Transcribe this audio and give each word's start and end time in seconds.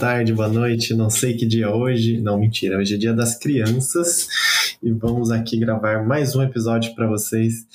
tarde, 0.00 0.32
boa 0.32 0.48
noite. 0.48 0.94
Não 0.94 1.10
sei 1.10 1.36
que 1.36 1.44
dia 1.44 1.66
é 1.66 1.68
hoje. 1.68 2.22
Não, 2.22 2.38
mentira, 2.38 2.78
hoje 2.78 2.94
é 2.94 2.96
dia 2.96 3.12
das 3.12 3.38
crianças 3.38 4.26
e 4.82 4.90
vamos 4.90 5.30
aqui 5.30 5.58
gravar 5.58 6.02
mais 6.06 6.34
um 6.34 6.42
episódio 6.42 6.94
para 6.94 7.06
vocês. 7.06 7.66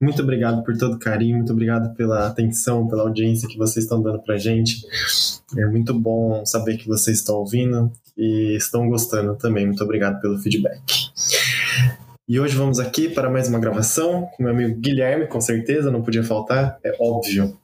Muito 0.00 0.22
obrigado 0.22 0.62
por 0.62 0.78
todo 0.78 0.94
o 0.94 0.98
carinho, 0.98 1.38
muito 1.38 1.52
obrigado 1.52 1.92
pela 1.96 2.28
atenção, 2.28 2.86
pela 2.86 3.02
audiência 3.02 3.48
que 3.48 3.58
vocês 3.58 3.84
estão 3.84 4.00
dando 4.00 4.20
pra 4.20 4.38
gente. 4.38 4.80
É 5.58 5.66
muito 5.66 5.92
bom 5.92 6.46
saber 6.46 6.76
que 6.76 6.86
vocês 6.86 7.18
estão 7.18 7.34
ouvindo 7.34 7.90
e 8.16 8.54
estão 8.54 8.88
gostando 8.88 9.34
também. 9.34 9.66
Muito 9.66 9.82
obrigado 9.82 10.20
pelo 10.20 10.38
feedback. 10.38 11.10
E 12.28 12.38
hoje 12.38 12.54
vamos 12.54 12.78
aqui 12.78 13.08
para 13.08 13.28
mais 13.28 13.48
uma 13.48 13.58
gravação 13.58 14.28
com 14.36 14.44
meu 14.44 14.52
amigo 14.52 14.78
Guilherme, 14.78 15.26
com 15.26 15.40
certeza, 15.40 15.90
não 15.90 16.00
podia 16.00 16.22
faltar, 16.22 16.78
é 16.84 16.94
óbvio. 17.00 17.58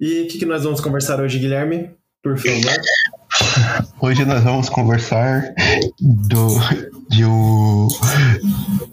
E 0.00 0.22
o 0.22 0.26
que, 0.26 0.40
que 0.40 0.44
nós 0.44 0.64
vamos 0.64 0.80
conversar 0.80 1.20
hoje, 1.20 1.38
Guilherme? 1.38 1.94
Por 2.26 2.36
favor. 2.38 3.86
Hoje 4.00 4.24
nós 4.24 4.42
vamos 4.42 4.68
conversar 4.68 5.54
do, 6.00 6.58
de, 7.08 7.24
o, 7.24 7.86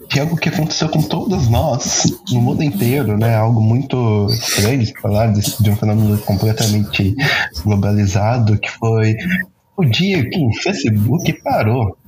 de 0.08 0.20
algo 0.20 0.36
que 0.36 0.48
aconteceu 0.48 0.88
com 0.88 1.02
todos 1.02 1.48
nós, 1.48 2.04
no 2.30 2.40
mundo 2.40 2.62
inteiro, 2.62 3.18
né? 3.18 3.34
Algo 3.34 3.60
muito 3.60 4.28
estranho 4.30 4.84
de 4.84 5.00
falar 5.00 5.32
de, 5.32 5.40
de 5.60 5.68
um 5.68 5.74
fenômeno 5.74 6.16
completamente 6.18 7.16
globalizado, 7.64 8.56
que 8.56 8.70
foi 8.70 9.16
o 9.76 9.84
dia 9.84 10.30
que 10.30 10.38
o 10.38 10.52
Facebook 10.62 11.32
parou. 11.42 11.98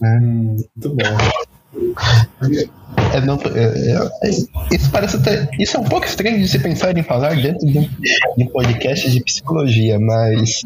Né? 0.00 0.18
Muito 0.20 0.88
bom. 0.88 1.51
É, 3.14 3.20
não, 3.22 3.38
é, 3.54 4.26
é, 4.26 4.30
isso 4.74 4.90
parece 4.90 5.16
até. 5.16 5.48
Isso 5.58 5.76
é 5.76 5.80
um 5.80 5.84
pouco 5.84 6.06
estranho 6.06 6.38
de 6.38 6.48
se 6.48 6.58
pensar 6.58 6.96
em 6.96 7.02
falar 7.02 7.34
dentro 7.34 7.66
de 7.66 7.78
um, 7.78 7.82
de 7.82 8.44
um 8.44 8.46
podcast 8.48 9.10
de 9.10 9.22
psicologia, 9.22 9.98
mas. 9.98 10.60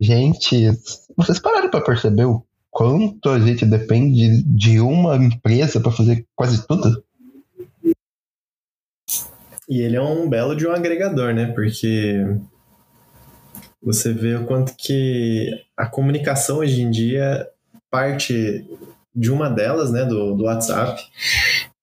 Gente, 0.00 0.70
vocês 1.16 1.38
pararam 1.38 1.70
para 1.70 1.80
perceber 1.80 2.24
o 2.24 2.44
quanto 2.70 3.30
a 3.30 3.38
gente 3.38 3.64
depende 3.64 4.42
de 4.42 4.80
uma 4.80 5.16
empresa 5.16 5.80
para 5.80 5.92
fazer 5.92 6.26
quase 6.34 6.66
tudo? 6.66 7.02
E 9.68 9.80
ele 9.80 9.96
é 9.96 10.02
um 10.02 10.28
belo 10.28 10.56
de 10.56 10.66
um 10.66 10.72
agregador, 10.72 11.32
né? 11.32 11.46
Porque 11.46 12.26
você 13.80 14.12
vê 14.12 14.34
o 14.34 14.44
quanto 14.44 14.74
que 14.76 15.48
a 15.76 15.86
comunicação 15.86 16.58
hoje 16.58 16.82
em 16.82 16.90
dia 16.90 17.48
parte 17.90 18.66
de 19.14 19.30
uma 19.30 19.48
delas, 19.48 19.92
né, 19.92 20.04
do, 20.04 20.34
do 20.34 20.44
WhatsApp. 20.44 21.00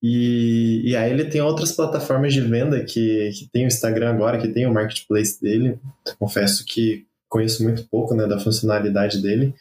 E, 0.02 0.82
e 0.84 0.96
aí 0.96 1.10
ele 1.10 1.24
tem 1.26 1.40
outras 1.40 1.72
plataformas 1.72 2.34
de 2.34 2.40
venda 2.40 2.82
que, 2.84 3.30
que 3.38 3.48
tem 3.52 3.64
o 3.64 3.68
Instagram 3.68 4.10
agora, 4.10 4.38
que 4.38 4.48
tem 4.48 4.66
o 4.66 4.72
marketplace 4.72 5.40
dele. 5.40 5.78
Confesso 6.18 6.64
que 6.66 7.06
conheço 7.32 7.62
muito 7.62 7.88
pouco 7.88 8.14
né, 8.14 8.26
da 8.26 8.38
funcionalidade 8.38 9.22
dele. 9.22 9.54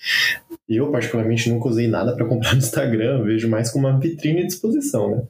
Eu, 0.68 0.92
particularmente, 0.92 1.50
nunca 1.50 1.70
usei 1.70 1.88
nada 1.88 2.14
para 2.14 2.26
comprar 2.26 2.52
no 2.52 2.60
Instagram, 2.60 3.24
vejo 3.24 3.48
mais 3.48 3.72
como 3.72 3.88
uma 3.88 3.98
vitrine 3.98 4.42
de 4.42 4.48
exposição, 4.48 5.16
né? 5.16 5.24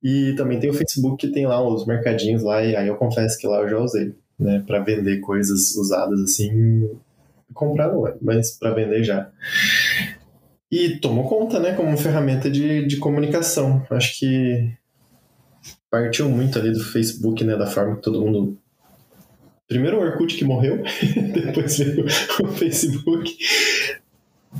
E 0.00 0.34
também 0.36 0.60
tem 0.60 0.70
o 0.70 0.74
Facebook 0.74 1.16
que 1.16 1.32
tem 1.32 1.46
lá 1.46 1.60
os 1.60 1.84
mercadinhos 1.84 2.42
lá, 2.42 2.62
e 2.62 2.76
aí 2.76 2.86
eu 2.86 2.94
confesso 2.94 3.36
que 3.38 3.46
lá 3.46 3.60
eu 3.60 3.68
já 3.68 3.78
usei, 3.78 4.14
né, 4.38 4.62
para 4.64 4.78
vender 4.80 5.18
coisas 5.18 5.74
usadas 5.74 6.20
assim. 6.20 6.88
Comprar 7.52 7.92
não 7.92 8.06
é, 8.06 8.14
mas 8.20 8.52
para 8.52 8.74
vender 8.74 9.02
já. 9.02 9.30
E 10.74 10.98
tomou 10.98 11.28
conta, 11.28 11.60
né, 11.60 11.72
como 11.72 11.96
ferramenta 11.96 12.50
de, 12.50 12.84
de 12.84 12.96
comunicação. 12.96 13.86
Acho 13.88 14.18
que 14.18 14.72
partiu 15.88 16.28
muito 16.28 16.58
ali 16.58 16.72
do 16.72 16.82
Facebook, 16.82 17.44
né, 17.44 17.56
da 17.56 17.68
forma 17.68 17.94
que 17.94 18.02
todo 18.02 18.20
mundo. 18.20 18.58
Primeiro 19.68 19.98
o 19.98 20.00
Orkut 20.00 20.36
que 20.36 20.44
morreu, 20.44 20.82
depois 21.32 21.78
veio 21.78 22.04
o 22.42 22.48
Facebook. 22.48 23.36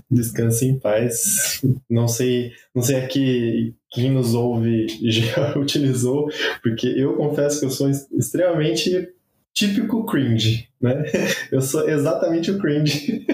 Descanse 0.08 0.66
em 0.66 0.78
paz. 0.78 1.60
Não 1.90 2.06
sei, 2.06 2.52
não 2.72 2.80
sei 2.80 2.94
aqui 2.94 3.74
quem 3.90 4.12
nos 4.12 4.34
ouve 4.34 4.86
já 5.10 5.52
utilizou, 5.58 6.30
porque 6.62 6.86
eu 6.86 7.16
confesso 7.16 7.58
que 7.58 7.66
eu 7.66 7.70
sou 7.70 7.90
extremamente 7.90 9.08
típico 9.54 10.04
cringe, 10.04 10.68
né? 10.80 11.04
Eu 11.50 11.62
sou 11.62 11.88
exatamente 11.88 12.50
o 12.50 12.58
cringe. 12.58 13.24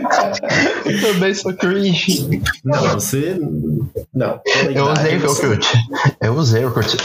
eu 0.85 1.01
também 1.01 1.35
sou 1.35 1.55
cringe. 1.55 2.43
Não, 2.63 2.83
você. 2.91 3.39
Não. 4.15 4.41
Eu 4.75 4.93
usei 4.93 5.17
o 5.17 5.25
Orkut. 5.25 5.69
Eu 6.21 6.35
usei 6.35 6.65
o 6.65 6.67
Orkut. 6.67 6.97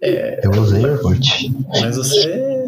É... 0.00 0.40
Eu 0.44 0.50
usei 0.52 0.84
o 0.84 0.92
Orkut. 0.92 1.54
Mas 1.80 1.96
você 1.96 2.65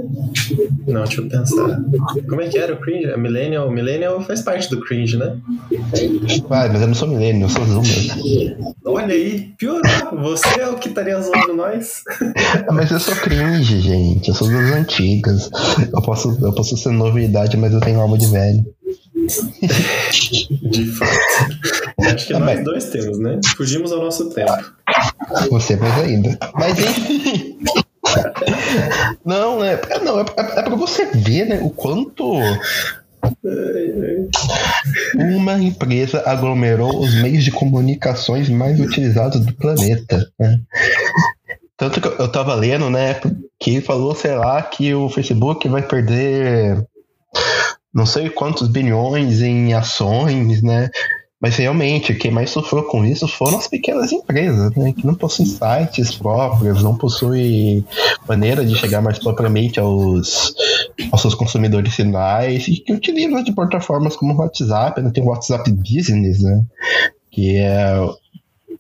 não, 0.87 1.05
deixa 1.05 1.21
eu 1.21 1.29
pensar. 1.29 1.81
Como 2.29 2.41
é 2.41 2.49
que 2.49 2.59
era 2.59 2.75
o 2.75 2.81
cringe? 2.81 3.11
A 3.11 3.17
millennial, 3.17 3.71
millennial 3.71 4.21
faz 4.23 4.43
parte 4.43 4.71
do 4.71 4.81
cringe, 4.81 5.17
né? 5.17 5.37
Vai, 6.49 6.69
mas 6.69 6.81
eu 6.81 6.87
não 6.87 6.95
sou 6.95 7.09
millennial, 7.09 7.49
eu 7.49 7.55
sou 7.55 7.65
zoomer. 7.65 8.57
Olha 8.85 9.15
aí, 9.15 9.53
piorou. 9.59 9.83
Você 10.23 10.61
é 10.61 10.69
o 10.69 10.77
que 10.77 10.89
estaria 10.89 11.21
zoando 11.21 11.55
nós. 11.55 12.03
mas 12.73 12.91
eu 12.91 13.01
sou 13.01 13.15
cringe, 13.17 13.81
gente. 13.81 14.29
Eu 14.29 14.35
sou 14.35 14.49
das 14.49 14.73
antigas. 14.73 15.51
Eu 15.93 16.03
posso, 16.03 16.37
eu 16.41 16.53
posso 16.53 16.77
ser 16.77 16.91
novidade, 16.91 17.57
mas 17.57 17.73
eu 17.73 17.81
tenho 17.81 18.01
alma 18.01 18.17
de 18.17 18.27
velho. 18.27 18.65
De 20.63 20.87
fato. 20.87 21.13
Acho 22.01 22.27
que 22.27 22.33
nós 22.33 22.65
dois 22.65 22.85
temos, 22.87 23.19
né? 23.19 23.41
Fugimos 23.57 23.93
ao 23.93 23.99
nosso 23.99 24.31
tempo. 24.31 24.53
Você 25.51 25.77
mais 25.77 25.99
ainda. 25.99 26.39
Mas 26.55 26.79
enfim. 26.79 27.59
Não, 29.25 29.61
né? 29.61 29.79
Não, 30.03 30.21
é, 30.21 30.25
é, 30.37 30.61
é 30.61 30.63
pra 30.63 30.77
você 30.77 31.07
ver, 31.07 31.47
né? 31.47 31.61
O 31.63 31.71
quanto 31.71 32.41
uma 35.15 35.59
empresa 35.59 36.23
aglomerou 36.25 37.01
os 37.01 37.15
meios 37.21 37.45
de 37.45 37.51
comunicações 37.51 38.49
mais 38.49 38.79
utilizados 38.81 39.45
do 39.45 39.53
planeta. 39.55 40.31
Né? 40.39 40.61
Tanto 41.77 42.01
que 42.01 42.09
eu 42.09 42.29
tava 42.29 42.55
lendo, 42.55 42.91
né, 42.91 43.21
que 43.61 43.81
falou, 43.81 44.15
sei 44.15 44.35
lá, 44.35 44.63
que 44.63 44.95
o 44.95 45.09
Facebook 45.09 45.69
vai 45.69 45.83
perder 45.83 46.85
não 47.95 48.07
sei 48.07 48.31
quantos 48.31 48.69
bilhões 48.69 49.43
em 49.43 49.75
ações, 49.75 50.63
né? 50.63 50.89
Mas 51.41 51.55
realmente, 51.57 52.15
quem 52.15 52.33
mais 52.33 52.51
sofreu 52.51 52.83
com 52.83 53.05
isso 53.05 53.29
foram 53.29 53.59
as 53.59 53.69
pequenas 53.69 54.11
empresas, 54.11 54.75
né, 54.75 54.93
que 54.93 55.07
não 55.07 55.15
possuem 55.15 55.47
sites 55.47 56.17
próprios, 56.17 56.83
não 56.83 56.97
possuem 56.97 57.85
maneira 58.27 58.67
de 58.67 58.75
chegar 58.75 59.01
mais 59.01 59.21
propriamente 59.21 59.79
aos, 59.79 60.53
aos 61.13 61.23
seus 61.23 61.37
consumidores 61.37 61.95
finais 61.95 62.67
e 62.67 62.79
que 62.79 62.93
utilizam 62.93 63.45
de 63.45 63.53
plataformas 63.53 64.17
como 64.17 64.35
o 64.35 64.39
WhatsApp, 64.39 65.01
né, 65.01 65.11
tem 65.15 65.23
o 65.23 65.29
WhatsApp 65.29 65.71
Business, 65.71 66.43
né, 66.43 66.65
que 67.31 67.57
é 67.57 67.95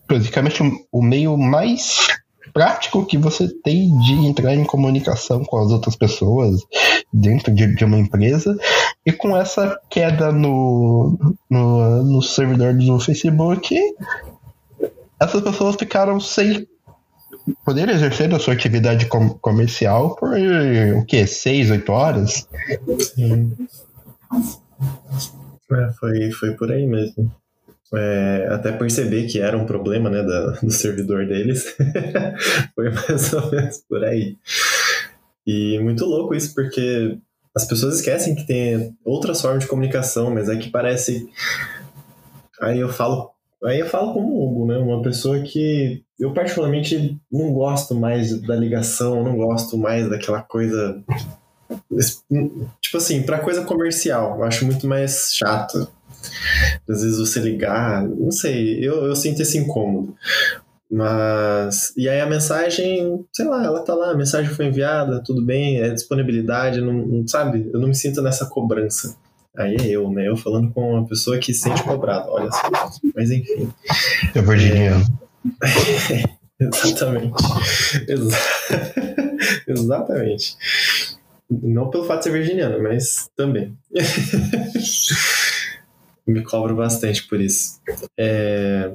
praticamente 0.08 0.60
o 0.90 1.02
meio 1.02 1.36
mais 1.36 2.07
prático 2.53 3.06
que 3.06 3.16
você 3.16 3.48
tem 3.62 3.97
de 4.00 4.12
entrar 4.26 4.54
em 4.54 4.64
comunicação 4.64 5.44
com 5.44 5.59
as 5.59 5.70
outras 5.70 5.97
pessoas 5.97 6.60
dentro 7.12 7.53
de, 7.53 7.75
de 7.75 7.84
uma 7.84 7.98
empresa. 7.98 8.56
E 9.04 9.12
com 9.12 9.36
essa 9.36 9.78
queda 9.91 10.32
no, 10.32 11.37
no, 11.48 12.03
no 12.04 12.22
servidor 12.22 12.75
do 12.75 12.99
Facebook, 13.00 13.76
essas 15.20 15.43
pessoas 15.43 15.76
ficaram 15.76 16.20
sem 16.20 16.67
poder 17.64 17.88
exercer 17.88 18.34
a 18.34 18.38
sua 18.38 18.55
atividade 18.55 19.06
com, 19.06 19.31
comercial 19.31 20.14
por 20.17 20.31
o 20.96 21.05
que? 21.06 21.26
Seis, 21.26 21.70
oito 21.70 21.93
horas? 21.93 22.46
Sim. 23.14 23.56
É, 25.70 25.93
foi, 25.99 26.31
foi 26.31 26.52
por 26.52 26.70
aí 26.70 26.87
mesmo 26.87 27.31
é, 27.94 28.49
até 28.50 28.73
perceber 28.73 29.26
que 29.26 29.40
era 29.40 29.56
um 29.56 29.67
problema 29.67 30.11
né, 30.11 30.23
da, 30.23 30.50
do 30.62 30.70
servidor 30.70 31.26
deles. 31.26 31.75
Foi 32.75 32.90
mais 32.90 33.32
ou 33.32 33.50
menos 33.50 33.82
por 33.88 34.05
aí. 34.05 34.37
E 35.46 35.79
muito 35.79 36.05
louco 36.05 36.35
isso, 36.35 36.55
porque 36.55 37.17
as 37.55 37.64
pessoas 37.64 37.96
esquecem 37.96 38.35
que 38.35 38.46
tem 38.46 38.94
outras 39.05 39.40
formas 39.40 39.64
de 39.64 39.69
comunicação, 39.69 40.31
mas 40.31 40.49
é 40.49 40.56
que 40.56 40.70
parece. 40.70 41.29
Aí 42.61 42.79
eu 42.79 42.88
falo. 42.88 43.31
Aí 43.64 43.81
eu 43.81 43.87
falo 43.87 44.12
como 44.12 44.44
Hugo, 44.44 44.67
né? 44.67 44.79
Uma 44.79 45.02
pessoa 45.02 45.40
que 45.40 46.05
eu 46.20 46.32
particularmente 46.32 47.19
não 47.32 47.52
gosto 47.52 47.94
mais 47.94 48.40
da 48.43 48.55
ligação, 48.55 49.25
não 49.25 49.37
gosto 49.37 49.76
mais 49.76 50.08
daquela 50.08 50.43
coisa. 50.43 51.02
Tipo 52.81 52.96
assim, 52.99 53.23
pra 53.23 53.40
coisa 53.40 53.64
comercial, 53.64 54.37
eu 54.37 54.44
acho 54.44 54.64
muito 54.64 54.87
mais 54.87 55.32
chato 55.35 55.88
às 56.88 57.03
vezes 57.03 57.19
você 57.19 57.41
ligar, 57.41 58.06
não 58.06 58.31
sei, 58.31 58.79
eu, 58.85 59.05
eu 59.05 59.17
sinto 59.17 59.43
esse 59.43 59.59
incômodo. 59.59 60.15
Mas. 60.91 61.93
E 61.97 62.09
aí 62.09 62.20
a 62.20 62.26
mensagem, 62.26 63.25
sei 63.32 63.44
lá, 63.44 63.62
ela 63.65 63.81
tá 63.81 63.94
lá, 63.94 64.11
a 64.12 64.17
mensagem 64.17 64.50
foi 64.50 64.67
enviada, 64.67 65.23
tudo 65.23 65.44
bem, 65.44 65.81
é 65.81 65.91
disponibilidade, 65.91 66.81
não, 66.81 66.94
não 66.94 67.29
sabe? 67.29 67.69
Eu 67.73 67.79
não 67.79 67.88
me 67.88 67.94
sinto 67.94 68.23
nessa 68.23 68.47
cobrança. 68.47 69.15
Aí 69.56 69.76
é 69.81 69.87
eu, 69.88 70.11
né? 70.11 70.29
Eu 70.29 70.37
falando 70.37 70.73
com 70.73 70.93
uma 70.93 71.06
pessoa 71.06 71.37
que 71.38 71.53
se 71.53 71.61
sente 71.61 71.82
cobrado, 71.82 72.31
olha 72.31 72.50
só. 72.50 72.71
Mas 73.14 73.31
enfim. 73.31 73.69
É 74.35 74.41
virginiano. 74.41 75.05
É... 75.62 76.38
Exatamente. 76.64 77.35
Exa... 78.09 78.38
Exatamente. 79.69 80.56
Não 81.50 81.91
pelo 81.91 82.05
fato 82.05 82.19
de 82.19 82.25
ser 82.25 82.32
virginiano, 82.32 82.82
mas 82.82 83.31
também. 83.37 83.76
Me 86.28 86.42
cobro 86.42 86.76
bastante 86.76 87.26
por 87.26 87.40
isso. 87.40 87.80
É... 88.19 88.92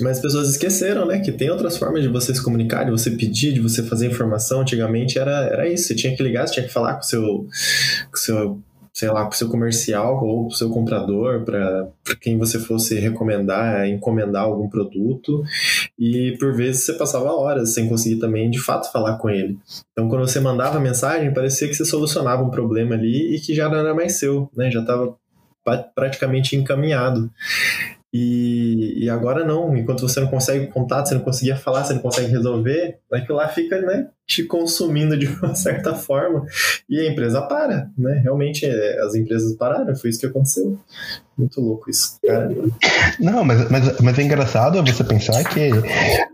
Mas 0.00 0.18
as 0.18 0.22
pessoas 0.22 0.50
esqueceram, 0.50 1.04
né? 1.04 1.18
Que 1.18 1.32
tem 1.32 1.50
outras 1.50 1.76
formas 1.76 2.02
de 2.02 2.08
você 2.08 2.32
se 2.32 2.42
comunicar, 2.42 2.84
de 2.84 2.92
você 2.92 3.10
pedir, 3.10 3.52
de 3.52 3.60
você 3.60 3.82
fazer 3.82 4.06
informação. 4.06 4.60
Antigamente 4.60 5.18
era, 5.18 5.46
era 5.46 5.68
isso. 5.68 5.88
Você 5.88 5.96
tinha 5.96 6.16
que 6.16 6.22
ligar, 6.22 6.46
você 6.46 6.54
tinha 6.54 6.66
que 6.66 6.72
falar 6.72 6.94
com 6.94 7.00
o 7.00 7.04
seu, 7.04 7.46
com 8.10 8.16
seu 8.16 8.62
sei 8.98 9.10
lá, 9.10 9.24
com 9.24 9.30
o 9.30 9.34
seu 9.34 9.48
comercial 9.48 10.24
ou 10.24 10.42
com 10.42 10.48
o 10.48 10.50
seu 10.56 10.70
comprador, 10.70 11.44
para 11.44 11.88
quem 12.20 12.36
você 12.36 12.58
fosse 12.58 12.98
recomendar, 12.98 13.86
encomendar 13.86 14.42
algum 14.42 14.68
produto. 14.68 15.44
E 15.96 16.36
por 16.40 16.52
vezes 16.52 16.82
você 16.82 16.94
passava 16.94 17.32
horas 17.32 17.74
sem 17.74 17.88
conseguir 17.88 18.18
também 18.18 18.50
de 18.50 18.58
fato 18.58 18.90
falar 18.90 19.16
com 19.18 19.30
ele. 19.30 19.56
Então, 19.92 20.08
quando 20.08 20.26
você 20.26 20.40
mandava 20.40 20.80
mensagem, 20.80 21.32
parecia 21.32 21.68
que 21.68 21.74
você 21.74 21.84
solucionava 21.84 22.42
um 22.42 22.50
problema 22.50 22.96
ali 22.96 23.36
e 23.36 23.40
que 23.40 23.54
já 23.54 23.68
não 23.68 23.78
era 23.78 23.94
mais 23.94 24.18
seu, 24.18 24.50
né? 24.56 24.68
Já 24.68 24.80
estava 24.80 25.16
praticamente 25.76 26.56
encaminhado. 26.56 27.30
E, 28.12 29.04
e, 29.04 29.10
agora 29.10 29.44
não, 29.44 29.76
enquanto 29.76 30.00
você 30.00 30.18
não 30.18 30.28
consegue 30.28 30.68
contato, 30.68 31.08
você 31.08 31.14
não 31.14 31.20
conseguia 31.20 31.56
falar, 31.56 31.84
você 31.84 31.92
não 31.92 32.00
consegue 32.00 32.30
resolver, 32.30 32.98
aquilo 33.12 33.36
lá 33.36 33.48
fica 33.48 33.78
né, 33.82 34.08
te 34.26 34.44
consumindo 34.44 35.14
de 35.14 35.26
uma 35.26 35.52
certa 35.56 35.94
forma 35.94 36.46
e 36.88 36.98
a 37.00 37.10
empresa 37.10 37.42
para, 37.42 37.90
né? 37.98 38.20
Realmente 38.22 38.64
é, 38.64 39.00
as 39.02 39.14
empresas 39.14 39.54
pararam, 39.56 39.94
foi 39.94 40.08
isso 40.08 40.20
que 40.20 40.26
aconteceu. 40.26 40.78
Muito 41.36 41.60
louco 41.60 41.90
isso, 41.90 42.18
cara. 42.26 42.48
Não, 43.20 43.44
mas, 43.44 43.70
mas, 43.70 44.00
mas 44.00 44.18
é 44.18 44.22
engraçado 44.22 44.82
você 44.82 45.04
pensar 45.04 45.44
que, 45.44 45.70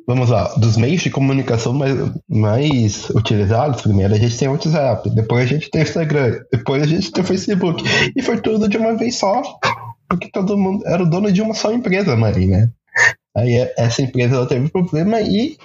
vamos 0.07 0.31
lá, 0.31 0.55
dos 0.55 0.77
meios 0.77 1.03
de 1.03 1.11
comunicação 1.11 1.73
mais, 1.73 1.95
mais 2.29 3.11
utilizados, 3.11 3.83
primeiro 3.83 4.15
a 4.15 4.19
gente 4.19 4.39
tem 4.39 4.47
o 4.47 4.53
WhatsApp, 4.53 5.11
depois 5.11 5.43
a 5.43 5.47
gente 5.47 5.71
tem 5.71 5.83
o 5.83 5.85
Instagram, 5.85 6.41
depois 6.53 6.85
a 6.85 6.87
gente 6.87 7.11
tem 7.11 7.23
o 7.23 7.27
Facebook, 7.27 7.85
e 8.17 8.23
foi 8.23 8.41
tudo 8.41 8.69
de 8.69 8.79
uma 8.79 8.97
vez 8.97 9.17
só 9.17 9.43
porque 10.17 10.31
todo 10.31 10.59
mundo 10.59 10.87
era 10.87 11.03
o 11.03 11.09
dono 11.09 11.31
de 11.31 11.43
uma 11.43 11.55
só 11.55 11.73
empresa, 11.73 12.17
Mari, 12.17 12.47
né? 12.47 12.71
Aí 13.37 13.55
é, 13.55 13.75
essa 13.77 14.03
empresa 14.03 14.37
ela 14.37 14.47
teve 14.47 14.69
problema 14.69 15.21
e 15.21 15.57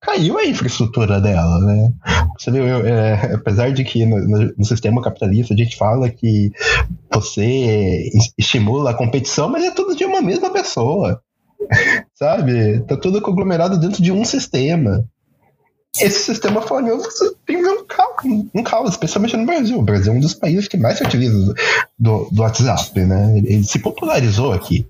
caiu 0.00 0.38
a 0.38 0.46
infraestrutura 0.46 1.20
dela, 1.20 1.58
né? 1.60 1.92
Você 2.38 2.50
viu, 2.50 2.66
eu, 2.66 2.86
é, 2.86 3.34
apesar 3.34 3.70
de 3.72 3.84
que 3.84 4.06
no, 4.06 4.18
no, 4.56 4.64
sistema 4.64 5.02
capitalista 5.02 5.52
a 5.52 5.56
gente 5.56 5.76
fala 5.76 6.08
que 6.08 6.50
você 7.12 8.10
estimula 8.38 8.90
a 8.90 8.94
competição, 8.94 9.48
mas 9.48 9.64
é 9.64 9.70
tudo 9.70 9.94
de 9.94 10.04
uma 10.04 10.22
mesma 10.22 10.50
pessoa, 10.50 11.20
sabe? 12.14 12.80
Tá 12.86 12.96
tudo 12.96 13.20
conglomerado 13.20 13.78
dentro 13.78 14.02
de 14.02 14.10
um 14.10 14.24
sistema. 14.24 15.04
Esse 15.98 16.20
sistema 16.20 16.60
você 16.60 17.32
tem 17.44 17.56
um 17.66 17.84
caos, 17.84 18.24
um 18.54 18.62
caos, 18.62 18.90
especialmente 18.90 19.36
no 19.36 19.44
Brasil. 19.44 19.78
O 19.78 19.82
Brasil 19.82 20.12
é 20.12 20.16
um 20.16 20.20
dos 20.20 20.34
países 20.34 20.68
que 20.68 20.76
mais 20.76 20.98
se 20.98 21.04
utiliza 21.04 21.54
do, 21.98 22.28
do 22.30 22.42
WhatsApp, 22.42 23.00
né? 23.00 23.36
Ele, 23.36 23.54
ele 23.54 23.64
se 23.64 23.78
popularizou 23.80 24.52
aqui. 24.52 24.86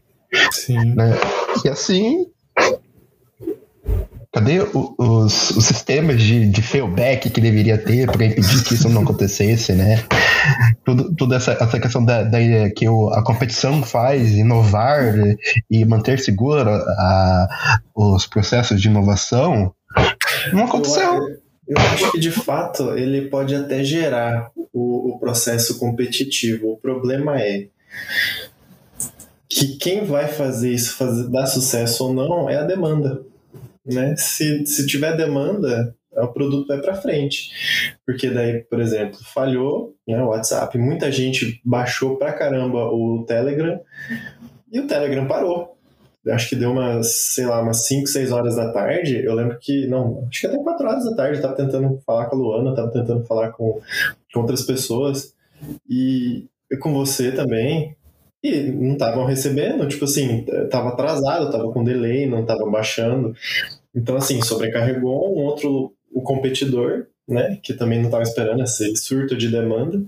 Sim. 0.53 0.95
Né? 0.95 1.13
E 1.65 1.69
assim, 1.69 2.27
Cadê 4.33 4.61
o, 4.61 4.95
os, 4.97 5.51
os, 5.51 5.65
sistemas 5.65 6.23
de, 6.23 6.47
de 6.47 6.63
failback 6.63 7.29
que 7.31 7.41
deveria 7.41 7.77
ter 7.77 8.09
para 8.09 8.25
impedir 8.25 8.63
que 8.63 8.75
isso 8.75 8.89
não 8.89 9.03
acontecesse, 9.03 9.73
né? 9.73 10.05
Tudo, 10.85 11.13
tudo 11.17 11.35
essa, 11.35 11.51
essa 11.53 11.81
questão 11.81 12.05
da, 12.05 12.23
da 12.23 12.39
que 12.71 12.89
o, 12.89 13.09
a 13.09 13.25
competição 13.25 13.83
faz, 13.83 14.31
inovar 14.31 15.17
e 15.69 15.85
manter 15.85 16.21
seguro 16.21 16.71
a, 16.71 17.49
os 17.93 18.25
processos 18.25 18.81
de 18.81 18.87
inovação, 18.87 19.75
não 20.53 20.65
aconteceu. 20.65 21.03
Eu, 21.03 21.41
eu 21.69 21.79
acho 21.79 22.13
que 22.13 22.19
de 22.19 22.31
fato 22.31 22.97
ele 22.97 23.29
pode 23.29 23.55
até 23.55 23.85
gerar 23.85 24.51
o, 24.73 25.15
o 25.15 25.19
processo 25.19 25.79
competitivo. 25.79 26.73
O 26.73 26.77
problema 26.77 27.41
é 27.41 27.69
que 29.49 29.77
quem 29.77 30.05
vai 30.05 30.29
fazer 30.29 30.73
isso 30.73 30.97
fazer, 30.97 31.29
dar 31.29 31.47
sucesso 31.47 32.07
ou 32.07 32.15
não 32.15 32.49
é 32.49 32.57
a 32.57 32.65
demanda. 32.65 33.23
Né? 33.85 34.15
Se, 34.17 34.65
se 34.67 34.87
tiver 34.87 35.17
demanda, 35.17 35.95
o 36.13 36.29
produto 36.29 36.69
vai 36.69 36.81
para 36.81 36.95
frente. 36.95 37.51
Porque 38.07 38.31
daí, 38.31 38.61
por 38.65 38.81
exemplo, 38.81 39.19
falhou 39.33 39.95
né, 40.07 40.23
o 40.23 40.29
WhatsApp, 40.29 40.77
muita 40.79 41.11
gente 41.11 41.61
baixou 41.65 42.17
pra 42.17 42.33
caramba 42.33 42.87
o 42.87 43.25
Telegram 43.27 43.81
e 44.73 44.81
o 44.81 44.87
Telegram 44.87 45.27
parou 45.27 45.77
acho 46.29 46.49
que 46.49 46.57
deu 46.57 46.71
umas, 46.73 47.13
sei 47.35 47.47
lá, 47.47 47.63
umas 47.63 47.87
5, 47.87 48.07
6 48.07 48.33
horas 48.33 48.57
da 48.57 48.73
tarde. 48.73 49.25
Eu 49.25 49.35
lembro 49.35 49.59
que, 49.59 49.87
não, 49.87 50.27
acho 50.29 50.41
que 50.41 50.47
até 50.47 50.59
4 50.59 50.87
horas 50.87 51.05
da 51.05 51.15
tarde 51.15 51.37
eu 51.37 51.43
tava 51.43 51.57
tentando 51.57 52.01
falar 52.05 52.27
com 52.27 52.37
a 52.37 52.39
Luana, 52.39 52.75
tava 52.75 52.91
tentando 52.91 53.25
falar 53.25 53.51
com, 53.53 53.81
com 54.33 54.41
outras 54.41 54.63
pessoas 54.63 55.35
e, 55.89 56.47
com 56.81 56.93
você 56.93 57.33
também. 57.33 57.97
E 58.43 58.63
não 58.63 58.95
estavam 58.95 59.25
recebendo, 59.27 59.87
tipo 59.87 60.05
assim, 60.05 60.47
tava 60.71 60.91
atrasado, 60.91 61.51
tava 61.51 61.71
com 61.73 61.85
delay, 61.85 62.27
não 62.27 62.45
tava 62.45 62.71
baixando. 62.71 63.35
Então, 63.95 64.17
assim, 64.17 64.41
sobrecarregou 64.43 65.35
um 65.35 65.45
outro, 65.45 65.93
o 66.13 66.23
competidor, 66.23 67.07
né, 67.29 67.59
que 67.63 67.75
também 67.75 67.99
não 67.99 68.07
estava 68.07 68.23
esperando 68.23 68.63
esse 68.63 68.97
surto 68.97 69.37
de 69.37 69.49
demanda 69.49 70.03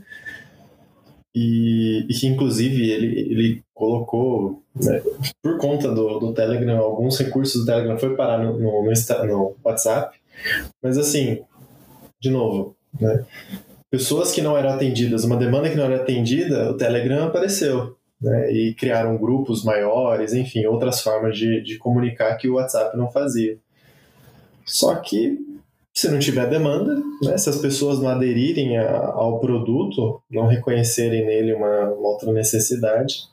e, 1.35 2.07
e 2.09 2.15
que 2.15 2.27
inclusive 2.27 2.91
ele, 2.91 3.21
ele 3.21 3.63
colocou, 3.75 4.63
né, 4.75 5.03
por 5.43 5.59
conta 5.59 5.91
do, 5.91 6.19
do 6.19 6.35
Telegram, 6.35 6.79
alguns 6.79 7.19
recursos 7.19 7.61
do 7.61 7.67
Telegram 7.67 7.99
foi 7.99 8.15
parar 8.15 8.39
no, 8.39 8.59
no, 8.59 8.85
no, 8.85 9.27
no 9.27 9.57
WhatsApp, 9.65 10.19
mas 10.83 10.99
assim, 10.99 11.43
de 12.21 12.31
novo, 12.31 12.77
né, 13.01 13.25
pessoas 13.91 14.33
que 14.33 14.43
não 14.43 14.57
eram 14.57 14.71
atendidas, 14.71 15.25
uma 15.25 15.37
demanda 15.37 15.71
que 15.71 15.77
não 15.77 15.85
era 15.85 15.97
atendida, 15.97 16.71
o 16.71 16.77
Telegram 16.77 17.27
apareceu. 17.27 17.97
Né, 18.21 18.53
e 18.53 18.75
criaram 18.75 19.19
grupos 19.19 19.65
maiores, 19.65 20.33
enfim, 20.33 20.65
outras 20.65 21.01
formas 21.01 21.37
de, 21.37 21.61
de 21.61 21.77
comunicar 21.77 22.37
que 22.37 22.49
o 22.49 22.55
WhatsApp 22.55 22.97
não 22.97 23.11
fazia. 23.11 23.59
Só 24.65 24.95
que 24.95 25.41
se 25.95 26.11
não 26.11 26.19
tiver 26.19 26.49
demanda, 26.49 27.03
né, 27.23 27.37
se 27.37 27.51
as 27.51 27.59
pessoas 27.59 27.99
não 28.01 28.09
aderirem 28.09 28.79
a, 28.79 29.07
ao 29.07 29.39
produto, 29.39 30.23
não 30.31 30.47
reconhecerem 30.47 31.25
nele 31.25 31.53
uma, 31.53 31.91
uma 31.91 32.09
outra 32.09 32.33
necessidade, 32.33 33.25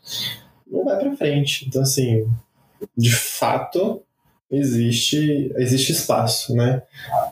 não 0.70 0.84
vai 0.84 0.98
para 0.98 1.16
frente. 1.16 1.66
Então, 1.68 1.82
assim, 1.82 2.28
de 2.96 3.16
fato, 3.16 4.02
existe, 4.52 5.52
existe 5.56 5.92
espaço, 5.92 6.56
né? 6.56 6.82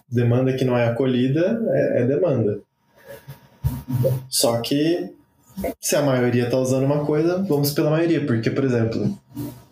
Demanda 0.09 0.53
que 0.53 0.63
não 0.63 0.77
é 0.77 0.87
acolhida 0.87 1.61
é, 1.71 2.01
é 2.01 2.05
demanda. 2.05 2.59
Só 4.29 4.61
que 4.61 5.13
se 5.79 5.95
a 5.95 6.01
maioria 6.01 6.45
está 6.45 6.57
usando 6.57 6.85
uma 6.85 7.05
coisa, 7.05 7.43
vamos 7.43 7.71
pela 7.71 7.89
maioria, 7.89 8.25
porque, 8.25 8.49
por 8.49 8.63
exemplo, 8.63 9.17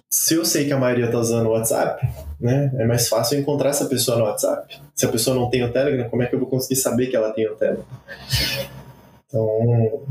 se 0.09 0.35
eu 0.35 0.45
sei 0.45 0.65
que 0.65 0.74
a 0.74 0.79
maioria 0.79 1.05
está 1.05 1.19
usando 1.19 1.47
o 1.47 1.51
WhatsApp, 1.51 2.07
né, 2.39 2.71
é 2.77 2.85
mais 2.85 3.07
fácil 3.07 3.39
encontrar 3.39 3.69
essa 3.69 3.85
pessoa 3.85 4.17
no 4.17 4.25
WhatsApp. 4.25 4.79
Se 4.93 5.05
a 5.05 5.09
pessoa 5.09 5.35
não 5.35 5.50
tem 5.50 5.63
o 5.63 5.71
Telegram, 5.71 6.09
como 6.09 6.24
é 6.24 6.27
que 6.27 6.35
eu 6.35 6.39
vou 6.39 6.50
conseguir 6.50 6.75
saber 6.77 7.07
que 7.07 7.15
ela 7.15 7.31
tem 7.31 7.47
o 7.47 7.55
Telegram? 7.55 7.85
Então, 9.27 10.03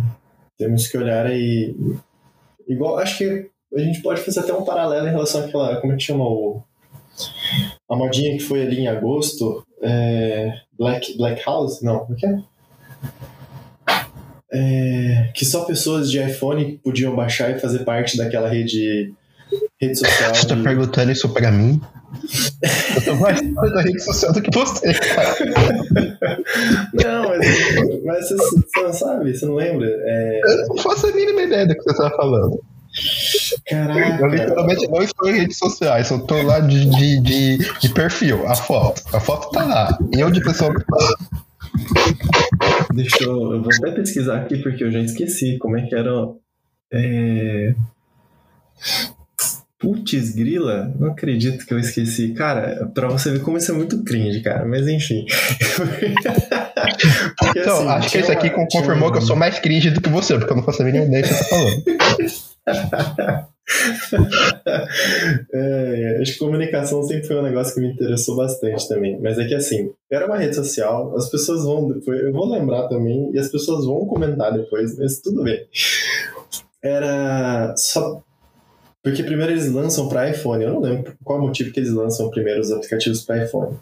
temos 0.59 0.87
que 0.89 0.99
olhar 0.99 1.27
aí. 1.27 1.75
Igual, 2.69 2.99
acho 2.99 3.19
que 3.19 3.51
a 3.75 3.79
gente 3.79 4.03
pode 4.03 4.21
fazer 4.21 4.41
até 4.41 4.53
um 4.53 4.65
paralelo 4.65 5.07
em 5.07 5.11
relação 5.11 5.45
àquela. 5.45 5.81
Como 5.81 5.93
é 5.93 5.97
que 5.97 6.03
chama 6.03 6.25
o. 6.25 6.63
A 7.89 7.97
modinha 7.97 8.37
que 8.37 8.43
foi 8.43 8.63
ali 8.63 8.81
em 8.81 8.89
agosto. 8.89 9.65
É, 9.83 10.53
Black, 10.79 11.17
Black 11.17 11.43
House? 11.45 11.83
Não, 11.83 12.03
o 12.03 12.15
que 12.15 12.27
é? 12.27 12.39
é? 14.53 15.31
Que 15.35 15.45
só 15.45 15.65
pessoas 15.65 16.11
de 16.11 16.23
iPhone 16.23 16.79
podiam 16.83 17.15
baixar 17.15 17.51
e 17.51 17.59
fazer 17.59 17.81
parte 17.81 18.17
daquela 18.17 18.49
rede 18.49 19.15
rede 19.87 19.99
social. 19.99 20.35
Você 20.35 20.47
tá 20.47 20.57
perguntando 20.57 21.13
isso 21.13 21.29
pra 21.29 21.51
mim? 21.51 21.81
Eu 22.97 23.05
tô 23.05 23.15
mais 23.17 23.41
fora 23.55 23.71
da 23.71 23.83
rede 23.83 24.03
social 24.03 24.33
do 24.33 24.43
que 24.43 24.51
você, 24.57 24.95
cara. 24.95 25.35
Não, 26.93 27.29
mas, 27.29 28.05
mas 28.05 28.29
você, 28.29 28.37
você, 28.37 28.83
não 28.83 28.93
sabe, 28.93 29.37
você 29.37 29.47
não 29.47 29.55
lembra? 29.55 29.87
É... 29.87 30.41
Eu 30.45 30.69
não 30.69 30.79
faço 30.79 31.07
a 31.07 31.13
mínima 31.13 31.43
ideia 31.43 31.67
do 31.67 31.75
que 31.75 31.83
você 31.83 31.97
tá 31.97 32.11
falando. 32.11 32.61
Caraca. 33.67 34.23
Eu 34.23 34.29
literalmente 34.29 34.89
não 34.89 35.03
estou 35.03 35.29
em 35.29 35.41
redes 35.41 35.59
sociais, 35.59 36.11
eu 36.11 36.21
tô 36.21 36.41
lá 36.43 36.61
de, 36.61 36.89
de, 36.89 37.21
de, 37.21 37.59
de 37.81 37.89
perfil, 37.89 38.47
a 38.47 38.55
foto. 38.55 39.03
A 39.13 39.21
foto 39.21 39.51
tá 39.51 39.65
lá. 39.65 39.99
Eu 40.13 40.31
de 40.31 40.41
pessoa. 40.41 40.73
Deixa 42.95 43.25
eu. 43.25 43.55
Eu 43.55 43.63
vou 43.63 43.73
até 43.79 43.91
pesquisar 43.91 44.37
aqui 44.43 44.59
porque 44.59 44.85
eu 44.85 44.93
já 44.93 45.01
esqueci 45.01 45.59
como 45.59 45.77
é 45.77 45.83
que 45.83 45.95
era. 45.95 46.11
É... 46.93 47.75
Putz, 49.79 50.35
grila? 50.35 50.91
Não 50.99 51.09
acredito 51.09 51.67
que 51.67 51.75
eu 51.75 51.79
esqueci. 51.79 52.33
Cara, 52.33 52.91
pra 52.95 53.09
você 53.09 53.31
ver 53.31 53.41
como 53.41 53.59
isso 53.59 53.71
é 53.71 53.75
muito 53.75 54.03
cringe, 54.05 54.41
cara. 54.41 54.65
Mas 54.65 54.89
enfim. 54.89 55.27
porque, 57.39 57.61
então, 57.61 57.77
assim, 57.77 57.89
acho 57.89 58.11
que 58.11 58.19
esse 58.19 58.33
aqui 58.33 58.51
confirmou 58.51 59.09
uma... 59.09 59.13
que 59.13 59.19
eu 59.19 59.23
sou 59.23 59.37
mais 59.37 59.59
cringe 59.59 59.91
do 59.91 60.01
que 60.01 60.09
você, 60.09 60.39
porque 60.39 60.53
eu 60.53 60.57
não 60.57 60.63
faço 60.63 60.83
a 60.83 60.85
mínima 60.85 61.05
ideia 61.05 61.23
do 61.23 61.29
que 61.29 61.35
você 61.35 61.45
tá 61.45 61.51
falando. 61.51 61.85
é, 65.53 66.19
acho 66.21 66.33
que 66.33 66.39
comunicação 66.39 67.03
sempre 67.03 67.27
foi 67.27 67.37
um 67.37 67.43
negócio 67.43 67.75
que 67.75 67.81
me 67.81 67.93
interessou 67.93 68.37
bastante 68.37 68.89
também. 68.89 69.21
Mas 69.21 69.39
é 69.39 69.47
que 69.47 69.55
assim, 69.55 69.93
era 70.11 70.27
uma 70.27 70.39
rede 70.39 70.55
social, 70.55 71.15
as 71.17 71.31
pessoas 71.31 71.65
vão 71.65 71.89
depois, 71.89 72.21
eu 72.21 72.33
vou 72.33 72.51
lembrar 72.51 72.89
também, 72.89 73.31
e 73.33 73.39
as 73.39 73.49
pessoas 73.49 73.87
vão 73.87 74.07
comentar 74.07 74.53
depois, 74.53 74.99
mas 74.99 75.21
tudo 75.21 75.43
bem. 75.43 75.67
Era 76.83 77.75
só. 77.77 78.23
Porque 79.05 79.23
primeiro 79.23 79.53
eles 79.53 79.71
lançam 79.71 80.09
para 80.09 80.31
iPhone, 80.31 80.65
eu 80.65 80.73
não 80.73 80.81
lembro 80.81 81.15
qual 81.23 81.39
motivo 81.39 81.71
que 81.71 81.79
eles 81.79 81.93
lançam 81.93 82.31
primeiro 82.31 82.59
os 82.59 82.73
aplicativos 82.73 83.21
para 83.21 83.45
iPhone. 83.45 83.77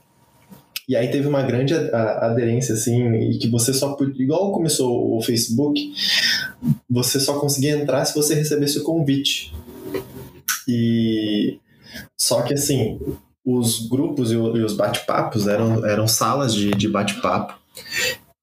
E 0.88 0.96
aí 0.96 1.12
teve 1.12 1.28
uma 1.28 1.42
grande 1.42 1.72
aderência, 1.74 2.74
assim, 2.74 3.08
e 3.14 3.38
que 3.38 3.48
você 3.48 3.72
só 3.72 3.96
igual 4.18 4.50
começou 4.50 5.16
o 5.16 5.22
Facebook, 5.22 5.94
você 6.90 7.20
só 7.20 7.38
conseguia 7.38 7.70
entrar 7.70 8.04
se 8.04 8.16
você 8.16 8.34
recebesse 8.34 8.80
o 8.80 8.82
convite. 8.82 9.54
E 10.66 11.60
só 12.18 12.42
que 12.42 12.54
assim, 12.54 12.98
os 13.44 13.86
grupos 13.86 14.32
e 14.32 14.36
os 14.36 14.74
bate-papos 14.74 15.46
eram, 15.46 15.86
eram 15.86 16.08
salas 16.08 16.52
de, 16.52 16.72
de 16.72 16.88
bate-papo 16.88 17.62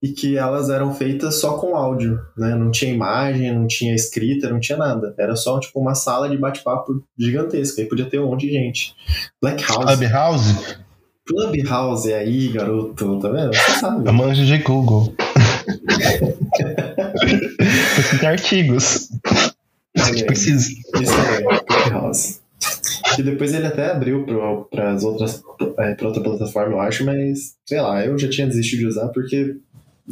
e 0.01 0.09
que 0.09 0.37
elas 0.37 0.69
eram 0.69 0.93
feitas 0.93 1.41
só 1.41 1.57
com 1.57 1.75
áudio, 1.75 2.19
né? 2.37 2.55
Não 2.55 2.71
tinha 2.71 2.93
imagem, 2.93 3.53
não 3.53 3.67
tinha 3.67 3.93
escrita, 3.93 4.49
não 4.49 4.59
tinha 4.59 4.77
nada. 4.77 5.13
Era 5.17 5.35
só 5.35 5.59
tipo 5.59 5.79
uma 5.79 5.93
sala 5.93 6.29
de 6.29 6.37
bate-papo 6.37 7.03
gigantesca 7.17 7.81
e 7.81 7.85
podia 7.85 8.05
ter 8.05 8.19
um 8.19 8.27
monte 8.27 8.47
de 8.47 8.53
gente. 8.53 8.95
Black 9.41 9.63
House. 9.63 9.85
Clubhouse? 9.85 10.77
Clubhouse 11.27 12.11
é 12.11 12.17
aí, 12.17 12.47
garoto, 12.47 13.19
tá 13.19 13.29
vendo? 13.29 13.53
Você 13.53 13.71
sabe. 13.79 14.07
Eu 14.07 14.13
manjo 14.13 14.45
de 14.45 14.57
Google. 14.59 15.13
De 18.19 18.25
artigos. 18.25 19.09
Preciso. 20.25 20.71
Isso 21.01 21.13
é, 21.13 21.59
Clubhouse. 21.59 22.39
Que 23.15 23.23
depois 23.23 23.53
ele 23.53 23.67
até 23.67 23.91
abriu 23.91 24.25
para 24.69 24.91
as 24.91 25.03
outras 25.03 25.41
é, 25.77 25.93
para 25.93 26.07
outra 26.07 26.23
plataforma, 26.23 26.73
eu 26.73 26.79
acho, 26.81 27.05
mas 27.05 27.55
sei 27.65 27.81
lá, 27.81 28.05
eu 28.05 28.17
já 28.17 28.29
tinha 28.29 28.47
desistido 28.47 28.79
de 28.79 28.87
usar 28.87 29.07
porque 29.09 29.57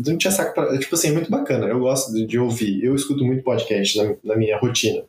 não 0.05 0.17
tinha 0.17 0.31
saco 0.31 0.53
pra. 0.53 0.77
Tipo 0.77 0.95
assim, 0.95 1.09
é 1.09 1.11
muito 1.11 1.31
bacana. 1.31 1.65
Eu 1.65 1.79
gosto 1.79 2.13
de, 2.13 2.25
de 2.25 2.37
ouvir. 2.37 2.83
Eu 2.83 2.95
escuto 2.95 3.25
muito 3.25 3.43
podcast 3.43 3.97
na, 3.97 4.15
na 4.23 4.35
minha 4.35 4.57
rotina. 4.57 5.03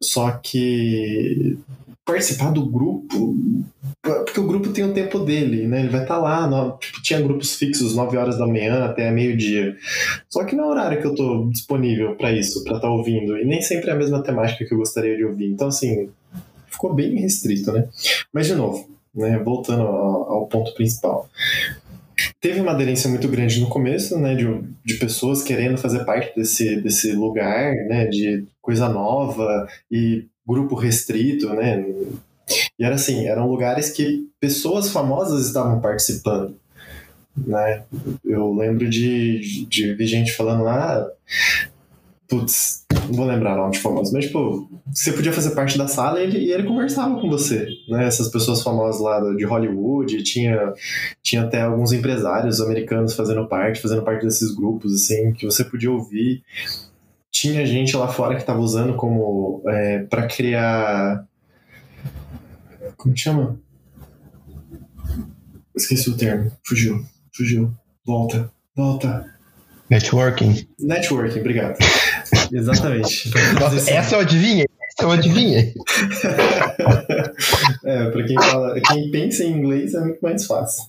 Só 0.00 0.30
que 0.30 1.58
participar 2.04 2.50
do 2.50 2.64
grupo, 2.64 3.36
porque 4.00 4.40
o 4.40 4.46
grupo 4.46 4.70
tem 4.70 4.82
o 4.82 4.94
tempo 4.94 5.18
dele, 5.18 5.66
né? 5.66 5.80
Ele 5.80 5.90
vai 5.90 6.02
estar 6.02 6.14
tá 6.14 6.20
lá, 6.20 6.46
no, 6.46 6.78
tipo, 6.78 7.02
tinha 7.02 7.20
grupos 7.20 7.56
fixos 7.56 7.94
9 7.94 8.16
horas 8.16 8.38
da 8.38 8.46
manhã 8.46 8.86
até 8.86 9.10
meio-dia. 9.10 9.76
Só 10.26 10.42
que 10.44 10.56
não 10.56 10.64
é 10.64 10.68
horário 10.68 11.00
que 11.02 11.06
eu 11.06 11.14
tô 11.14 11.50
disponível 11.50 12.14
para 12.14 12.32
isso, 12.32 12.64
para 12.64 12.76
estar 12.76 12.88
tá 12.88 12.94
ouvindo, 12.94 13.36
e 13.36 13.44
nem 13.44 13.60
sempre 13.60 13.90
é 13.90 13.92
a 13.92 13.96
mesma 13.96 14.22
temática 14.22 14.64
que 14.64 14.72
eu 14.72 14.78
gostaria 14.78 15.18
de 15.18 15.24
ouvir. 15.24 15.50
Então, 15.50 15.68
assim, 15.68 16.08
ficou 16.70 16.94
bem 16.94 17.14
restrito, 17.16 17.72
né? 17.72 17.86
Mas, 18.32 18.46
de 18.46 18.54
novo, 18.54 18.88
né, 19.14 19.38
voltando 19.44 19.82
ao, 19.82 20.32
ao 20.32 20.46
ponto 20.46 20.72
principal. 20.72 21.28
Teve 22.40 22.60
uma 22.60 22.70
aderência 22.70 23.10
muito 23.10 23.28
grande 23.28 23.60
no 23.60 23.68
começo, 23.68 24.16
né, 24.18 24.34
de, 24.34 24.44
de 24.84 24.94
pessoas 24.94 25.42
querendo 25.42 25.76
fazer 25.76 26.04
parte 26.04 26.34
desse, 26.36 26.80
desse 26.80 27.12
lugar, 27.12 27.74
né, 27.88 28.06
de 28.06 28.44
coisa 28.62 28.88
nova 28.88 29.66
e 29.90 30.26
grupo 30.46 30.74
restrito, 30.74 31.48
né? 31.50 31.84
E 32.78 32.84
era 32.84 32.94
assim, 32.94 33.26
eram 33.26 33.50
lugares 33.50 33.90
que 33.90 34.28
pessoas 34.40 34.90
famosas 34.90 35.46
estavam 35.46 35.80
participando, 35.80 36.56
né? 37.36 37.84
Eu 38.24 38.54
lembro 38.54 38.88
de, 38.88 39.66
de, 39.66 39.94
de 39.94 40.06
gente 40.06 40.32
falando 40.32 40.62
lá, 40.62 40.96
ah, 40.96 41.10
putz, 42.28 42.84
não 43.08 43.14
vou 43.14 43.26
lembrar 43.26 43.54
o 43.54 43.56
nome 43.56 43.72
de 43.72 43.80
famoso, 43.80 44.12
mas 44.12 44.26
tipo, 44.26 44.70
você 44.86 45.12
podia 45.12 45.32
fazer 45.32 45.54
parte 45.54 45.76
da 45.78 45.88
sala 45.88 46.20
e 46.20 46.24
ele, 46.24 46.38
e 46.38 46.52
ele 46.52 46.64
conversava 46.64 47.20
com 47.20 47.28
você, 47.28 47.66
né? 47.88 48.06
Essas 48.06 48.28
pessoas 48.28 48.62
famosas 48.62 49.00
lá 49.00 49.18
de 49.34 49.44
Hollywood, 49.44 50.22
tinha, 50.22 50.72
tinha 51.22 51.42
até 51.42 51.62
alguns 51.62 51.92
empresários 51.92 52.60
americanos 52.60 53.14
fazendo 53.14 53.48
parte, 53.48 53.80
fazendo 53.80 54.02
parte 54.02 54.24
desses 54.24 54.54
grupos, 54.54 54.94
assim, 54.94 55.32
que 55.32 55.46
você 55.46 55.64
podia 55.64 55.90
ouvir. 55.90 56.42
Tinha 57.30 57.64
gente 57.66 57.96
lá 57.96 58.08
fora 58.08 58.34
que 58.34 58.42
estava 58.42 58.60
usando 58.60 58.94
como 58.94 59.62
é, 59.68 60.00
para 60.04 60.26
criar 60.26 61.24
como 62.98 63.16
chama? 63.16 63.60
Esqueci 65.74 66.10
o 66.10 66.16
termo. 66.16 66.50
Fugiu. 66.66 67.06
Fugiu. 67.34 67.72
Volta. 68.04 68.52
Volta. 68.74 69.34
Networking. 69.88 70.68
Networking 70.80 71.40
obrigado 71.40 71.78
exatamente 72.52 73.30
Nossa, 73.60 73.90
essa 73.90 74.16
eu 74.16 74.20
adivinhei 74.20 74.66
essa 74.82 75.06
eu 75.06 75.10
adivinhei 75.10 75.74
é 77.84 78.10
para 78.10 78.24
quem 78.24 78.36
fala 78.36 78.80
quem 78.80 79.10
pensa 79.10 79.44
em 79.44 79.52
inglês 79.52 79.94
é 79.94 80.00
muito 80.00 80.20
mais 80.20 80.46
fácil 80.46 80.84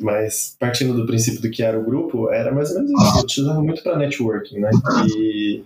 mas 0.00 0.54
partindo 0.58 0.94
do 0.94 1.06
princípio 1.06 1.40
do 1.40 1.50
que 1.50 1.62
era 1.62 1.78
o 1.78 1.84
grupo, 1.84 2.30
era 2.30 2.52
mais 2.52 2.70
ou 2.70 2.76
menos 2.76 2.90
isso. 2.90 3.18
Eu 3.18 3.22
utilizava 3.22 3.62
muito 3.62 3.82
para 3.82 3.96
networking, 3.96 4.60
né? 4.60 4.70
E, 5.16 5.64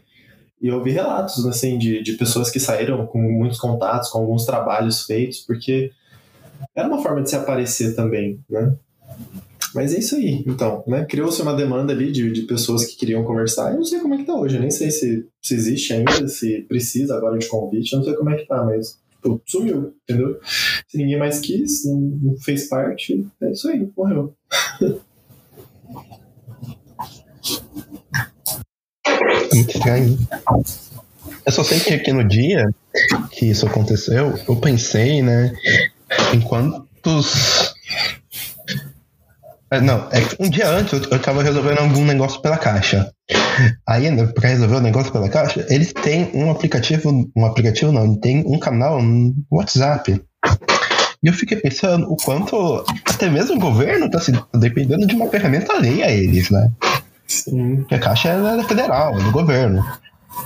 e 0.63 0.69
eu 0.69 0.83
vi 0.83 0.93
relatos, 0.93 1.45
assim, 1.47 1.77
de, 1.77 2.03
de 2.03 2.13
pessoas 2.13 2.51
que 2.51 2.61
saíram 2.61 3.05
com 3.07 3.21
muitos 3.21 3.59
contatos, 3.59 4.09
com 4.11 4.19
alguns 4.19 4.45
trabalhos 4.45 5.05
feitos, 5.05 5.41
porque 5.41 5.91
era 6.75 6.87
uma 6.87 7.03
forma 7.03 7.23
de 7.23 7.31
se 7.31 7.37
aparecer 7.37 7.95
também, 7.97 8.39
né? 8.49 8.75
Mas 9.77 9.95
é 9.95 9.99
isso 9.99 10.17
aí, 10.17 10.43
então, 10.47 10.83
né? 10.87 11.05
Criou-se 11.05 11.43
uma 11.43 11.55
demanda 11.55 11.93
ali 11.93 12.11
de, 12.11 12.33
de 12.33 12.43
pessoas 12.43 12.87
que 12.87 12.97
queriam 12.97 13.23
conversar. 13.23 13.73
Eu 13.73 13.77
não 13.77 13.85
sei 13.85 14.01
como 14.01 14.15
é 14.15 14.17
que 14.17 14.25
tá 14.25 14.35
hoje, 14.35 14.57
eu 14.57 14.61
nem 14.63 14.71
sei 14.71 14.91
se, 14.91 15.27
se 15.43 15.55
existe 15.55 15.93
ainda, 15.93 16.27
se 16.29 16.63
precisa 16.63 17.15
agora 17.15 17.39
de 17.39 17.47
convite, 17.47 17.93
eu 17.93 17.99
não 17.99 18.07
sei 18.07 18.15
como 18.15 18.31
é 18.31 18.37
que 18.37 18.47
tá, 18.47 18.65
mas 18.65 18.99
tipo, 19.11 19.43
sumiu, 19.45 19.95
entendeu? 20.03 20.41
Se 20.89 20.97
ninguém 20.97 21.19
mais 21.19 21.41
quis, 21.41 21.85
não, 21.85 22.01
não 22.01 22.37
fez 22.39 22.69
parte, 22.69 23.27
é 23.43 23.53
isso 23.53 23.69
aí, 23.69 23.87
morreu. 23.95 24.35
Estranho. 29.53 30.19
Eu 31.45 31.53
só 31.53 31.63
sei 31.63 31.81
que 31.81 31.93
aqui 31.93 32.13
no 32.13 32.27
dia 32.27 32.75
que 33.31 33.47
isso 33.47 33.67
aconteceu, 33.67 34.35
eu 34.49 34.57
pensei, 34.57 35.21
né, 35.21 35.53
em 36.35 36.41
quantos. 36.41 37.56
É, 39.71 39.81
não, 39.81 40.09
é 40.13 40.21
que 40.21 40.37
um 40.39 40.49
dia 40.49 40.69
antes 40.69 40.93
eu, 40.93 41.11
eu 41.11 41.19
tava 41.19 41.43
resolvendo 41.43 41.79
algum 41.79 42.05
negócio 42.05 42.41
pela 42.41 42.57
caixa. 42.57 43.11
Aí, 43.87 44.09
para 44.33 44.49
resolver 44.49 44.77
o 44.77 44.81
negócio 44.81 45.13
pela 45.13 45.29
caixa, 45.29 45.67
eles 45.69 45.93
têm 45.93 46.31
um 46.35 46.51
aplicativo, 46.51 47.31
um 47.35 47.45
aplicativo 47.45 47.91
não, 47.91 48.15
tem 48.15 48.45
um 48.47 48.59
canal 48.59 49.03
no 49.03 49.35
WhatsApp. 49.51 50.23
E 51.23 51.27
eu 51.27 51.33
fiquei 51.33 51.57
pensando 51.57 52.07
o 52.11 52.17
quanto 52.17 52.85
até 53.05 53.29
mesmo 53.29 53.57
o 53.57 53.61
governo 53.61 54.07
está 54.07 54.21
dependendo 54.55 55.07
de 55.07 55.15
uma 55.15 55.29
ferramenta 55.29 55.73
alheia 55.73 56.07
a 56.07 56.11
eles, 56.13 56.51
né? 56.51 56.71
Sim. 57.27 57.77
Porque 57.79 57.95
a 57.97 57.99
caixa 57.99 58.29
é 58.29 58.63
federal, 58.65 59.19
é 59.19 59.23
do 59.23 59.33
governo. 59.33 59.85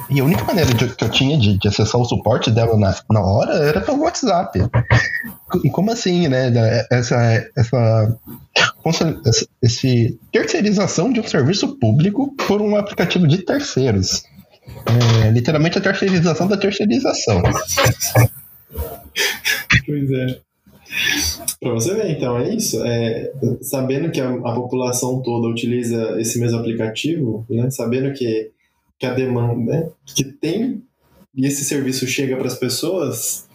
E 0.09 0.21
a 0.21 0.25
única 0.25 0.45
maneira 0.45 0.73
de, 0.75 0.89
que 0.89 1.05
eu 1.05 1.09
tinha 1.09 1.39
de, 1.39 1.57
de, 1.59 1.69
acessar 1.69 2.01
o 2.01 2.05
suporte 2.05 2.51
dela 2.51 2.77
na, 2.77 2.95
na 3.11 3.21
hora 3.21 3.53
era 3.55 3.81
pelo 3.81 4.03
WhatsApp. 4.03 4.59
E 5.65 5.71
como 5.71 5.91
assim, 5.93 6.29
né? 6.29 6.53
Essa, 6.91 7.51
essa, 7.57 8.19
essa 8.85 9.17
esse 9.63 10.19
terceirização 10.33 11.13
de 11.13 11.21
um 11.21 11.27
serviço 11.27 11.79
público 11.79 12.35
por 12.47 12.61
um 12.61 12.77
aplicativo 12.77 13.27
de 13.27 13.39
terceiros. 13.39 14.25
É, 15.25 15.31
literalmente 15.31 15.79
a 15.79 15.81
terceirização 15.81 16.47
da 16.47 16.57
terceirização. 16.57 17.43
Pois 19.87 20.11
é. 20.11 20.41
Para 21.61 21.73
você 21.73 21.95
ver, 21.95 22.11
então, 22.11 22.39
é 22.39 22.55
isso. 22.55 22.85
É, 22.85 23.33
sabendo 23.63 24.11
que 24.11 24.21
a, 24.21 24.29
a, 24.29 24.55
população 24.55 25.23
toda 25.23 25.49
utiliza 25.49 26.21
esse 26.21 26.41
mesmo 26.41 26.59
aplicativo, 26.59 27.47
né, 27.49 27.71
sabendo 27.71 28.13
que, 28.13 28.51
que 29.01 29.07
a 29.07 29.15
demanda, 29.15 29.73
né, 29.73 29.91
que 30.05 30.23
tem 30.23 30.85
e 31.35 31.47
esse 31.47 31.65
serviço 31.65 32.07
chega 32.07 32.37
para 32.37 32.49
as 32.49 32.59
pessoas, 32.59 33.49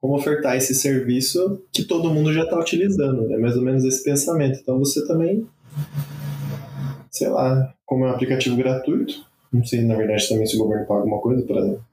como 0.00 0.16
ofertar 0.16 0.56
esse 0.56 0.74
serviço 0.74 1.62
que 1.72 1.84
todo 1.84 2.12
mundo 2.12 2.32
já 2.32 2.42
está 2.42 2.58
utilizando. 2.58 3.32
É 3.32 3.38
mais 3.38 3.56
ou 3.56 3.62
menos 3.62 3.84
esse 3.84 4.02
pensamento. 4.02 4.58
Então 4.60 4.78
você 4.78 5.06
também, 5.06 5.46
sei 7.10 7.28
lá, 7.28 7.72
como 7.86 8.04
é 8.04 8.08
um 8.08 8.12
aplicativo 8.12 8.56
gratuito, 8.56 9.24
não 9.52 9.64
sei 9.64 9.82
na 9.82 9.94
verdade 9.94 10.28
também 10.28 10.46
se 10.46 10.56
o 10.56 10.58
governo 10.58 10.86
paga 10.86 11.00
alguma 11.00 11.20
coisa 11.20 11.46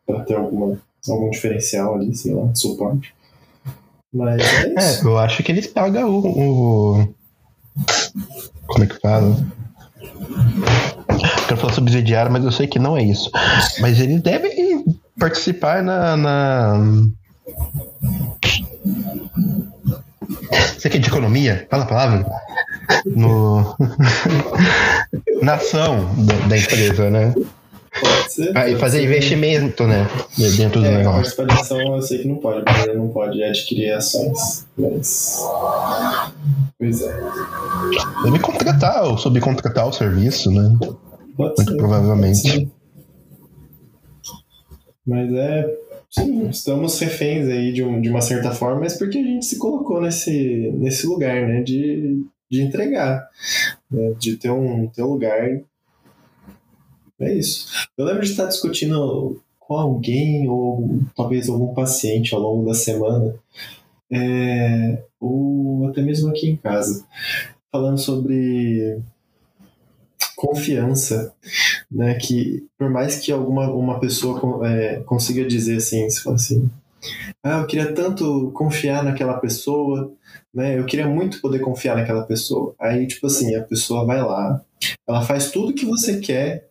para 0.06 0.24
ter 0.24 0.36
alguma, 0.36 0.82
algum 1.08 1.30
diferencial 1.30 1.96
ali, 1.96 2.16
sei 2.16 2.34
lá, 2.34 2.54
suporte. 2.56 3.14
Mas 4.12 4.42
é, 4.42 4.66
é 4.66 4.90
isso. 4.90 5.08
É, 5.08 5.12
eu 5.12 5.18
acho 5.18 5.44
que 5.44 5.52
eles 5.52 5.68
pagam 5.68 6.10
o, 6.10 7.00
o. 7.00 7.16
Como 8.66 8.84
é 8.84 8.88
que 8.88 9.00
fala? 9.00 9.36
Quero 11.48 11.60
falar 11.60 11.74
subsidiário, 11.74 12.32
mas 12.32 12.44
eu 12.44 12.52
sei 12.52 12.68
que 12.68 12.80
não 12.80 12.98
é 12.98 13.04
isso. 13.04 13.30
Mas 13.80 14.00
eles 14.00 14.22
devem 14.22 14.84
participar 15.20 15.84
na. 15.84 16.18
na... 16.18 16.80
Você 20.78 20.90
que 20.90 20.98
é 20.98 21.00
de 21.00 21.08
economia? 21.08 21.68
Fala 21.70 21.84
a 21.84 21.88
palavra. 21.88 22.26
No... 23.06 23.76
na 25.42 25.54
ação 25.56 26.10
da, 26.26 26.48
da 26.48 26.58
empresa, 26.58 27.10
né? 27.10 27.34
Pode 28.00 28.34
ser. 28.34 28.52
Ah, 28.58 28.68
e 28.70 28.76
fazer 28.78 29.00
ser. 29.00 29.06
investimento, 29.06 29.88
né? 29.88 30.08
Dentro 30.58 30.82
do 30.82 30.88
É, 30.88 30.98
negócio. 30.98 31.36
participação 31.36 31.96
eu 31.96 32.02
sei 32.02 32.20
que 32.20 32.28
não 32.28 32.36
pode, 32.36 32.64
porque 32.64 32.94
não 32.94 33.08
pode 33.10 33.42
adquirir 33.44 33.92
ações. 33.94 34.66
Mas. 34.78 35.40
Pois 36.78 37.02
é. 37.02 37.20
Deve 38.24 38.40
contratar 38.40 39.04
ou 39.06 39.18
subcontratar 39.18 39.88
o 39.88 39.94
serviço, 39.94 40.52
né? 40.52 40.78
Pode 41.36 41.54
Muito 41.58 41.72
ser. 41.72 41.78
provavelmente. 41.78 42.42
pode. 42.52 42.72
Mas 45.06 45.34
é. 45.34 45.78
Sim, 46.10 46.48
estamos 46.50 46.98
reféns 47.00 47.48
aí 47.50 47.74
de, 47.74 47.84
um, 47.84 48.00
de 48.00 48.10
uma 48.10 48.22
certa 48.22 48.52
forma, 48.52 48.80
mas 48.82 48.98
porque 48.98 49.18
a 49.18 49.24
gente 49.24 49.46
se 49.46 49.58
colocou 49.58 50.00
nesse, 50.02 50.72
nesse 50.78 51.06
lugar, 51.06 51.46
né? 51.48 51.62
De, 51.62 52.24
de 52.50 52.62
entregar. 52.62 53.28
né, 53.92 54.14
De 54.18 54.38
ter 54.38 54.50
um, 54.50 54.88
ter 54.88 55.04
um 55.04 55.12
lugar. 55.12 55.62
É 57.20 57.34
isso. 57.34 57.68
Eu 57.98 58.06
lembro 58.06 58.24
de 58.24 58.32
estar 58.32 58.46
discutindo 58.46 59.42
com 59.60 59.74
alguém, 59.76 60.48
ou 60.48 61.00
talvez 61.16 61.50
algum 61.50 61.74
paciente 61.74 62.34
ao 62.34 62.40
longo 62.42 62.66
da 62.66 62.74
semana, 62.74 63.36
é, 64.12 65.04
ou 65.20 65.88
até 65.88 66.02
mesmo 66.02 66.30
aqui 66.30 66.50
em 66.50 66.56
casa, 66.56 67.06
falando 67.72 67.98
sobre 67.98 69.00
confiança, 70.46 71.34
né? 71.92 72.16
Que 72.16 72.66
por 72.78 72.90
mais 72.90 73.18
que 73.20 73.32
alguma 73.32 73.72
uma 73.72 74.00
pessoa 74.00 74.40
é, 74.68 75.02
consiga 75.06 75.46
dizer 75.46 75.78
assim, 75.78 76.10
se 76.10 76.22
fala 76.22 76.36
assim, 76.36 76.70
ah, 77.44 77.60
eu 77.60 77.68
queria 77.68 77.94
tanto 77.94 78.52
confiar 78.52 79.04
naquela 79.04 79.40
pessoa, 79.40 80.14
né? 80.54 80.78
Eu 80.78 80.86
queria 80.86 81.08
muito 81.08 81.42
poder 81.42 81.60
confiar 81.60 81.96
naquela 81.96 82.24
pessoa. 82.24 82.76
Aí 82.80 83.08
tipo 83.08 83.28
assim, 83.28 83.56
a 83.56 83.64
pessoa 83.64 84.06
vai 84.06 84.22
lá, 84.22 84.62
ela 85.08 85.22
faz 85.22 85.52
tudo 85.52 85.74
que 85.74 85.86
você 85.86 86.20
quer, 86.20 86.68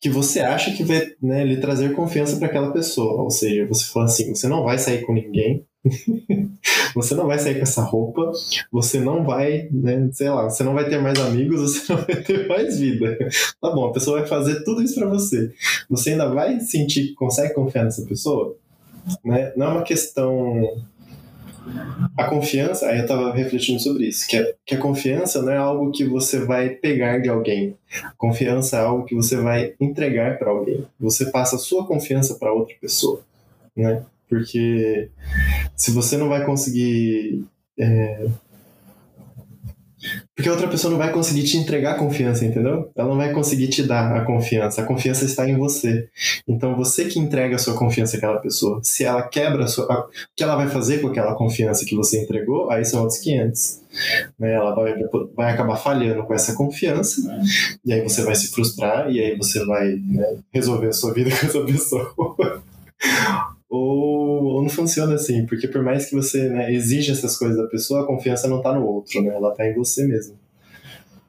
que 0.00 0.10
você 0.10 0.40
acha 0.40 0.72
que 0.72 0.82
vai 0.82 1.12
né, 1.22 1.44
lhe 1.44 1.58
trazer 1.58 1.94
confiança 1.94 2.36
para 2.36 2.48
aquela 2.48 2.72
pessoa. 2.72 3.22
Ou 3.22 3.30
seja, 3.30 3.66
você 3.66 3.84
fala 3.84 4.06
assim, 4.06 4.34
você 4.34 4.48
não 4.48 4.64
vai 4.64 4.78
sair 4.78 5.02
com 5.06 5.14
ninguém. 5.14 5.64
você 6.94 7.14
não 7.14 7.26
vai 7.26 7.38
sair 7.38 7.56
com 7.56 7.62
essa 7.62 7.82
roupa, 7.82 8.30
você 8.70 9.00
não 9.00 9.24
vai, 9.24 9.68
né, 9.70 10.08
sei 10.12 10.28
lá, 10.30 10.44
você 10.44 10.62
não 10.62 10.74
vai 10.74 10.88
ter 10.88 11.00
mais 11.00 11.18
amigos, 11.18 11.60
você 11.82 11.92
não 11.92 12.02
vai 12.02 12.16
ter 12.22 12.46
mais 12.48 12.78
vida. 12.78 13.18
Tá 13.60 13.70
bom, 13.70 13.86
a 13.86 13.92
pessoa 13.92 14.20
vai 14.20 14.28
fazer 14.28 14.62
tudo 14.64 14.82
isso 14.82 14.94
pra 14.94 15.08
você. 15.08 15.52
Você 15.90 16.10
ainda 16.10 16.28
vai 16.28 16.60
sentir 16.60 17.08
que 17.08 17.14
consegue 17.14 17.54
confiar 17.54 17.84
nessa 17.84 18.02
pessoa? 18.06 18.56
Né? 19.24 19.52
Não 19.56 19.66
é 19.66 19.70
uma 19.70 19.82
questão. 19.82 20.76
A 22.18 22.24
confiança, 22.24 22.86
aí 22.88 22.98
eu 22.98 23.06
tava 23.06 23.32
refletindo 23.32 23.80
sobre 23.80 24.06
isso, 24.08 24.26
que, 24.26 24.36
a- 24.36 24.52
que 24.66 24.74
a 24.74 24.78
confiança 24.78 25.40
não 25.42 25.52
é 25.52 25.56
algo 25.56 25.92
que 25.92 26.04
você 26.04 26.40
vai 26.44 26.70
pegar 26.70 27.18
de 27.18 27.28
alguém. 27.28 27.76
A 28.04 28.12
confiança 28.16 28.76
é 28.78 28.80
algo 28.80 29.04
que 29.04 29.14
você 29.14 29.36
vai 29.36 29.74
entregar 29.80 30.38
para 30.38 30.50
alguém. 30.50 30.84
Você 30.98 31.30
passa 31.30 31.56
a 31.56 31.58
sua 31.60 31.86
confiança 31.86 32.34
para 32.34 32.52
outra 32.52 32.74
pessoa, 32.80 33.20
né? 33.76 34.02
Porque 34.32 35.10
se 35.76 35.90
você 35.90 36.16
não 36.16 36.30
vai 36.30 36.46
conseguir 36.46 37.44
é, 37.78 38.26
porque 40.34 40.48
a 40.48 40.52
outra 40.52 40.66
pessoa 40.66 40.90
não 40.90 40.98
vai 40.98 41.12
conseguir 41.12 41.44
te 41.44 41.58
entregar 41.58 41.98
confiança, 41.98 42.44
entendeu? 42.44 42.90
Ela 42.96 43.08
não 43.08 43.16
vai 43.16 43.32
conseguir 43.32 43.68
te 43.68 43.82
dar 43.82 44.16
a 44.16 44.24
confiança. 44.24 44.80
A 44.80 44.86
confiança 44.86 45.26
está 45.26 45.48
em 45.48 45.56
você. 45.56 46.08
Então, 46.48 46.74
você 46.74 47.04
que 47.04 47.18
entrega 47.18 47.56
a 47.56 47.58
sua 47.58 47.74
confiança 47.74 48.16
àquela 48.16 48.38
pessoa. 48.38 48.80
Se 48.82 49.04
ela 49.04 49.22
quebra 49.22 49.64
a 49.64 49.66
sua. 49.66 49.84
O 49.84 50.08
que 50.34 50.42
ela 50.42 50.56
vai 50.56 50.68
fazer 50.68 51.00
com 51.00 51.08
aquela 51.08 51.34
confiança 51.34 51.84
que 51.84 51.94
você 51.94 52.22
entregou, 52.22 52.70
aí 52.70 52.84
são 52.84 53.02
outros 53.02 53.20
500. 53.20 53.82
Né? 54.38 54.54
Ela 54.54 54.74
vai, 54.74 54.94
vai 55.36 55.52
acabar 55.52 55.76
falhando 55.76 56.24
com 56.24 56.32
essa 56.32 56.54
confiança, 56.54 57.20
e 57.84 57.92
aí 57.92 58.00
você 58.00 58.22
vai 58.24 58.34
se 58.34 58.50
frustrar, 58.50 59.10
e 59.10 59.20
aí 59.20 59.36
você 59.36 59.64
vai 59.66 59.90
né, 59.90 60.38
resolver 60.50 60.88
a 60.88 60.92
sua 60.92 61.12
vida 61.12 61.28
com 61.36 61.46
essa 61.46 61.60
pessoa. 61.60 62.62
Ou, 63.72 64.44
ou 64.44 64.62
não 64.62 64.68
funciona 64.68 65.14
assim, 65.14 65.46
porque 65.46 65.66
por 65.66 65.82
mais 65.82 66.04
que 66.04 66.14
você 66.14 66.46
né, 66.50 66.70
exija 66.70 67.12
essas 67.12 67.38
coisas 67.38 67.56
da 67.56 67.66
pessoa, 67.66 68.02
a 68.02 68.06
confiança 68.06 68.46
não 68.46 68.58
está 68.58 68.74
no 68.74 68.86
outro, 68.86 69.22
né? 69.22 69.34
Ela 69.34 69.50
está 69.50 69.66
em 69.66 69.72
você 69.72 70.06
mesmo. 70.06 70.36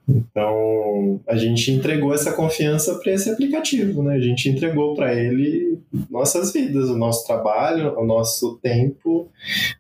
Então, 0.06 1.22
a 1.26 1.38
gente 1.38 1.72
entregou 1.72 2.14
essa 2.14 2.34
confiança 2.34 2.96
para 2.96 3.14
esse 3.14 3.30
aplicativo, 3.30 4.04
né? 4.04 4.16
A 4.16 4.20
gente 4.20 4.50
entregou 4.50 4.94
para 4.94 5.16
ele 5.16 5.80
nossas 6.12 6.52
vidas, 6.52 6.90
o 6.90 6.98
nosso 6.98 7.26
trabalho, 7.26 7.98
o 7.98 8.06
nosso 8.06 8.60
tempo, 8.62 9.30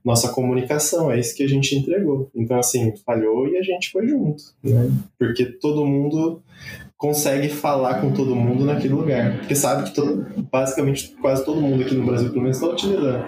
nossa 0.02 0.30
comunicação, 0.30 1.12
é 1.12 1.19
isso 1.19 1.36
que 1.36 1.43
a 1.43 1.49
gente 1.49 1.76
entregou. 1.76 2.30
Então, 2.34 2.58
assim, 2.58 2.93
falhou 3.06 3.49
e 3.49 3.58
a 3.58 3.62
gente 3.62 3.91
foi 3.91 4.08
junto, 4.08 4.41
né? 4.63 4.89
Porque 5.19 5.43
todo 5.43 5.86
mundo 5.86 6.41
consegue 6.97 7.49
falar 7.49 7.99
com 7.99 8.13
todo 8.13 8.33
mundo 8.33 8.63
naquele 8.63 8.93
lugar. 8.93 9.39
Porque 9.39 9.55
sabe 9.55 9.83
que 9.83 9.93
todo, 9.93 10.25
basicamente 10.49 11.13
quase 11.21 11.43
todo 11.43 11.59
mundo 11.59 11.83
aqui 11.83 11.95
no 11.95 12.05
Brasil, 12.05 12.29
pelo 12.29 12.43
menos, 12.43 12.57
está 12.57 12.69
utilizando. 12.69 13.25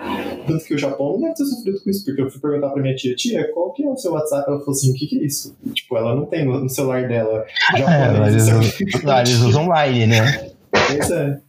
Tanto 0.47 0.63
que 0.63 0.75
o 0.75 0.77
Japão 0.77 1.13
não 1.13 1.21
deve 1.21 1.33
ter 1.35 1.45
sofrido 1.45 1.83
com 1.83 1.89
isso, 1.89 2.05
porque 2.05 2.21
eu 2.21 2.31
fui 2.31 2.39
perguntar 2.39 2.69
pra 2.69 2.81
minha 2.81 2.95
tia, 2.95 3.13
tia, 3.15 3.51
qual 3.53 3.73
que 3.73 3.83
é 3.83 3.89
o 3.89 3.97
seu 3.97 4.13
WhatsApp? 4.13 4.45
Ela 4.47 4.59
falou 4.59 4.71
assim, 4.71 4.91
o 4.91 4.93
que, 4.93 5.07
que 5.07 5.19
é 5.19 5.25
isso? 5.25 5.55
Tipo, 5.73 5.97
ela 5.97 6.15
não 6.15 6.25
tem 6.25 6.45
no, 6.45 6.69
celular 6.69 7.07
dela 7.07 7.45
É, 7.73 7.77
japonês. 7.77 8.47
eles 8.47 9.41
usam 9.43 9.65
online, 9.65 10.07
né? 10.07 10.51
Pois 10.71 11.11
é. 11.11 11.39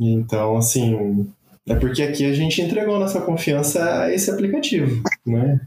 Então, 0.00 0.56
assim, 0.56 1.28
é 1.68 1.74
porque 1.74 2.02
aqui 2.02 2.24
a 2.26 2.34
gente 2.34 2.60
entregou 2.60 2.98
nossa 2.98 3.20
confiança 3.20 4.02
a 4.02 4.12
esse 4.12 4.30
aplicativo, 4.30 5.02
né? 5.24 5.60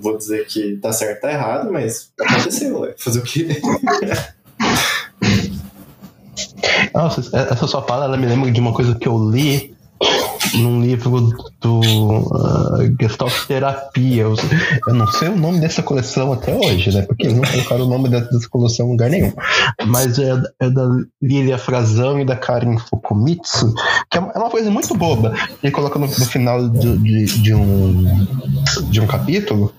Vou 0.00 0.16
dizer 0.16 0.46
que 0.46 0.76
tá 0.76 0.92
certo, 0.92 1.20
tá 1.20 1.30
errado, 1.32 1.70
mas 1.72 2.12
aconteceu, 2.18 2.94
fazer 2.96 3.18
o 3.18 3.22
quê? 3.22 3.46
Nossa, 6.94 7.36
essa 7.36 7.66
sua 7.66 7.82
fala, 7.82 8.06
ela 8.06 8.16
me 8.16 8.26
lembra 8.26 8.50
de 8.50 8.60
uma 8.60 8.72
coisa 8.72 8.94
que 8.94 9.06
eu 9.06 9.30
li 9.30 9.75
num 10.54 10.80
livro 10.80 11.32
do 11.60 11.80
uh, 11.80 12.96
Gestalt 13.00 13.46
Terapia. 13.46 14.22
Eu, 14.22 14.34
eu 14.86 14.94
não 14.94 15.06
sei 15.08 15.28
o 15.28 15.36
nome 15.36 15.60
dessa 15.60 15.82
coleção 15.82 16.32
até 16.32 16.54
hoje, 16.54 16.94
né? 16.94 17.02
Porque 17.02 17.26
eles 17.26 17.36
não 17.36 17.44
colocaram 17.44 17.84
o 17.84 17.88
nome 17.88 18.08
dessa 18.08 18.48
coleção 18.48 18.86
em 18.86 18.90
lugar 18.90 19.10
nenhum. 19.10 19.32
Mas 19.86 20.18
é, 20.18 20.40
é 20.60 20.70
da 20.70 20.88
Lilia 21.22 21.58
Frazão 21.58 22.20
e 22.20 22.24
da 22.24 22.36
Karen 22.36 22.78
Fukumitsu, 22.78 23.74
que 24.10 24.18
é 24.18 24.20
uma, 24.20 24.32
é 24.32 24.38
uma 24.38 24.50
coisa 24.50 24.70
muito 24.70 24.94
boba. 24.94 25.34
Ele 25.62 25.72
coloca 25.72 25.98
no, 25.98 26.06
no 26.06 26.26
final 26.26 26.68
de, 26.68 26.98
de, 26.98 27.24
de 27.42 27.54
um, 27.54 28.26
de 28.90 29.00
um 29.00 29.06
capítulo 29.06 29.72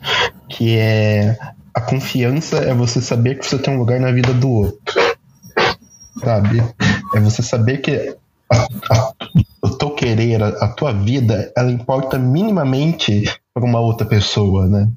que 0.49 0.77
é 0.77 1.37
a 1.77 1.81
confiança 1.81 2.57
é 2.57 2.73
você 2.73 2.99
saber 2.99 3.37
que 3.37 3.45
você 3.45 3.59
tem 3.59 3.75
um 3.75 3.77
lugar 3.77 3.99
na 3.99 4.11
vida 4.11 4.33
do 4.33 4.49
outro. 4.49 4.99
Sabe? 6.19 6.63
É 7.13 7.19
você 7.19 7.43
saber 7.43 7.77
que 7.77 8.15
a, 8.51 8.67
a, 8.91 9.13
querer, 10.07 10.41
a, 10.41 10.67
tua 10.69 10.93
vida, 10.93 11.51
ela 11.55 11.69
importa 11.69 12.17
minimamente 12.17 13.23
para 13.53 13.65
uma 13.65 13.79
outra 13.79 14.07
pessoa, 14.07 14.65
né? 14.67 14.87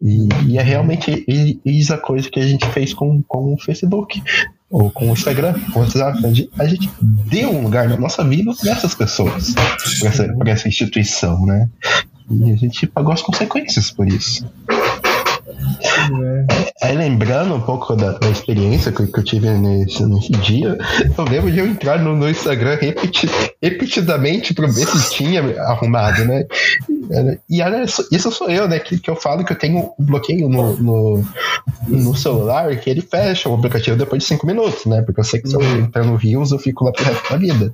E, 0.00 0.28
e 0.46 0.58
é 0.58 0.62
realmente 0.62 1.24
isso 1.64 1.92
a 1.92 1.98
coisa 1.98 2.30
que 2.30 2.38
a 2.38 2.46
gente 2.46 2.66
fez 2.66 2.94
com, 2.94 3.22
com 3.22 3.54
o 3.54 3.58
Facebook, 3.58 4.22
ou 4.70 4.90
com 4.90 5.10
o 5.10 5.12
Instagram, 5.12 5.54
com 5.72 5.80
o 5.80 5.82
WhatsApp. 5.82 6.18
A 6.58 6.66
gente, 6.66 6.90
deu 7.00 7.50
um 7.50 7.62
lugar 7.62 7.88
na 7.88 7.96
nossa 7.96 8.22
vida 8.22 8.52
para 8.54 8.70
essas 8.70 8.94
pessoas, 8.94 9.54
para 9.98 10.08
essa, 10.08 10.34
essa 10.46 10.68
instituição, 10.68 11.44
né? 11.44 11.68
E 12.30 12.52
a 12.52 12.56
gente 12.56 12.86
pagou 12.86 13.12
as 13.12 13.22
consequências 13.22 13.90
por 13.90 14.06
isso. 14.06 14.46
É. 15.46 16.46
Aí 16.82 16.96
lembrando 16.96 17.54
um 17.54 17.60
pouco 17.60 17.96
da, 17.96 18.12
da 18.12 18.30
experiência 18.30 18.92
que, 18.92 19.06
que, 19.06 19.18
eu 19.18 19.24
tive 19.24 19.50
nesse, 19.50 20.04
nesse 20.04 20.32
dia, 20.32 20.78
eu 21.16 21.24
lembro 21.24 21.50
de 21.50 21.58
eu 21.58 21.66
entrar 21.66 21.98
no, 21.98 22.14
no 22.14 22.28
Instagram 22.28 22.78
repeti, 22.80 23.28
repetidamente 23.60 24.54
para 24.54 24.66
ver 24.66 24.86
se 24.86 25.10
tinha 25.10 25.42
arrumado, 25.62 26.24
né? 26.24 26.46
E 27.48 27.60
olha, 27.62 27.84
isso 27.84 28.30
sou 28.30 28.48
eu, 28.50 28.68
né? 28.68 28.78
Que, 28.78 28.98
que 28.98 29.10
eu 29.10 29.16
falo 29.16 29.44
que 29.44 29.52
eu 29.52 29.58
tenho 29.58 29.92
um 29.98 30.04
bloqueio 30.04 30.48
no, 30.48 30.76
no, 30.76 31.24
no 31.86 32.16
celular 32.16 32.74
que 32.76 32.88
ele 32.88 33.02
fecha 33.02 33.48
o 33.48 33.54
aplicativo 33.54 33.96
depois 33.96 34.22
de 34.22 34.28
cinco 34.28 34.46
minutos, 34.46 34.86
né? 34.86 35.02
Porque 35.02 35.20
eu 35.20 35.24
sei 35.24 35.40
que 35.40 35.48
se 35.48 35.54
eu 35.54 35.62
entrar 35.62 36.04
no 36.04 36.16
Rios 36.16 36.52
eu 36.52 36.58
fico 36.58 36.84
lá 36.84 36.92
pro 36.92 37.04
resto 37.04 37.30
da 37.30 37.36
vida. 37.36 37.72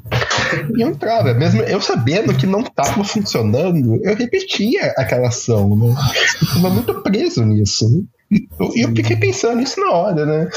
E 0.77 0.83
eu 0.83 0.89
entrava, 0.89 1.35
mesmo 1.35 1.63
eu 1.63 1.81
sabendo 1.81 2.35
que 2.35 2.47
não 2.47 2.61
estava 2.61 3.05
funcionando, 3.05 4.01
eu 4.03 4.17
repetia 4.17 4.93
aquela 4.97 5.29
ação, 5.29 5.77
né? 5.77 5.95
Eu 6.41 6.49
tava 6.49 6.71
muito 6.71 6.95
preso 7.03 7.45
nisso. 7.45 7.68
Né? 7.91 8.05
E 8.75 8.85
eu 8.85 8.95
fiquei 8.95 9.17
pensando 9.17 9.57
nisso 9.57 9.81
na 9.81 9.91
hora, 9.91 10.27
né? 10.27 10.51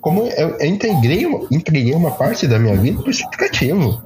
Como 0.00 0.26
eu, 0.26 0.50
eu 0.58 0.66
entreguei, 0.66 1.26
uma, 1.26 1.46
entreguei 1.50 1.94
uma 1.94 2.12
parte 2.12 2.46
da 2.46 2.58
minha 2.58 2.76
vida 2.76 3.02
esse 3.08 3.24
aplicativo. 3.24 4.00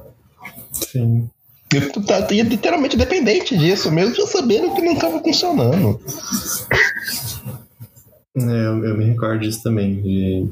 Sim. 0.71 1.29
Eu 1.71 1.91
tava 2.03 2.33
literalmente 2.33 2.97
dependente 2.97 3.55
disso, 3.55 3.91
mesmo 3.91 4.15
já 4.15 4.25
sabendo 4.25 4.73
que 4.73 4.81
não 4.81 4.93
estava 4.93 5.19
funcionando. 5.19 5.99
É, 8.35 8.41
eu, 8.41 8.85
eu, 8.85 8.97
me 8.97 9.05
recordo 9.05 9.41
disso 9.41 9.61
também. 9.61 10.01
De... 10.01 10.47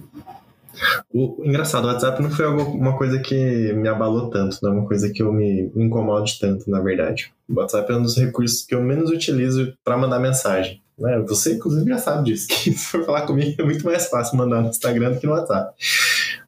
O, 1.11 1.41
engraçado, 1.43 1.85
o 1.85 1.87
WhatsApp 1.87 2.21
não 2.21 2.29
foi 2.29 2.45
uma 2.45 2.95
coisa 2.95 3.17
que 3.17 3.73
me 3.73 3.87
abalou 3.87 4.29
tanto, 4.29 4.59
não 4.61 4.71
é 4.71 4.73
uma 4.75 4.85
coisa 4.85 5.09
que 5.09 5.23
eu 5.23 5.33
me, 5.33 5.71
me 5.73 5.85
incomode 5.85 6.37
tanto, 6.39 6.69
na 6.69 6.79
verdade. 6.79 7.33
O 7.49 7.55
WhatsApp 7.55 7.91
é 7.91 7.95
um 7.95 8.03
dos 8.03 8.15
recursos 8.15 8.63
que 8.63 8.75
eu 8.75 8.83
menos 8.83 9.09
utilizo 9.09 9.73
para 9.83 9.97
mandar 9.97 10.19
mensagem. 10.19 10.79
Né? 10.97 11.19
Você, 11.27 11.53
inclusive, 11.53 11.89
já 11.89 11.97
sabe 11.97 12.31
disso, 12.31 12.47
que 12.49 12.71
se 12.71 12.85
for 12.87 13.05
falar 13.05 13.25
comigo 13.25 13.61
é 13.61 13.65
muito 13.65 13.85
mais 13.85 14.07
fácil 14.07 14.37
mandar 14.37 14.61
no 14.61 14.69
Instagram 14.69 15.13
do 15.13 15.19
que 15.19 15.27
no 15.27 15.33
WhatsApp. 15.33 15.75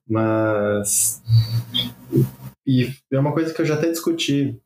Mas. 0.07 1.21
E 2.65 2.91
é 3.11 3.19
uma 3.19 3.31
coisa 3.31 3.53
que 3.53 3.61
eu 3.61 3.65
já 3.65 3.75
até 3.75 3.89
discuti 3.89 4.59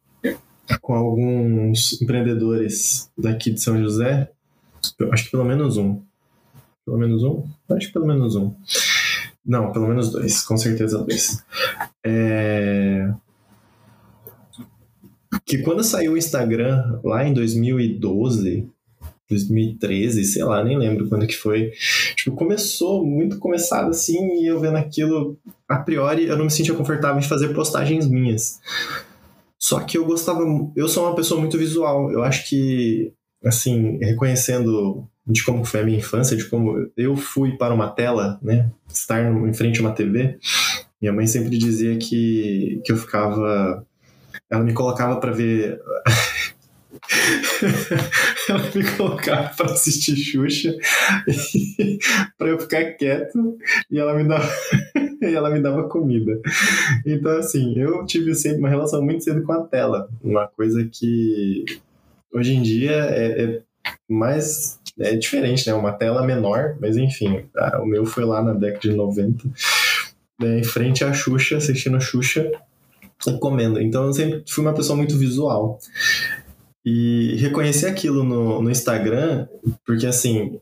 com 0.82 0.94
alguns 0.94 2.02
empreendedores 2.02 3.10
daqui 3.18 3.52
de 3.52 3.62
São 3.62 3.78
José. 3.78 4.32
Acho 5.12 5.26
que 5.26 5.32
pelo 5.32 5.46
menos 5.46 5.78
um. 5.78 6.02
Pelo 6.86 6.98
menos 6.98 7.24
um? 7.24 7.46
Acho 7.70 7.88
que 7.88 7.94
pelo 7.94 8.08
menos 8.08 8.36
um. 8.36 8.54
Não, 9.46 9.72
pelo 9.72 9.88
menos 9.88 10.12
dois, 10.12 10.42
com 10.44 10.58
certeza 10.58 11.00
dois. 11.00 11.44
É... 12.06 13.14
Que 15.46 15.58
quando 15.60 15.84
saiu 15.84 16.14
o 16.14 16.18
Instagram, 16.18 17.00
lá 17.04 17.26
em 17.26 17.34
2012, 17.34 18.70
2013, 19.34 20.24
sei 20.26 20.44
lá, 20.44 20.64
nem 20.64 20.78
lembro 20.78 21.08
quando 21.10 21.28
que 21.28 21.36
foi. 21.36 21.72
Tipo, 22.16 22.36
começou 22.36 23.06
muito 23.06 23.38
começado 23.40 23.90
assim, 23.90 24.42
e 24.42 24.48
eu 24.48 24.60
vendo 24.60 24.78
aquilo, 24.78 25.38
a 25.68 25.78
priori, 25.78 26.26
eu 26.26 26.38
não 26.38 26.46
me 26.46 26.52
sentia 26.52 26.74
confortável 26.74 27.20
em 27.20 27.28
fazer 27.28 27.50
postagens 27.50 28.08
minhas. 28.08 28.60
Só 29.60 29.80
que 29.80 29.98
eu 29.98 30.06
gostava, 30.06 30.44
eu 30.76 30.88
sou 30.88 31.06
uma 31.06 31.16
pessoa 31.16 31.40
muito 31.40 31.58
visual. 31.58 32.12
Eu 32.12 32.22
acho 32.24 32.50
que, 32.50 33.14
assim, 33.44 33.98
reconhecendo 34.02 35.08
de 35.26 35.44
como 35.44 35.64
foi 35.64 35.80
a 35.80 35.84
minha 35.84 36.00
infância, 36.00 36.36
de 36.36 36.46
como 36.46 36.90
eu 36.98 37.16
fui 37.16 37.58
para 37.58 37.74
uma 37.74 37.90
tela, 37.90 38.38
né, 38.42 38.70
estar 38.94 39.24
em 39.24 39.54
frente 39.54 39.80
a 39.80 39.84
uma 39.84 39.94
TV, 39.94 40.38
minha 41.02 41.14
mãe 41.14 41.28
sempre 41.28 41.58
dizia 41.58 41.98
que, 41.98 42.82
que 42.86 42.92
eu 42.92 42.98
ficava. 42.98 43.86
Ela 44.50 44.64
me 44.64 44.74
colocava 44.74 45.20
para 45.20 45.32
ver 45.32 45.80
ela 48.50 48.72
me 48.74 48.98
colocava 48.98 49.50
para 49.56 49.72
assistir 49.74 50.16
Xuxa 50.16 50.76
para 52.38 52.50
eu 52.50 52.60
ficar 52.60 52.94
quieto 52.94 53.58
e 53.92 54.00
ela 54.00 54.14
me 54.14 54.28
dava 54.28 54.50
e 55.22 55.34
ela 55.34 55.50
me 55.50 55.62
dava 55.62 55.88
comida. 55.90 56.40
Então 57.06 57.38
assim, 57.38 57.78
eu 57.78 58.06
tive 58.06 58.34
sempre 58.36 58.60
uma 58.60 58.70
relação 58.70 59.02
muito 59.02 59.24
cedo 59.24 59.44
com 59.44 59.54
a 59.54 59.64
tela, 59.64 60.10
uma 60.24 60.48
coisa 60.48 60.88
que 60.92 61.66
hoje 62.34 62.56
em 62.56 62.62
dia 62.62 62.92
é, 62.92 63.44
é 63.44 63.62
mais 64.10 64.80
é 65.00 65.16
diferente, 65.16 65.68
né? 65.68 65.74
Uma 65.74 65.92
tela 65.92 66.26
menor, 66.26 66.78
mas 66.80 66.98
enfim, 66.98 67.46
a, 67.58 67.82
o 67.82 67.86
meu 67.86 68.06
foi 68.06 68.26
lá 68.26 68.44
na 68.44 68.54
década 68.54 68.80
de 68.80 68.94
90, 68.94 69.50
né, 70.40 70.60
em 70.60 70.64
frente 70.64 71.04
à 71.04 71.12
Xuxa, 71.12 71.58
assistindo 71.58 71.98
a 71.98 72.00
Xuxa 72.00 72.52
e 73.28 73.38
comendo. 73.40 73.82
Então 73.82 74.06
eu 74.06 74.14
sempre 74.14 74.44
fui 74.48 74.64
uma 74.64 74.74
pessoa 74.74 74.96
muito 74.96 75.18
visual. 75.18 75.80
E 76.86 77.36
reconhecer 77.38 77.88
aquilo 77.88 78.24
no, 78.24 78.62
no 78.62 78.70
Instagram, 78.70 79.48
porque 79.86 80.06
assim, 80.06 80.60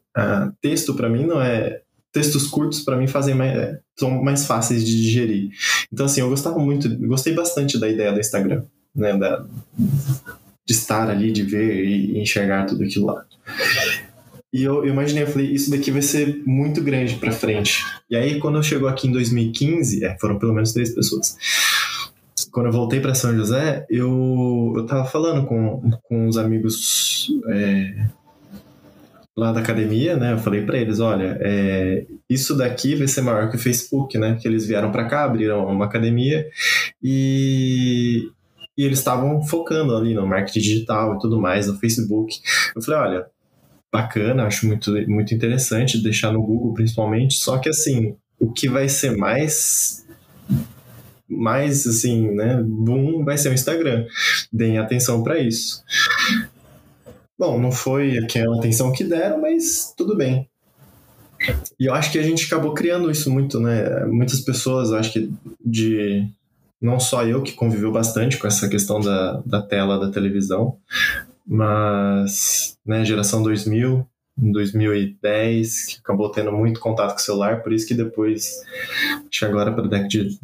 texto 0.62 0.94
para 0.94 1.10
mim 1.10 1.26
não 1.26 1.42
é. 1.42 1.82
Textos 2.14 2.46
curtos 2.48 2.82
para 2.82 2.98
mim 2.98 3.08
fazem 3.08 3.34
mais, 3.34 3.58
é, 3.58 3.80
são 3.98 4.22
mais 4.22 4.46
fáceis 4.46 4.86
de 4.86 5.02
digerir. 5.02 5.50
Então, 5.92 6.06
assim, 6.06 6.20
eu 6.20 6.30
gostava 6.30 6.60
muito, 6.60 6.90
gostei 7.08 7.34
bastante 7.34 7.80
da 7.80 7.88
ideia 7.88 8.12
do 8.12 8.20
Instagram, 8.20 8.64
né? 8.94 9.18
Da, 9.18 9.46
de 10.66 10.74
estar 10.74 11.10
ali, 11.10 11.32
de 11.32 11.44
ver 11.44 11.86
e 11.86 12.20
enxergar 12.20 12.66
tudo 12.66 12.84
aquilo 12.84 13.08
lá. 13.08 13.26
E 14.54 14.64
eu, 14.64 14.86
eu, 14.86 14.92
imaginei, 14.92 15.24
eu 15.24 15.28
falei, 15.28 15.48
isso 15.48 15.72
daqui 15.72 15.90
vai 15.90 16.02
ser 16.02 16.44
muito 16.46 16.82
grande 16.82 17.16
para 17.16 17.32
frente. 17.32 17.86
E 18.10 18.16
aí, 18.18 18.38
quando 18.40 18.62
chegou 18.62 18.90
aqui 18.90 19.08
em 19.08 19.12
2015, 19.12 20.04
é, 20.04 20.18
foram 20.20 20.38
pelo 20.38 20.54
menos 20.54 20.74
três 20.74 20.94
pessoas 20.94 21.38
quando 22.52 22.68
eu 22.68 22.72
voltei 22.72 23.00
para 23.00 23.14
São 23.14 23.36
José, 23.36 23.86
eu, 23.90 24.74
eu 24.76 24.86
tava 24.86 25.06
falando 25.06 25.46
com, 25.48 25.90
com 26.04 26.28
os 26.28 26.38
amigos 26.38 27.30
é, 27.50 28.08
lá 29.36 29.52
da 29.52 29.62
academia, 29.62 30.18
né? 30.18 30.34
Eu 30.34 30.38
falei 30.38 30.62
para 30.66 30.78
eles, 30.78 31.00
olha, 31.00 31.38
é, 31.42 32.06
isso 32.30 32.56
daqui 32.56 32.96
vai 32.96 33.08
ser 33.08 33.22
maior 33.22 33.50
que 33.50 33.56
o 33.56 33.60
Facebook, 33.60 34.18
né? 34.18 34.38
Que 34.40 34.48
eles 34.48 34.66
vieram 34.68 34.92
para 34.92 35.06
cá, 35.06 35.24
abriram 35.24 35.66
uma 35.66 35.86
academia 35.86 36.48
e, 37.02 38.30
e 38.78 38.84
eles 38.84 39.00
estavam 39.00 39.42
focando 39.44 39.96
ali 39.96 40.14
no 40.14 40.28
marketing 40.28 40.60
digital 40.60 41.16
e 41.16 41.20
tudo 41.20 41.40
mais, 41.40 41.68
no 41.68 41.80
Facebook. 41.80 42.36
Eu 42.76 42.82
falei, 42.82 43.00
olha, 43.00 43.26
bacana, 43.92 44.46
acho 44.46 44.68
muito, 44.68 44.92
muito 45.10 45.34
interessante 45.34 46.02
deixar 46.02 46.32
no 46.32 46.42
Google 46.42 46.74
principalmente, 46.74 47.36
só 47.36 47.58
que 47.58 47.70
assim, 47.70 48.16
o 48.40 48.52
que 48.52 48.68
vai 48.68 48.90
ser 48.90 49.16
mais 49.16 50.01
mais 51.32 51.88
assim, 51.88 52.32
né, 52.32 52.62
boom 52.64 53.24
vai 53.24 53.38
ser 53.38 53.50
o 53.50 53.54
Instagram. 53.54 54.06
Deem 54.52 54.78
atenção 54.78 55.24
para 55.24 55.40
isso. 55.40 55.84
Bom, 57.40 57.60
não 57.60 57.72
foi 57.72 58.18
aquela 58.18 58.58
atenção 58.58 58.92
que 58.92 59.04
deram, 59.04 59.42
mas 59.42 59.94
tudo 59.98 60.16
bem. 60.16 60.48
E 61.80 61.86
eu 61.86 61.94
acho 61.94 62.12
que 62.12 62.20
a 62.20 62.24
gente 62.24 62.46
acabou 62.46 62.74
criando 62.74 63.10
isso 63.10 63.32
muito, 63.32 63.60
né? 63.60 64.06
Muitas 64.06 64.42
pessoas, 64.42 64.92
acho 64.92 65.12
que 65.12 65.32
de 65.64 66.28
não 66.80 67.00
só 67.00 67.24
eu 67.26 67.42
que 67.42 67.54
conviveu 67.54 67.92
bastante 67.92 68.38
com 68.38 68.48
essa 68.48 68.68
questão 68.70 69.00
da, 69.00 69.42
da 69.46 69.62
tela 69.62 70.00
da 70.00 70.12
televisão, 70.12 70.78
mas 71.48 72.78
né, 72.86 73.04
geração 73.06 73.42
2000, 73.44 74.06
em 74.42 74.52
2010, 74.52 75.86
que 75.86 76.00
acabou 76.00 76.30
tendo 76.30 76.52
muito 76.52 76.80
contato 76.80 77.12
com 77.12 77.20
o 77.20 77.22
celular, 77.22 77.62
por 77.62 77.72
isso 77.72 77.88
que 77.88 77.94
depois, 77.94 78.62
acho 79.30 79.40
que 79.40 79.46
agora 79.46 79.72
para 79.72 79.86
o 79.86 79.90
década 79.90 80.08
de 80.08 80.38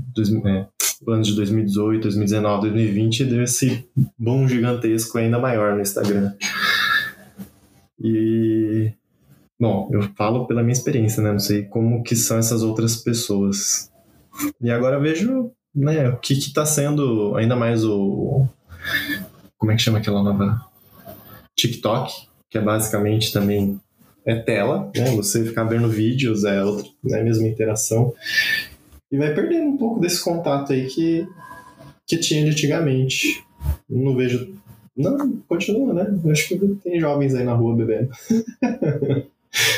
é, 0.45 0.67
anos 1.06 1.28
de 1.28 1.36
2018, 1.36 2.04
2019, 2.04 2.62
2020, 2.70 3.26
deu 3.26 3.44
esse 3.44 3.88
boom 4.18 4.48
gigantesco 4.48 5.18
ainda 5.18 5.38
maior 5.38 5.76
no 5.76 5.82
Instagram. 5.82 6.34
E 8.00 8.92
bom, 9.60 9.90
eu 9.92 10.02
falo 10.16 10.48
pela 10.48 10.62
minha 10.62 10.74
experiência, 10.74 11.22
né? 11.22 11.32
Não 11.32 11.40
sei 11.40 11.64
como 11.64 12.04
que 12.04 12.16
são 12.16 12.38
essas 12.38 12.64
outras 12.64 12.96
pessoas. 12.96 13.92
E 14.62 14.70
agora 14.70 15.00
vejo, 15.00 15.52
né, 15.74 16.10
o 16.10 16.18
que 16.18 16.36
que 16.36 16.54
tá 16.54 16.66
sendo 16.66 17.36
ainda 17.36 17.56
mais 17.56 17.84
o 17.84 18.48
como 19.58 19.72
é 19.72 19.76
que 19.76 19.82
chama 19.82 19.98
aquela 19.98 20.24
nova 20.24 20.62
TikTok, 21.56 22.14
que 22.50 22.58
é 22.58 22.62
basicamente 22.62 23.34
também 23.34 23.80
é 24.26 24.36
tela, 24.36 24.92
né? 24.96 25.12
Você 25.16 25.44
ficar 25.44 25.64
vendo 25.64 25.90
vídeos 25.90 26.44
é 26.44 26.64
outra, 26.64 26.86
né, 27.04 27.24
mesma 27.24 27.48
interação 27.48 28.14
e 29.12 29.17
vai 29.17 29.34
perdendo 29.34 29.67
um 29.67 29.78
pouco 29.78 30.00
desse 30.00 30.24
contato 30.24 30.74
aí 30.74 30.88
que, 30.88 31.28
que 32.06 32.17
tinha 32.17 32.43
de 32.43 32.52
antigamente. 32.52 33.43
Não 33.89 34.15
vejo. 34.15 34.54
Não, 34.96 35.38
continua, 35.48 35.93
né? 35.93 36.20
Eu 36.24 36.32
acho 36.32 36.48
que 36.48 36.58
tem 36.84 37.00
jovens 37.00 37.36
aí 37.36 37.43
na 37.43 37.54
rua 37.54 37.76
bebendo. 37.76 38.10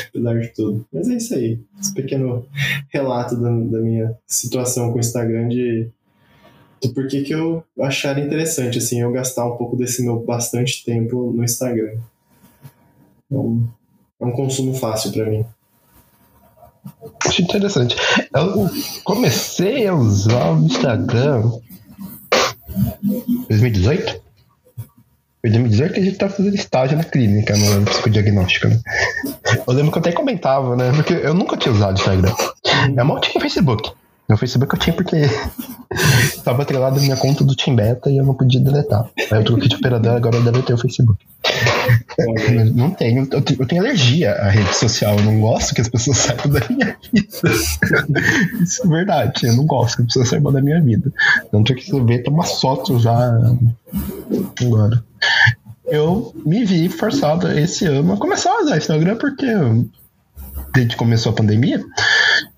Apesar 0.08 0.40
de 0.40 0.48
tudo. 0.48 0.86
Mas 0.92 1.08
é 1.08 1.14
isso 1.14 1.34
aí. 1.34 1.58
Esse 1.78 1.94
pequeno 1.94 2.46
relato 2.88 3.36
da, 3.36 3.50
da 3.50 3.78
minha 3.78 4.16
situação 4.26 4.90
com 4.90 4.96
o 4.96 5.00
Instagram 5.00 5.48
de 5.48 5.88
do 6.80 6.94
porquê 6.94 7.22
que 7.22 7.34
eu 7.34 7.62
achar 7.78 8.18
interessante, 8.18 8.78
assim, 8.78 9.00
eu 9.00 9.12
gastar 9.12 9.46
um 9.46 9.56
pouco 9.56 9.76
desse 9.76 10.02
meu 10.02 10.18
bastante 10.18 10.82
tempo 10.82 11.30
no 11.30 11.44
Instagram. 11.44 11.98
Então, 13.26 13.68
é 14.18 14.24
um 14.24 14.32
consumo 14.32 14.74
fácil 14.74 15.12
para 15.12 15.28
mim. 15.28 15.44
Acho 17.26 17.42
interessante. 17.42 17.96
Eu 18.34 18.70
comecei 19.04 19.86
a 19.86 19.94
usar 19.94 20.52
o 20.52 20.64
Instagram 20.64 21.50
2018? 23.48 24.20
Foi 25.40 25.50
2018 25.50 25.94
que 25.94 26.00
a 26.00 26.04
gente 26.04 26.18
tá 26.18 26.28
fazendo 26.28 26.54
estágio 26.54 26.98
na 26.98 27.04
clínica, 27.04 27.56
no 27.56 27.84
psicodiagnóstico, 27.86 28.68
né? 28.68 28.78
Eu 29.66 29.72
lembro 29.72 29.90
que 29.90 29.98
eu 29.98 30.00
até 30.00 30.12
comentava, 30.12 30.76
né? 30.76 30.92
Porque 30.92 31.14
eu 31.14 31.32
nunca 31.32 31.56
tinha 31.56 31.72
usado 31.72 31.98
Instagram. 31.98 32.34
É 32.96 33.02
mal 33.02 33.20
tinha 33.20 33.40
Facebook. 33.40 33.90
No 34.30 34.36
Facebook 34.36 34.72
eu 34.72 34.78
tinha 34.78 34.94
porque 34.94 35.16
estava 36.24 36.62
atrelado 36.62 37.00
a 37.00 37.02
minha 37.02 37.16
conta 37.16 37.42
do 37.42 37.56
Team 37.56 37.74
Beta 37.74 38.08
e 38.08 38.16
eu 38.16 38.24
não 38.24 38.32
podia 38.32 38.60
deletar. 38.60 39.10
Aí 39.28 39.40
eu 39.40 39.44
troquei 39.44 39.68
de 39.68 39.74
operador, 39.74 40.12
agora 40.12 40.36
eu 40.36 40.44
deletei 40.44 40.72
o 40.72 40.78
Facebook. 40.78 41.18
não 42.76 42.92
tenho, 42.92 43.28
eu 43.32 43.42
tenho, 43.42 43.60
eu 43.60 43.66
tenho 43.66 43.82
alergia 43.82 44.32
à 44.34 44.48
rede 44.48 44.72
social, 44.76 45.18
eu 45.18 45.24
não 45.24 45.40
gosto 45.40 45.74
que 45.74 45.80
as 45.80 45.88
pessoas 45.88 46.16
saibam 46.18 46.48
da 46.52 46.60
minha 46.68 46.96
vida. 47.12 47.28
Isso 48.62 48.84
é 48.84 48.88
verdade, 48.88 49.46
eu 49.46 49.56
não 49.56 49.66
gosto 49.66 49.96
que 49.96 50.02
as 50.02 50.06
pessoas 50.06 50.28
saibam 50.28 50.52
da 50.52 50.62
minha 50.62 50.80
vida. 50.80 51.12
Tanto 51.50 51.74
que 51.74 51.90
você 51.90 52.00
vê, 52.04 52.18
tem 52.22 52.32
uma 52.32 52.44
foto 52.44 53.00
já 53.00 53.36
agora. 54.62 55.02
Eu 55.86 56.32
me 56.46 56.64
vi 56.64 56.88
forçado 56.88 57.50
esse 57.50 57.84
ano 57.84 58.12
a 58.12 58.16
começar 58.16 58.52
a 58.52 58.62
usar 58.62 58.76
Instagram 58.76 59.16
porque 59.16 59.46
desde 60.72 60.92
que 60.92 60.96
começou 60.96 61.32
a 61.32 61.34
pandemia, 61.34 61.82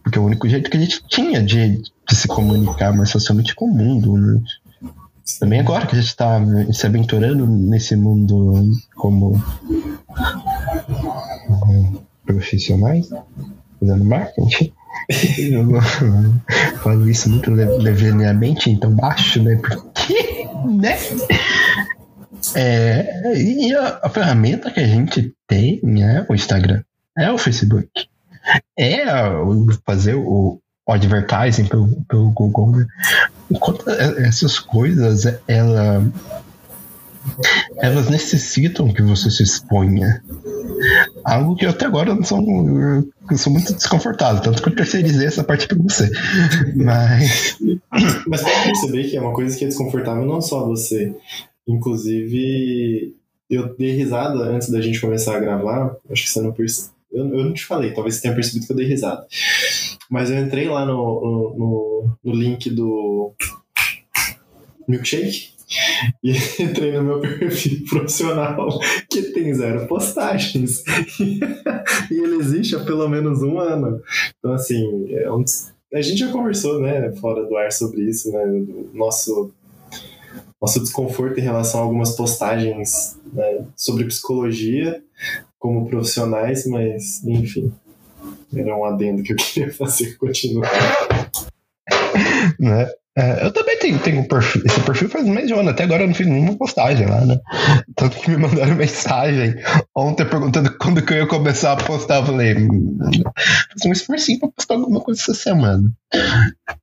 porque 0.02 0.18
é 0.18 0.20
o 0.20 0.24
único 0.24 0.48
jeito 0.48 0.70
que 0.70 0.76
a 0.76 0.80
gente 0.80 1.02
tinha 1.06 1.42
de, 1.42 1.78
de 1.78 2.16
se 2.16 2.26
comunicar 2.26 2.92
mais 2.92 3.10
facilmente 3.10 3.54
com 3.54 3.66
o 3.66 3.74
mundo, 3.74 4.16
né? 4.16 4.40
Também 5.38 5.60
agora 5.60 5.86
que 5.86 5.94
a 5.94 5.98
gente 5.98 6.08
está 6.08 6.40
se 6.72 6.86
aventurando 6.86 7.46
nesse 7.46 7.94
mundo 7.94 8.68
como, 8.96 9.40
profissionais, 12.26 13.08
fazendo 13.78 14.04
marketing. 14.04 14.72
Eu 15.38 15.80
falo 16.82 17.08
isso 17.08 17.30
muito 17.30 17.50
levemente, 17.50 18.70
então 18.70 18.94
baixo, 18.94 19.42
né? 19.42 19.56
Porque, 19.56 20.48
né? 20.66 20.98
É, 22.56 23.38
e 23.38 23.74
a, 23.74 24.00
a 24.02 24.08
ferramenta 24.08 24.70
que 24.70 24.80
a 24.80 24.86
gente 24.86 25.32
tem 25.46 25.80
é 26.02 26.26
o 26.28 26.34
Instagram, 26.34 26.82
é 27.16 27.30
o 27.30 27.38
Facebook 27.38 27.88
é 28.78 29.04
fazer 29.84 30.14
o, 30.14 30.60
advertising 30.88 31.66
pelo, 31.66 31.88
pelo 32.08 32.30
Google. 32.30 32.72
Né? 32.72 32.86
Enquanto 33.50 33.88
essas 33.88 34.58
coisas, 34.58 35.24
ela, 35.46 36.04
elas 37.78 38.08
necessitam 38.08 38.92
que 38.92 39.02
você 39.02 39.30
se 39.30 39.42
exponha. 39.42 40.22
Algo 41.24 41.54
que 41.54 41.64
eu 41.64 41.70
até 41.70 41.86
agora 41.86 42.14
não 42.14 42.24
sou, 42.24 42.40
eu 43.30 43.38
sou 43.38 43.52
muito 43.52 43.72
desconfortável, 43.72 44.42
tanto 44.42 44.62
que 44.62 44.68
eu 44.68 44.74
terceirizei 44.74 45.26
essa 45.26 45.44
parte 45.44 45.68
para 45.68 45.78
você. 45.78 46.10
Mas. 46.74 47.56
Mas 48.26 48.42
pode 48.42 48.62
perceber 48.64 49.04
que 49.04 49.16
é 49.16 49.20
uma 49.20 49.32
coisa 49.32 49.56
que 49.56 49.64
é 49.64 49.68
desconfortável 49.68 50.24
não 50.24 50.40
só 50.40 50.66
você. 50.66 51.14
Inclusive, 51.66 53.14
eu 53.48 53.76
dei 53.76 53.94
risada 53.94 54.40
antes 54.44 54.70
da 54.70 54.80
gente 54.80 55.00
começar 55.00 55.36
a 55.36 55.40
gravar. 55.40 55.94
Acho 56.10 56.24
que 56.24 56.30
você 56.30 56.40
não 56.40 56.52
percebeu. 56.52 56.91
Eu, 57.12 57.24
eu 57.26 57.44
não 57.44 57.52
te 57.52 57.64
falei, 57.64 57.92
talvez 57.92 58.16
você 58.16 58.22
tenha 58.22 58.34
percebido 58.34 58.66
que 58.66 58.72
eu 58.72 58.76
dei 58.76 58.86
risada. 58.86 59.26
Mas 60.10 60.30
eu 60.30 60.38
entrei 60.38 60.68
lá 60.68 60.84
no, 60.84 60.94
no, 61.56 62.16
no, 62.24 62.32
link 62.34 62.70
do 62.70 63.32
Milkshake 64.88 65.50
e 66.22 66.32
entrei 66.62 66.92
no 66.92 67.02
meu 67.02 67.20
perfil 67.20 67.84
profissional 67.88 68.78
que 69.10 69.22
tem 69.32 69.52
zero 69.54 69.86
postagens. 69.86 70.82
e 72.10 72.14
ele 72.14 72.36
existe 72.36 72.76
há 72.76 72.80
pelo 72.80 73.08
menos 73.08 73.42
um 73.42 73.58
ano. 73.58 74.02
Então, 74.38 74.52
assim, 74.54 75.12
é 75.14 75.30
um, 75.30 75.44
a 75.94 76.00
gente 76.00 76.18
já 76.18 76.32
conversou, 76.32 76.80
né, 76.80 77.12
fora 77.16 77.44
do 77.44 77.56
ar 77.56 77.70
sobre 77.70 78.02
isso, 78.08 78.32
né, 78.32 78.44
do 78.46 78.90
nosso 78.94 79.52
nosso 80.60 80.78
desconforto 80.78 81.38
em 81.38 81.42
relação 81.42 81.80
a 81.80 81.82
algumas 81.82 82.14
postagens 82.14 83.18
né, 83.32 83.66
sobre 83.74 84.04
psicologia 84.04 85.02
como 85.62 85.86
profissionais, 85.86 86.66
mas 86.66 87.22
enfim, 87.24 87.72
era 88.52 88.76
um 88.76 88.84
adendo 88.84 89.22
que 89.22 89.32
eu 89.32 89.36
queria 89.36 89.70
fazer 89.72 90.16
continuar. 90.16 90.68
Né? 92.58 92.90
É, 93.16 93.46
eu 93.46 93.52
também 93.52 93.78
tenho, 93.78 93.98
tenho 94.00 94.26
perfil, 94.26 94.62
esse 94.64 94.80
perfil 94.80 95.08
faz 95.08 95.24
mais 95.26 95.46
de 95.46 95.54
um 95.54 95.60
ano, 95.60 95.70
até 95.70 95.84
agora 95.84 96.02
eu 96.02 96.08
não 96.08 96.14
fiz 96.14 96.26
nenhuma 96.26 96.56
postagem 96.56 97.06
lá, 97.06 97.24
né? 97.24 97.38
Tanto 97.94 98.18
que 98.18 98.30
me 98.30 98.38
mandaram 98.38 98.74
mensagem 98.74 99.54
ontem 99.94 100.24
perguntando 100.24 100.76
quando 100.78 101.04
que 101.04 101.12
eu 101.12 101.18
ia 101.18 101.26
começar 101.26 101.74
a 101.74 101.76
postar. 101.76 102.16
Eu 102.16 102.26
falei, 102.26 102.56
hum, 102.56 102.98
fazer 103.72 103.88
um 103.88 103.92
esforcinho 103.92 104.40
pra 104.40 104.48
postar 104.48 104.74
alguma 104.74 105.00
coisa 105.00 105.20
essa 105.20 105.34
semana. 105.34 105.92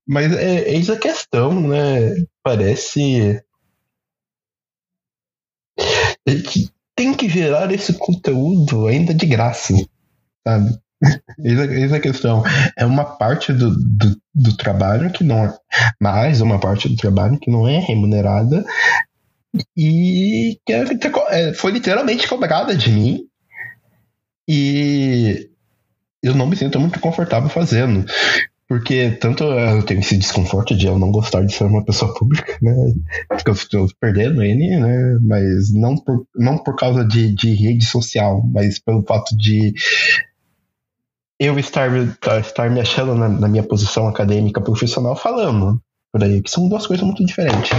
Mas 0.07 0.31
é, 0.31 0.69
eis 0.71 0.89
a 0.89 0.97
questão, 0.97 1.67
né? 1.67 2.15
Parece 2.43 3.41
tem 6.99 7.13
que 7.13 7.29
gerar 7.29 7.71
esse 7.71 7.93
conteúdo 7.93 8.85
ainda 8.85 9.13
de 9.13 9.25
graça, 9.25 9.73
sabe? 10.45 10.77
Essa 11.41 11.95
é 11.95 11.97
a 11.97 12.01
questão. 12.01 12.43
É 12.77 12.85
uma 12.85 13.05
parte 13.05 13.53
do, 13.53 13.73
do, 13.73 14.21
do, 14.35 14.57
trabalho 14.57 15.09
que 15.09 15.23
não 15.23 15.45
é. 15.45 15.57
Mais 15.97 16.41
uma 16.41 16.59
parte 16.59 16.89
do 16.89 16.97
trabalho 16.97 17.39
que 17.39 17.49
não 17.49 17.65
é 17.65 17.79
remunerada 17.79 18.65
e 19.77 20.59
que 20.65 20.73
é, 20.73 20.83
é, 21.29 21.53
foi 21.53 21.71
literalmente 21.71 22.27
cobrada 22.27 22.75
de 22.75 22.91
mim. 22.91 23.21
E 24.45 25.49
eu 26.21 26.35
não 26.35 26.47
me 26.47 26.57
sinto 26.57 26.81
muito 26.81 26.99
confortável 26.99 27.47
fazendo. 27.47 28.05
Porque 28.69 29.09
tanto 29.19 29.43
eu 29.45 29.81
tenho 29.81 29.99
esse 29.99 30.15
desconforto 30.15 30.75
de 30.75 30.85
eu 30.85 30.99
não 30.99 31.11
gostar 31.11 31.43
de 31.43 31.51
ser 31.51 31.63
uma 31.63 31.83
pessoa 31.83 32.13
pública, 32.13 32.55
né? 32.61 32.71
Porque 33.27 33.49
eu 33.49 33.53
estou 33.55 33.89
perdendo 33.99 34.43
ele, 34.43 34.77
né? 34.77 35.17
Mas 35.23 35.73
não 35.73 35.97
por, 35.97 36.27
não 36.35 36.55
por 36.59 36.75
causa 36.75 37.03
de, 37.03 37.33
de 37.33 37.51
rede 37.55 37.83
social, 37.83 38.43
mas 38.53 38.77
pelo 38.77 39.01
fato 39.01 39.35
de 39.35 39.73
eu 41.39 41.57
estar, 41.57 41.89
estar 42.39 42.69
me 42.69 42.79
achando 42.79 43.15
na, 43.15 43.27
na 43.27 43.47
minha 43.47 43.63
posição 43.63 44.07
acadêmica 44.07 44.61
profissional 44.61 45.15
falando 45.15 45.81
por 46.11 46.23
aí, 46.23 46.39
que 46.39 46.51
são 46.51 46.69
duas 46.69 46.85
coisas 46.85 47.03
muito 47.03 47.25
diferentes. 47.25 47.71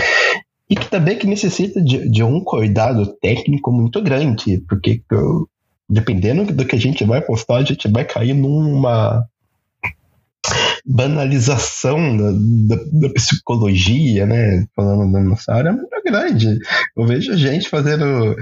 E 0.68 0.74
que 0.74 0.88
também 0.88 1.16
que 1.16 1.26
necessita 1.26 1.80
de, 1.80 2.08
de 2.08 2.22
um 2.24 2.42
cuidado 2.42 3.06
técnico 3.22 3.70
muito 3.70 4.02
grande, 4.02 4.58
porque 4.68 5.02
eu, 5.08 5.48
dependendo 5.88 6.52
do 6.52 6.64
que 6.64 6.74
a 6.74 6.80
gente 6.80 7.04
vai 7.04 7.20
postar, 7.20 7.58
a 7.58 7.64
gente 7.64 7.86
vai 7.86 8.04
cair 8.04 8.34
numa 8.34 9.24
banalização 10.90 12.16
da, 12.16 12.76
da, 12.76 12.82
da, 12.92 13.14
psicologia, 13.14 14.26
né? 14.26 14.66
Falando 14.74 15.12
da 15.12 15.20
nossa 15.20 15.54
área, 15.54 15.68
é 15.68 15.72
muito 15.72 15.88
grande. 16.04 16.58
Eu 16.96 17.06
vejo 17.06 17.36
gente 17.36 17.68
fazendo 17.68 18.34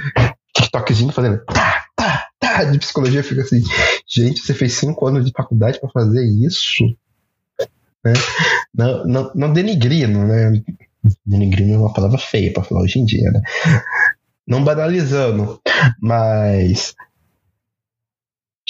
TikTokzinho, 0.54 1.12
fazendo 1.12 1.44
tá, 1.44 1.84
tá, 1.94 2.26
tá, 2.40 2.64
de 2.64 2.78
psicologia. 2.78 3.22
Fica 3.22 3.42
assim, 3.42 3.62
gente, 4.08 4.40
você 4.40 4.54
fez 4.54 4.72
cinco 4.72 5.06
anos 5.06 5.26
de 5.26 5.32
faculdade 5.36 5.78
para 5.78 5.90
fazer 5.90 6.24
isso? 6.24 6.84
Né? 8.02 8.14
Não, 8.74 9.04
não, 9.04 9.32
não 9.34 9.52
denigrindo, 9.52 10.20
né? 10.20 10.62
Denigrindo 11.26 11.74
é 11.74 11.78
uma 11.78 11.92
palavra 11.92 12.18
feia 12.18 12.50
para 12.50 12.64
falar 12.64 12.80
hoje 12.80 12.98
em 12.98 13.04
dia, 13.04 13.30
né? 13.30 13.42
Não 14.46 14.64
banalizando, 14.64 15.60
mas 16.00 16.94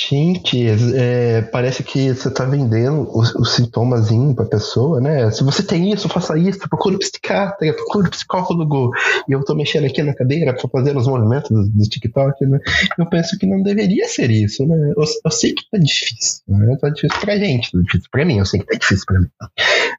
Gente, 0.01 0.65
é, 0.95 1.43
parece 1.43 1.83
que 1.83 2.15
você 2.15 2.29
está 2.29 2.45
vendendo 2.45 3.11
os, 3.19 3.35
os 3.35 3.57
para 3.69 4.45
a 4.45 4.49
pessoa, 4.49 5.01
né? 5.01 5.29
Se 5.33 5.43
você 5.43 5.61
tem 5.61 5.93
isso, 5.93 6.09
faça 6.09 6.39
isso, 6.39 6.69
procure 6.69 6.95
um 6.95 7.01
psiquiatra, 7.01 7.75
procure 7.75 8.07
um 8.07 8.11
psicólogo. 8.11 8.93
E 9.29 9.33
eu 9.33 9.41
estou 9.41 9.57
mexendo 9.57 9.87
aqui 9.87 10.01
na 10.05 10.15
cadeira 10.15 10.55
para 10.55 10.69
fazer 10.69 10.97
os 10.97 11.09
movimentos 11.09 11.51
do, 11.51 11.69
do, 11.69 11.83
TikTok, 11.83 12.47
né? 12.47 12.61
Eu 12.97 13.07
penso 13.07 13.37
que 13.37 13.45
não 13.45 13.61
deveria 13.61 14.07
ser 14.07 14.31
isso, 14.31 14.65
né? 14.65 14.77
Eu, 14.97 15.03
eu 15.25 15.31
sei 15.33 15.53
que 15.53 15.69
tá 15.69 15.79
difícil, 15.79 16.45
né? 16.47 16.77
Tá 16.81 16.91
difícil 16.91 17.21
pra 17.21 17.37
gente, 17.37 17.73
tá 17.73 17.79
difícil 17.83 18.09
pra 18.13 18.25
mim, 18.25 18.39
eu 18.39 18.47
sei 18.47 18.61
que 18.61 18.67
tá 18.67 18.79
difícil 18.79 19.05
pra 19.05 19.19
mim. 19.19 19.29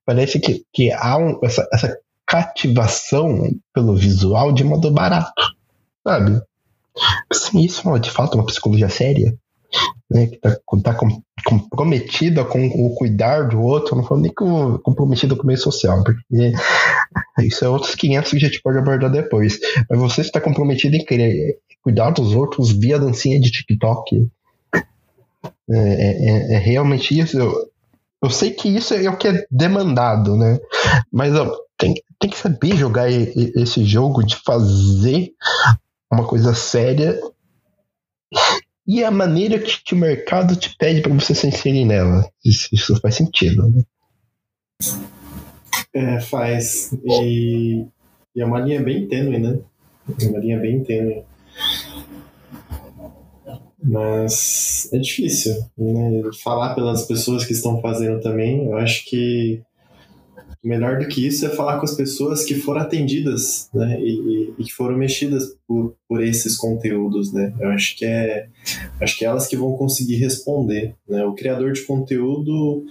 Parece 0.05 0.39
que, 0.39 0.63
que 0.71 0.93
há 0.93 1.17
um, 1.17 1.38
essa, 1.43 1.67
essa 1.73 1.97
cativação 2.25 3.51
pelo 3.73 3.97
visual 3.97 4.53
de 4.53 4.63
modo 4.63 4.89
barato, 4.91 5.43
sabe? 6.07 6.41
Sim, 7.33 7.65
isso 7.65 7.93
é 7.93 7.99
de 7.99 8.09
fato 8.09 8.35
uma 8.35 8.45
psicologia 8.45 8.88
séria 8.88 9.38
né, 10.10 10.27
que 10.27 10.36
está 10.36 10.93
tá 10.93 10.99
comprometida 11.45 12.43
com 12.43 12.65
o 12.67 12.95
cuidar 12.95 13.47
do 13.47 13.62
outro, 13.62 13.95
não 13.95 14.03
falo 14.03 14.21
nem 14.21 14.34
com, 14.34 14.77
comprometida 14.79 15.36
com 15.36 15.43
o 15.43 15.45
meio 15.45 15.60
social, 15.60 16.03
porque 16.03 16.53
isso 17.39 17.63
é 17.63 17.69
outros 17.69 17.95
500 17.95 18.32
que 18.32 18.38
a 18.38 18.39
gente 18.39 18.62
pode 18.62 18.77
abordar 18.77 19.12
depois. 19.12 19.60
Mas 19.89 19.99
você 19.99 20.21
está 20.21 20.41
comprometido 20.41 20.95
em 20.95 21.05
querer 21.05 21.58
cuidar 21.82 22.12
dos 22.12 22.34
outros 22.36 22.71
via 22.71 22.99
dancinha 22.99 23.39
de 23.39 23.51
TikTok. 23.51 24.27
É, 25.71 25.77
é, 25.77 26.29
é, 26.29 26.53
é 26.55 26.58
realmente 26.58 27.17
isso. 27.17 27.38
Eu, 27.38 27.53
eu, 28.23 28.29
sei 28.29 28.51
que 28.51 28.67
isso 28.67 28.93
é 28.93 29.10
o 29.10 29.17
que 29.17 29.27
é 29.27 29.45
demandado, 29.51 30.36
né? 30.36 30.60
Mas 31.12 31.36
ó, 31.36 31.51
tem, 31.77 31.93
tem 32.19 32.29
que 32.29 32.38
saber 32.38 32.75
jogar 32.75 33.10
esse 33.10 33.84
jogo 33.86 34.23
de 34.23 34.36
fazer 34.36 35.32
uma 36.12 36.25
coisa 36.25 36.53
séria 36.55 37.19
e 38.89 39.04
a 39.04 39.12
maneira 39.12 39.60
que, 39.60 39.84
que 39.84 39.93
o 39.93 39.97
mercado 39.97 40.56
te 40.56 40.75
pede 40.75 41.02
para 41.02 41.13
você 41.13 41.36
se 41.36 41.45
inserir 41.45 41.86
nela. 41.86 42.28
Isso, 42.43 42.69
isso, 42.73 42.99
faz 42.99 43.13
sentido, 43.13 43.69
né? 43.69 43.84
É, 45.93 46.19
faz. 46.19 46.91
E, 47.06 47.86
e 48.36 48.41
é 48.41 48.43
uma 48.43 48.60
linha 48.60 48.82
bem 48.82 49.08
tênue, 49.08 49.38
né? 49.38 49.60
É 50.19 50.25
uma 50.25 50.39
linha 50.39 50.58
bem 50.58 50.84
tênue. 50.84 51.23
Mas 53.84 54.89
é 54.91 54.97
difícil, 54.97 55.54
né? 55.78 56.23
Falar 56.41 56.73
pelas 56.73 57.06
pessoas 57.06 57.45
que 57.45 57.54
estão 57.54 57.80
fazendo 57.82 58.19
também, 58.21 58.65
eu 58.65 58.75
acho 58.75 59.06
que 59.06 59.62
melhor 60.63 61.00
do 61.00 61.08
que 61.08 61.26
isso 61.26 61.45
é 61.45 61.50
falar 61.50 61.80
com 61.80 61.86
as 61.86 61.95
pessoas 61.95 62.43
que 62.43 62.56
foram 62.56 62.82
atendidas, 62.82 63.69
né, 63.74 64.00
e, 64.00 64.54
e, 64.58 64.63
que 64.63 64.74
foram 64.74 64.98
mexidas 64.98 65.56
por, 65.67 65.95
por 66.08 66.22
esses 66.24 66.58
conteúdos, 66.58 67.32
né. 67.32 67.54
Eu 67.60 67.69
acho 67.69 67.98
que 67.98 68.06
é, 68.06 68.48
acho 69.00 69.17
que 69.17 69.26
é 69.26 69.28
elas 69.28 69.48
que 69.48 69.56
vão 69.56 69.76
conseguir 69.78 70.15
responder, 70.15 70.95
né. 71.08 71.24
O 71.26 71.34
criador 71.34 71.72
de 71.72 71.82
conteúdo 71.84 72.86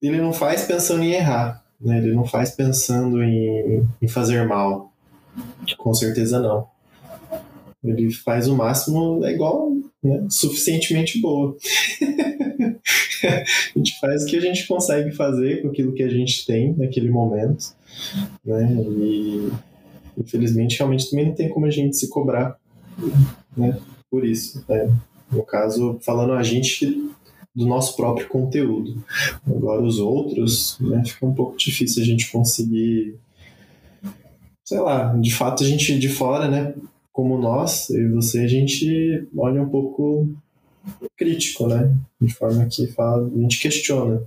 ele 0.00 0.20
não 0.20 0.32
faz 0.32 0.62
pensando 0.62 1.02
em 1.02 1.12
errar, 1.12 1.64
né. 1.80 1.98
Ele 1.98 2.14
não 2.14 2.24
faz 2.24 2.52
pensando 2.52 3.22
em, 3.22 3.84
em 4.00 4.08
fazer 4.08 4.46
mal, 4.46 4.92
com 5.76 5.92
certeza 5.92 6.38
não. 6.38 6.70
Ele 7.84 8.12
faz 8.12 8.46
o 8.46 8.54
máximo 8.54 9.24
é 9.24 9.32
igual, 9.32 9.72
né, 10.00 10.24
suficientemente 10.30 11.20
boa. 11.20 11.56
a 13.24 13.78
gente 13.78 13.98
faz 14.00 14.24
o 14.24 14.26
que 14.26 14.36
a 14.36 14.40
gente 14.40 14.66
consegue 14.66 15.12
fazer 15.12 15.62
com 15.62 15.68
aquilo 15.68 15.92
que 15.92 16.02
a 16.02 16.08
gente 16.08 16.44
tem 16.46 16.74
naquele 16.76 17.10
momento, 17.10 17.74
né? 18.44 18.72
E 18.98 19.50
infelizmente 20.18 20.78
realmente 20.78 21.08
também 21.08 21.26
não 21.26 21.34
tem 21.34 21.48
como 21.48 21.66
a 21.66 21.70
gente 21.70 21.96
se 21.96 22.08
cobrar, 22.08 22.56
né? 23.56 23.78
Por 24.10 24.24
isso, 24.24 24.64
né? 24.68 24.92
No 25.30 25.42
caso, 25.42 25.98
falando 26.02 26.32
a 26.32 26.42
gente 26.42 26.86
do 27.54 27.66
nosso 27.66 27.96
próprio 27.96 28.28
conteúdo. 28.28 29.02
Agora 29.46 29.82
os 29.82 29.98
outros, 29.98 30.78
né, 30.80 31.02
fica 31.04 31.26
um 31.26 31.34
pouco 31.34 31.56
difícil 31.56 32.02
a 32.02 32.06
gente 32.06 32.30
conseguir 32.32 33.18
sei 34.64 34.80
lá, 34.80 35.14
de 35.20 35.34
fato 35.34 35.62
a 35.62 35.66
gente 35.66 35.98
de 35.98 36.08
fora, 36.08 36.48
né, 36.48 36.74
como 37.12 37.36
nós, 37.38 37.90
e 37.90 38.08
você, 38.08 38.40
a 38.40 38.48
gente 38.48 39.28
olha 39.36 39.62
um 39.62 39.68
pouco 39.68 40.28
crítico, 41.16 41.66
né? 41.66 41.94
De 42.20 42.32
forma 42.32 42.66
que 42.66 42.86
fala, 42.88 43.26
a 43.26 43.38
gente 43.38 43.60
questiona. 43.60 44.22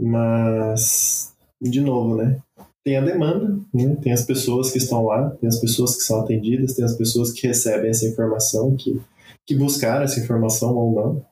Mas, 0.00 1.32
de 1.60 1.80
novo, 1.80 2.16
né? 2.16 2.38
Tem 2.84 2.96
a 2.96 3.00
demanda, 3.00 3.60
né? 3.72 3.96
tem 4.02 4.12
as 4.12 4.24
pessoas 4.24 4.72
que 4.72 4.78
estão 4.78 5.04
lá, 5.04 5.30
tem 5.30 5.48
as 5.48 5.60
pessoas 5.60 5.94
que 5.94 6.02
são 6.02 6.20
atendidas, 6.20 6.74
tem 6.74 6.84
as 6.84 6.96
pessoas 6.96 7.30
que 7.30 7.46
recebem 7.46 7.90
essa 7.90 8.06
informação, 8.06 8.74
que, 8.74 9.00
que 9.46 9.54
buscaram 9.54 10.02
essa 10.02 10.18
informação 10.18 10.74
ou 10.74 10.92
não. 10.92 11.26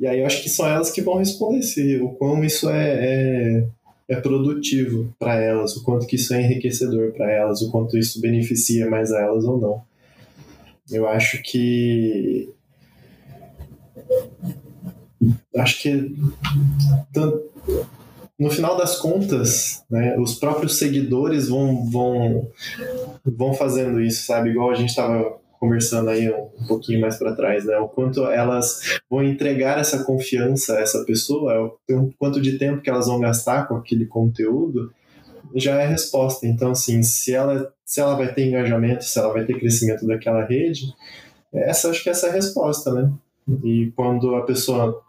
E 0.00 0.06
aí 0.06 0.20
eu 0.20 0.26
acho 0.26 0.42
que 0.42 0.48
são 0.48 0.66
elas 0.66 0.90
que 0.90 1.02
vão 1.02 1.18
responder 1.18 1.62
se 1.62 1.98
o 1.98 2.08
quão 2.14 2.42
isso 2.42 2.70
é, 2.70 3.58
é, 3.58 3.66
é 4.08 4.16
produtivo 4.16 5.14
para 5.18 5.34
elas, 5.34 5.76
o 5.76 5.84
quanto 5.84 6.06
que 6.06 6.16
isso 6.16 6.32
é 6.32 6.42
enriquecedor 6.42 7.12
para 7.12 7.30
elas, 7.30 7.60
o 7.60 7.70
quanto 7.70 7.98
isso 7.98 8.18
beneficia 8.18 8.88
mais 8.88 9.12
a 9.12 9.20
elas 9.20 9.44
ou 9.44 9.60
não. 9.60 9.89
Eu 10.90 11.08
acho 11.08 11.42
que 11.42 12.52
acho 15.56 15.82
que 15.82 16.14
no 18.38 18.50
final 18.50 18.76
das 18.76 18.96
contas, 18.98 19.84
né, 19.90 20.16
os 20.18 20.34
próprios 20.34 20.78
seguidores 20.78 21.48
vão, 21.48 21.84
vão, 21.90 22.48
vão 23.24 23.52
fazendo 23.52 24.00
isso, 24.00 24.24
sabe? 24.24 24.50
Igual 24.50 24.70
a 24.70 24.74
gente 24.74 24.88
estava 24.88 25.38
conversando 25.60 26.08
aí 26.08 26.32
um, 26.32 26.66
pouquinho 26.66 27.02
mais 27.02 27.18
para 27.18 27.36
trás, 27.36 27.66
né? 27.66 27.76
O 27.76 27.86
quanto 27.86 28.24
elas 28.24 28.98
vão 29.10 29.22
entregar 29.22 29.78
essa 29.78 30.04
confiança 30.04 30.78
a 30.78 30.80
essa 30.80 31.04
pessoa, 31.04 31.76
o 31.90 32.10
quanto 32.18 32.40
de 32.40 32.58
tempo 32.58 32.80
que 32.80 32.88
elas 32.88 33.08
vão 33.08 33.20
gastar 33.20 33.68
com 33.68 33.76
aquele 33.76 34.06
conteúdo, 34.06 34.90
já 35.54 35.80
é 35.80 35.84
a 35.84 35.88
resposta. 35.88 36.46
Então, 36.46 36.72
assim, 36.72 37.02
se 37.02 37.34
ela, 37.34 37.72
se 37.84 38.00
ela 38.00 38.14
vai 38.14 38.32
ter 38.32 38.46
engajamento, 38.46 39.04
se 39.04 39.18
ela 39.18 39.32
vai 39.32 39.44
ter 39.44 39.58
crescimento 39.58 40.06
daquela 40.06 40.44
rede, 40.44 40.94
essa 41.52 41.90
acho 41.90 42.02
que 42.02 42.10
essa 42.10 42.28
é 42.28 42.30
a 42.30 42.34
resposta, 42.34 42.92
né? 42.92 43.12
E 43.64 43.92
quando 43.96 44.34
a 44.36 44.42
pessoa 44.42 45.02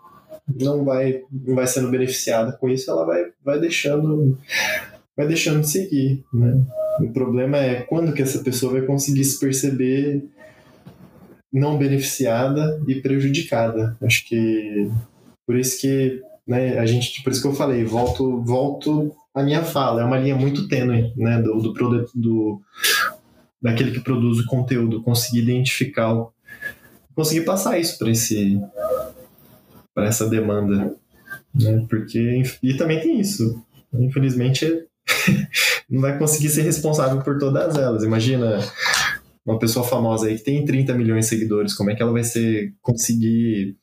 não 0.59 0.83
vai, 0.83 1.21
não 1.31 1.55
vai 1.55 1.67
sendo 1.67 1.89
beneficiada 1.89 2.53
com 2.53 2.69
isso, 2.69 2.89
ela 2.89 3.05
vai, 3.05 3.25
vai 3.43 3.59
deixando 3.59 4.37
vai 5.15 5.27
deixando 5.27 5.61
de 5.61 5.69
seguir, 5.69 6.23
né? 6.33 6.61
O 6.99 7.09
problema 7.09 7.57
é 7.57 7.81
quando 7.81 8.13
que 8.13 8.21
essa 8.21 8.39
pessoa 8.39 8.73
vai 8.73 8.81
conseguir 8.81 9.23
se 9.23 9.39
perceber 9.39 10.23
não 11.51 11.77
beneficiada 11.77 12.81
e 12.87 12.95
prejudicada. 12.95 13.97
Acho 14.01 14.25
que 14.27 14.89
por 15.45 15.57
isso 15.57 15.81
que, 15.81 16.21
né, 16.47 16.79
a 16.79 16.85
gente, 16.85 17.21
por 17.23 17.31
isso 17.31 17.41
que 17.41 17.47
eu 17.47 17.53
falei, 17.53 17.83
volto, 17.83 18.41
volto 18.41 19.13
a 19.33 19.43
minha 19.43 19.63
fala, 19.63 20.01
é 20.01 20.05
uma 20.05 20.17
linha 20.17 20.35
muito 20.35 20.67
tênue, 20.67 21.13
né, 21.15 21.41
do, 21.41 21.57
do, 21.59 21.73
do, 22.13 22.61
daquele 23.61 23.91
que 23.91 24.01
produz 24.01 24.39
o 24.39 24.45
conteúdo, 24.45 25.03
conseguir 25.03 25.43
identificar, 25.43 26.27
conseguir 27.15 27.45
passar 27.45 27.79
isso 27.79 27.97
para 27.97 28.09
esse 28.09 28.59
para 29.93 30.07
essa 30.07 30.27
demanda, 30.27 30.97
né? 31.53 31.85
Porque 31.89 32.43
e 32.63 32.73
também 32.75 33.01
tem 33.01 33.19
isso. 33.19 33.61
Infelizmente 33.93 34.65
não 35.89 36.01
vai 36.01 36.17
conseguir 36.17 36.49
ser 36.49 36.61
responsável 36.61 37.21
por 37.21 37.37
todas 37.37 37.77
elas. 37.77 38.03
Imagina 38.03 38.59
uma 39.45 39.59
pessoa 39.59 39.85
famosa 39.85 40.27
aí 40.27 40.37
que 40.37 40.43
tem 40.43 40.63
30 40.63 40.93
milhões 40.93 41.25
de 41.25 41.29
seguidores, 41.29 41.73
como 41.73 41.89
é 41.89 41.95
que 41.95 42.01
ela 42.01 42.11
vai 42.11 42.23
ser 42.23 42.73
conseguir 42.81 43.75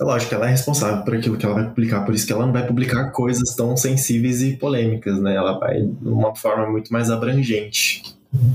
é 0.00 0.04
lógico 0.04 0.30
que 0.30 0.34
ela 0.34 0.46
é 0.46 0.50
responsável 0.50 1.04
por 1.04 1.14
aquilo 1.14 1.36
que 1.36 1.44
ela 1.44 1.54
vai 1.54 1.68
publicar, 1.68 2.04
por 2.04 2.14
isso 2.14 2.26
que 2.26 2.32
ela 2.32 2.46
não 2.46 2.52
vai 2.52 2.66
publicar 2.66 3.10
coisas 3.10 3.54
tão 3.54 3.76
sensíveis 3.76 4.42
e 4.42 4.56
polêmicas, 4.56 5.20
né? 5.20 5.34
Ela 5.34 5.58
vai 5.58 5.82
de 5.82 6.08
uma 6.08 6.34
forma 6.34 6.70
muito 6.70 6.92
mais 6.92 7.10
abrangente. 7.10 8.02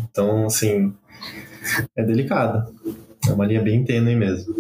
Então, 0.10 0.46
assim, 0.46 0.94
é 1.96 2.04
delicado. 2.04 2.74
É 3.28 3.32
uma 3.32 3.46
linha 3.46 3.62
bem 3.62 3.84
tênue 3.84 4.16
mesmo. 4.16 4.54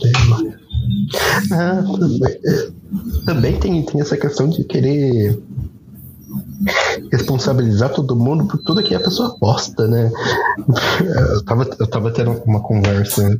Tema. 0.00 0.56
Ah, 1.52 1.82
também, 1.98 2.40
também 3.26 3.60
tem, 3.60 3.84
tem 3.84 4.00
essa 4.00 4.16
questão 4.16 4.48
de 4.48 4.64
querer 4.64 5.38
responsabilizar 7.10 7.90
todo 7.90 8.16
mundo 8.16 8.46
por 8.46 8.58
tudo 8.62 8.82
que 8.82 8.94
a 8.94 9.00
pessoa 9.00 9.38
posta, 9.38 9.86
né? 9.86 10.10
Eu 11.00 11.44
tava, 11.44 11.68
eu 11.78 11.86
tava 11.86 12.12
tendo 12.12 12.32
uma 12.44 12.62
conversa 12.62 13.38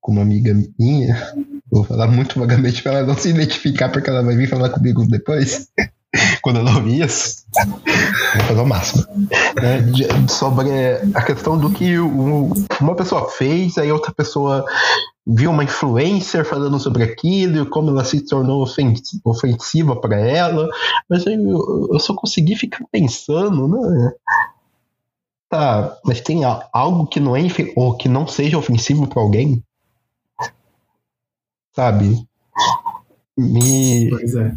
com 0.00 0.12
uma 0.12 0.22
amiga 0.22 0.54
minha, 0.78 1.34
vou 1.70 1.84
falar 1.84 2.08
muito 2.08 2.38
vagamente 2.38 2.82
para 2.82 2.98
ela 2.98 3.06
não 3.06 3.16
se 3.16 3.28
identificar, 3.28 3.90
porque 3.90 4.10
ela 4.10 4.22
vai 4.22 4.36
vir 4.36 4.48
falar 4.48 4.70
comigo 4.70 5.06
depois, 5.06 5.68
quando 6.42 6.60
ela 6.60 6.74
ouvir 6.76 7.04
isso. 7.04 7.44
Vou 8.34 8.44
fazer 8.46 8.60
o 8.60 8.66
máximo. 8.66 9.06
Né? 9.62 10.26
Sobre 10.28 10.70
a 11.14 11.22
questão 11.22 11.58
do 11.58 11.70
que 11.70 11.98
uma 11.98 12.94
pessoa 12.96 13.30
fez, 13.30 13.78
aí 13.78 13.92
outra 13.92 14.12
pessoa 14.12 14.64
viu 15.28 15.50
uma 15.50 15.64
influencer 15.64 16.42
falando 16.42 16.80
sobre 16.80 17.02
aquilo 17.02 17.62
e 17.62 17.66
como 17.66 17.90
ela 17.90 18.02
se 18.02 18.24
tornou 18.24 18.66
ofensiva 19.24 19.94
para 20.00 20.18
ela, 20.18 20.70
mas 21.08 21.26
eu, 21.26 21.88
eu 21.92 22.00
só 22.00 22.14
consegui 22.14 22.56
ficar 22.56 22.82
pensando, 22.90 23.68
né? 23.68 24.12
Tá, 25.50 25.98
mas 26.04 26.20
tem 26.20 26.42
algo 26.72 27.06
que 27.06 27.20
não 27.20 27.36
é 27.36 27.42
ou 27.76 27.96
que 27.96 28.08
não 28.08 28.26
seja 28.26 28.58
ofensivo 28.58 29.06
para 29.06 29.22
alguém? 29.22 29.62
Sabe? 31.74 32.26
Me, 33.36 34.10
pois 34.10 34.34
é. 34.34 34.54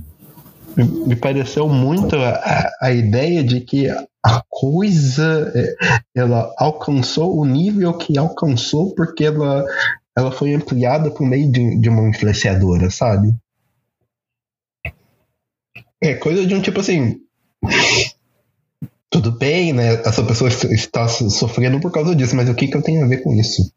me, 0.76 0.84
me 1.08 1.16
pareceu 1.16 1.68
muito 1.68 2.16
a, 2.16 2.70
a 2.82 2.92
ideia 2.92 3.44
de 3.44 3.62
que 3.62 3.90
a 3.90 4.44
coisa 4.50 5.52
é, 5.56 5.76
ela 6.16 6.54
alcançou 6.58 7.38
o 7.40 7.46
nível 7.46 7.94
que 7.94 8.18
alcançou 8.18 8.94
porque 8.96 9.26
ela 9.26 9.66
ela 10.18 10.32
foi 10.32 10.54
ampliada 10.54 11.10
por 11.12 11.26
meio 11.26 11.52
de, 11.52 11.80
de 11.80 11.90
uma 11.90 12.08
influenciadora, 12.10 12.90
sabe? 12.90 13.34
É 16.02 16.16
coisa 16.16 16.46
de 16.46 16.56
um 16.56 16.62
tipo 16.62 16.80
assim. 16.80 17.22
Tudo 19.10 19.32
bem, 19.32 19.74
né? 19.74 19.94
Essa 20.06 20.24
pessoa 20.24 20.50
está 20.50 21.08
sofrendo 21.08 21.80
por 21.80 21.92
causa 21.92 22.16
disso, 22.16 22.36
mas 22.36 22.50
o 22.50 22.56
que, 22.56 22.68
que 22.68 22.76
eu 22.76 22.82
tenho 22.82 23.04
a 23.06 23.08
ver 23.08 23.22
com 23.22 23.34
isso? 23.34 23.72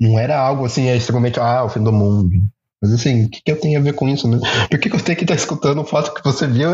Não 0.00 0.18
era 0.18 0.38
algo 0.38 0.64
assim, 0.64 0.88
extremamente, 0.88 1.40
ah, 1.40 1.64
o 1.64 1.68
fim 1.68 1.82
do 1.82 1.92
mundo. 1.92 2.36
Mas 2.80 2.92
assim, 2.92 3.24
o 3.24 3.30
que, 3.30 3.42
que 3.42 3.50
eu 3.50 3.58
tenho 3.58 3.80
a 3.80 3.82
ver 3.82 3.94
com 3.94 4.08
isso, 4.08 4.28
né? 4.28 4.38
Por 4.70 4.78
que, 4.78 4.90
que 4.90 4.96
eu 4.96 5.00
tenho 5.00 5.18
que 5.18 5.24
estar 5.24 5.34
escutando 5.34 5.80
o 5.80 5.84
fato 5.84 6.14
que 6.14 6.22
você 6.22 6.46
viu 6.46 6.70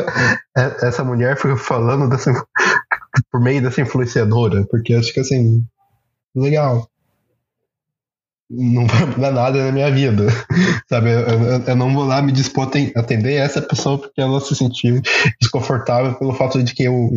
essa 0.55 1.05
mulher 1.05 1.39
falando 1.57 2.09
dessa, 2.09 2.33
por 3.31 3.41
meio 3.41 3.63
dessa 3.63 3.81
influenciadora? 3.81 4.67
Porque 4.67 4.93
acho 4.93 5.13
que 5.15 5.21
assim, 5.21 5.65
legal 6.35 6.92
não 8.53 8.87
vai 8.87 9.07
mudar 9.07 9.31
nada 9.31 9.65
na 9.65 9.73
minha 9.73 9.91
vida, 9.91 10.27
sabe? 10.89 11.11
Eu, 11.11 11.21
eu, 11.21 11.63
eu, 11.63 11.77
não 11.77 11.93
vou 11.93 12.05
lá 12.05 12.21
me 12.21 12.33
dispor 12.33 12.71
a 12.95 13.01
atender 13.01 13.35
essa 13.35 13.63
pessoa 13.63 13.99
porque 13.99 14.21
ela 14.21 14.41
se 14.41 14.55
sentiu 14.55 15.01
desconfortável 15.41 16.15
pelo 16.15 16.35
fato 16.35 16.63
de 16.63 16.75
que 16.75 16.85
eu, 16.85 17.11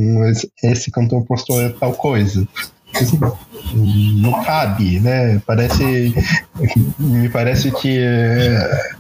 esse 0.63 0.89
cantor 0.91 1.26
postou 1.26 1.69
tal 1.74 1.93
coisa. 1.93 2.48
Não 3.74 4.43
cabe, 4.43 5.02
né? 5.02 5.41
Parece, 5.45 6.13
me 6.98 7.28
parece 7.28 7.71
que 7.71 8.00
é, 8.00 8.93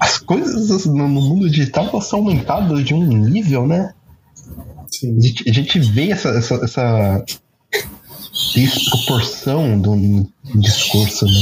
as 0.00 0.18
coisas 0.18 0.84
no 0.84 1.08
mundo 1.08 1.48
digital 1.48 2.00
são 2.02 2.18
aumentadas 2.18 2.84
de 2.84 2.92
um 2.92 3.06
nível, 3.06 3.66
né? 3.66 3.94
Sim. 4.88 5.16
A, 5.16 5.20
gente, 5.20 5.48
a 5.48 5.52
gente 5.52 5.78
vê 5.80 6.10
essa, 6.10 6.28
essa, 6.30 6.54
essa 6.56 7.24
desproporção 8.54 9.78
do 9.80 10.26
discurso, 10.56 11.26
né? 11.26 11.32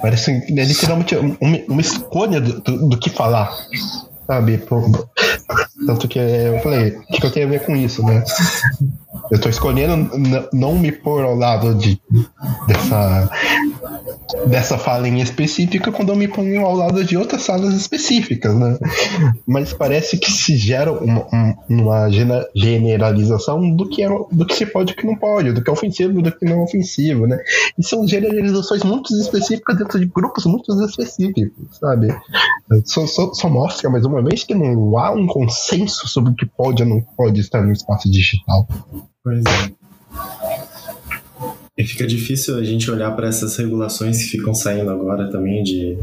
Parece 0.00 0.44
literalmente 0.48 1.16
uma, 1.16 1.58
uma 1.68 1.80
escolha 1.80 2.40
do, 2.40 2.60
do, 2.60 2.88
do, 2.90 2.98
que 2.98 3.10
falar, 3.10 3.52
sabe? 4.26 4.62
Tanto 5.86 6.08
que 6.08 6.18
eu 6.18 6.58
falei, 6.60 6.96
o 6.96 7.20
que 7.20 7.26
eu 7.26 7.30
tenho 7.30 7.46
a 7.46 7.50
ver 7.50 7.64
com 7.64 7.74
isso, 7.74 8.04
né? 8.04 8.24
Eu 9.30 9.36
estou 9.36 9.50
escolhendo 9.50 10.10
não 10.52 10.78
me 10.78 10.92
pôr 10.92 11.24
ao 11.24 11.34
lado 11.34 11.74
de, 11.74 12.00
dessa, 12.66 13.30
dessa 14.46 14.78
fala 14.78 15.08
em 15.08 15.20
específica 15.20 15.92
quando 15.92 16.10
eu 16.10 16.16
me 16.16 16.28
ponho 16.28 16.64
ao 16.64 16.74
lado 16.74 17.04
de 17.04 17.16
outras 17.16 17.42
salas 17.42 17.74
específicas, 17.74 18.54
né? 18.54 18.78
Mas 19.46 19.72
parece 19.72 20.18
que 20.18 20.30
se 20.30 20.56
gera 20.56 20.92
uma, 20.92 21.26
uma 21.68 22.10
generalização 22.54 23.74
do 23.74 23.88
que, 23.88 24.02
é, 24.02 24.08
do 24.08 24.46
que 24.46 24.54
se 24.54 24.66
pode 24.66 24.92
e 24.92 24.94
do 24.94 25.00
que 25.00 25.06
não 25.06 25.16
pode, 25.16 25.52
do 25.52 25.62
que 25.62 25.70
é 25.70 25.72
ofensivo 25.72 26.20
do 26.20 26.32
que 26.32 26.44
não 26.44 26.60
é 26.60 26.64
ofensivo, 26.64 27.26
né? 27.26 27.38
E 27.78 27.84
são 27.84 28.06
generalizações 28.06 28.82
muito 28.82 29.14
específicas 29.16 29.78
dentro 29.78 29.98
de 29.98 30.06
grupos 30.06 30.44
muito 30.44 30.72
específicos, 30.84 31.78
sabe? 31.78 32.08
Só, 32.84 33.06
só, 33.06 33.32
só 33.32 33.48
mostra, 33.48 33.88
mais 33.88 34.04
uma 34.04 34.22
vez, 34.22 34.44
que 34.44 34.54
não 34.54 34.98
há 34.98 35.12
um 35.12 35.26
consenso 35.42 36.06
sobre 36.06 36.32
o 36.32 36.36
que 36.36 36.46
pode 36.46 36.82
ou 36.82 36.88
não 36.88 37.00
pode 37.00 37.40
estar 37.40 37.62
no 37.62 37.72
espaço 37.72 38.08
digital. 38.10 38.68
Pois 39.24 39.42
é. 39.44 39.72
E 41.76 41.84
fica 41.84 42.06
difícil 42.06 42.56
a 42.56 42.62
gente 42.62 42.88
olhar 42.90 43.10
para 43.16 43.26
essas 43.26 43.56
regulações 43.56 44.18
que 44.18 44.30
ficam 44.30 44.54
saindo 44.54 44.90
agora 44.90 45.30
também 45.30 45.62
de 45.62 45.98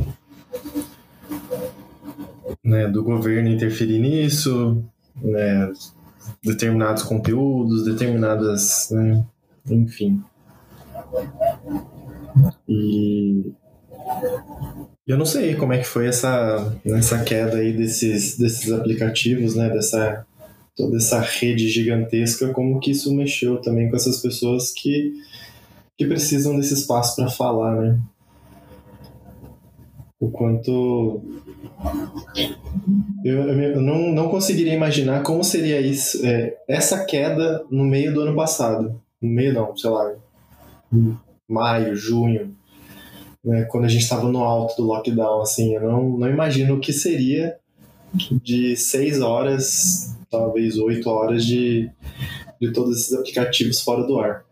né, 2.63 2.87
do 2.87 3.03
governo 3.03 3.49
interferir 3.49 3.99
nisso, 3.99 4.83
né, 5.15 5.71
determinados 6.43 7.03
conteúdos, 7.03 7.85
determinadas, 7.85 8.89
né, 8.91 9.23
enfim. 9.69 10.21
E 12.67 13.53
eu 15.09 15.17
não 15.17 15.25
sei 15.25 15.55
como 15.55 15.73
é 15.73 15.79
que 15.79 15.87
foi 15.87 16.05
essa, 16.05 16.71
essa 16.85 17.23
queda 17.23 17.57
aí 17.57 17.73
desses, 17.73 18.37
desses 18.37 18.71
aplicativos, 18.71 19.55
né, 19.55 19.67
dessa 19.67 20.23
toda 20.77 20.97
essa 20.97 21.19
rede 21.19 21.67
gigantesca, 21.67 22.53
como 22.53 22.79
que 22.79 22.91
isso 22.91 23.13
mexeu 23.13 23.59
também 23.59 23.89
com 23.89 23.95
essas 23.95 24.21
pessoas 24.21 24.71
que, 24.71 25.15
que 25.97 26.05
precisam 26.05 26.55
desse 26.55 26.75
espaço 26.75 27.15
para 27.15 27.27
falar, 27.27 27.81
né? 27.81 27.99
O 30.19 30.29
quanto 30.29 31.21
eu, 33.25 33.49
eu 33.49 33.81
não, 33.81 34.13
não 34.13 34.29
conseguiria 34.29 34.73
imaginar 34.73 35.23
como 35.23 35.43
seria 35.43 35.81
isso, 35.81 36.23
é, 36.25 36.55
essa 36.67 37.03
queda 37.03 37.65
no 37.69 37.83
meio 37.83 38.13
do 38.13 38.21
ano 38.21 38.35
passado. 38.35 39.01
No 39.19 39.29
meio 39.29 39.53
não, 39.53 39.75
sei 39.75 39.89
lá, 39.89 40.13
maio, 41.47 41.95
junho, 41.95 42.55
né, 43.43 43.63
quando 43.65 43.85
a 43.85 43.87
gente 43.87 44.03
estava 44.03 44.29
no 44.29 44.43
alto 44.43 44.75
do 44.77 44.87
lockdown, 44.87 45.41
assim, 45.41 45.75
eu 45.75 45.81
não, 45.81 46.17
não 46.17 46.29
imagino 46.29 46.75
o 46.75 46.79
que 46.79 46.91
seria 46.91 47.57
de 48.43 48.75
seis 48.75 49.21
horas, 49.21 50.15
talvez 50.29 50.77
oito 50.77 51.09
horas 51.09 51.45
de, 51.45 51.89
de 52.59 52.71
todos 52.71 52.99
esses 52.99 53.13
aplicativos 53.13 53.81
fora 53.81 54.05
do 54.05 54.19
ar. 54.19 54.45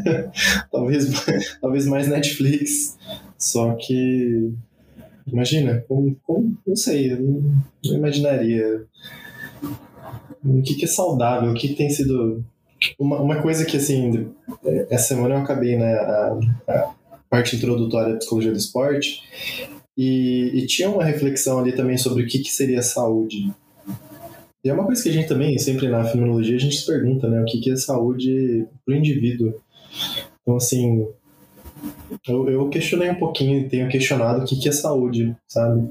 talvez, 0.70 1.06
talvez 1.60 1.86
mais 1.86 2.08
Netflix, 2.08 2.96
só 3.36 3.74
que 3.74 4.52
imagina, 5.26 5.84
como, 5.88 6.16
como 6.22 6.56
não 6.66 6.76
sei, 6.76 7.12
eu 7.12 7.20
não, 7.20 7.62
não 7.84 7.94
imaginaria 7.96 8.84
o 10.44 10.62
que, 10.62 10.74
que 10.74 10.84
é 10.84 10.88
saudável, 10.88 11.50
o 11.50 11.54
que 11.54 11.74
tem 11.74 11.90
sido 11.90 12.44
uma, 12.98 13.20
uma 13.20 13.42
coisa 13.42 13.64
que 13.64 13.76
assim 13.76 14.28
essa 14.90 15.14
semana 15.14 15.36
eu 15.36 15.38
acabei 15.38 15.76
né 15.76 15.94
a, 15.94 16.38
a 16.68 16.94
parte 17.32 17.56
introdutória 17.56 18.12
da 18.12 18.18
psicologia 18.18 18.52
do 18.52 18.58
esporte 18.58 19.22
e, 19.96 20.50
e, 20.52 20.66
tinha 20.66 20.90
uma 20.90 21.02
reflexão 21.02 21.58
ali 21.58 21.72
também 21.72 21.96
sobre 21.96 22.22
o 22.22 22.26
que, 22.26 22.40
que 22.40 22.50
seria 22.50 22.82
saúde 22.82 23.50
e 24.64 24.68
é 24.68 24.72
uma 24.72 24.84
coisa 24.84 25.02
que 25.02 25.08
a 25.08 25.12
gente 25.12 25.26
também, 25.26 25.58
sempre 25.58 25.88
na 25.88 26.04
fenomenologia, 26.04 26.54
a 26.54 26.60
gente 26.60 26.76
se 26.76 26.86
pergunta, 26.86 27.28
né? 27.28 27.42
O 27.42 27.44
que, 27.44 27.58
que 27.58 27.72
é 27.72 27.76
saúde 27.76 28.64
para 28.84 28.94
o 28.94 28.96
indivíduo. 28.96 29.54
Então, 30.40 30.56
assim, 30.56 31.04
eu, 32.28 32.48
eu 32.48 32.68
questionei 32.68 33.10
um 33.10 33.16
pouquinho, 33.16 33.68
tenho 33.68 33.88
questionado 33.88 34.42
o 34.42 34.44
que, 34.44 34.54
que 34.54 34.68
é 34.68 34.72
saúde, 34.72 35.36
sabe? 35.48 35.90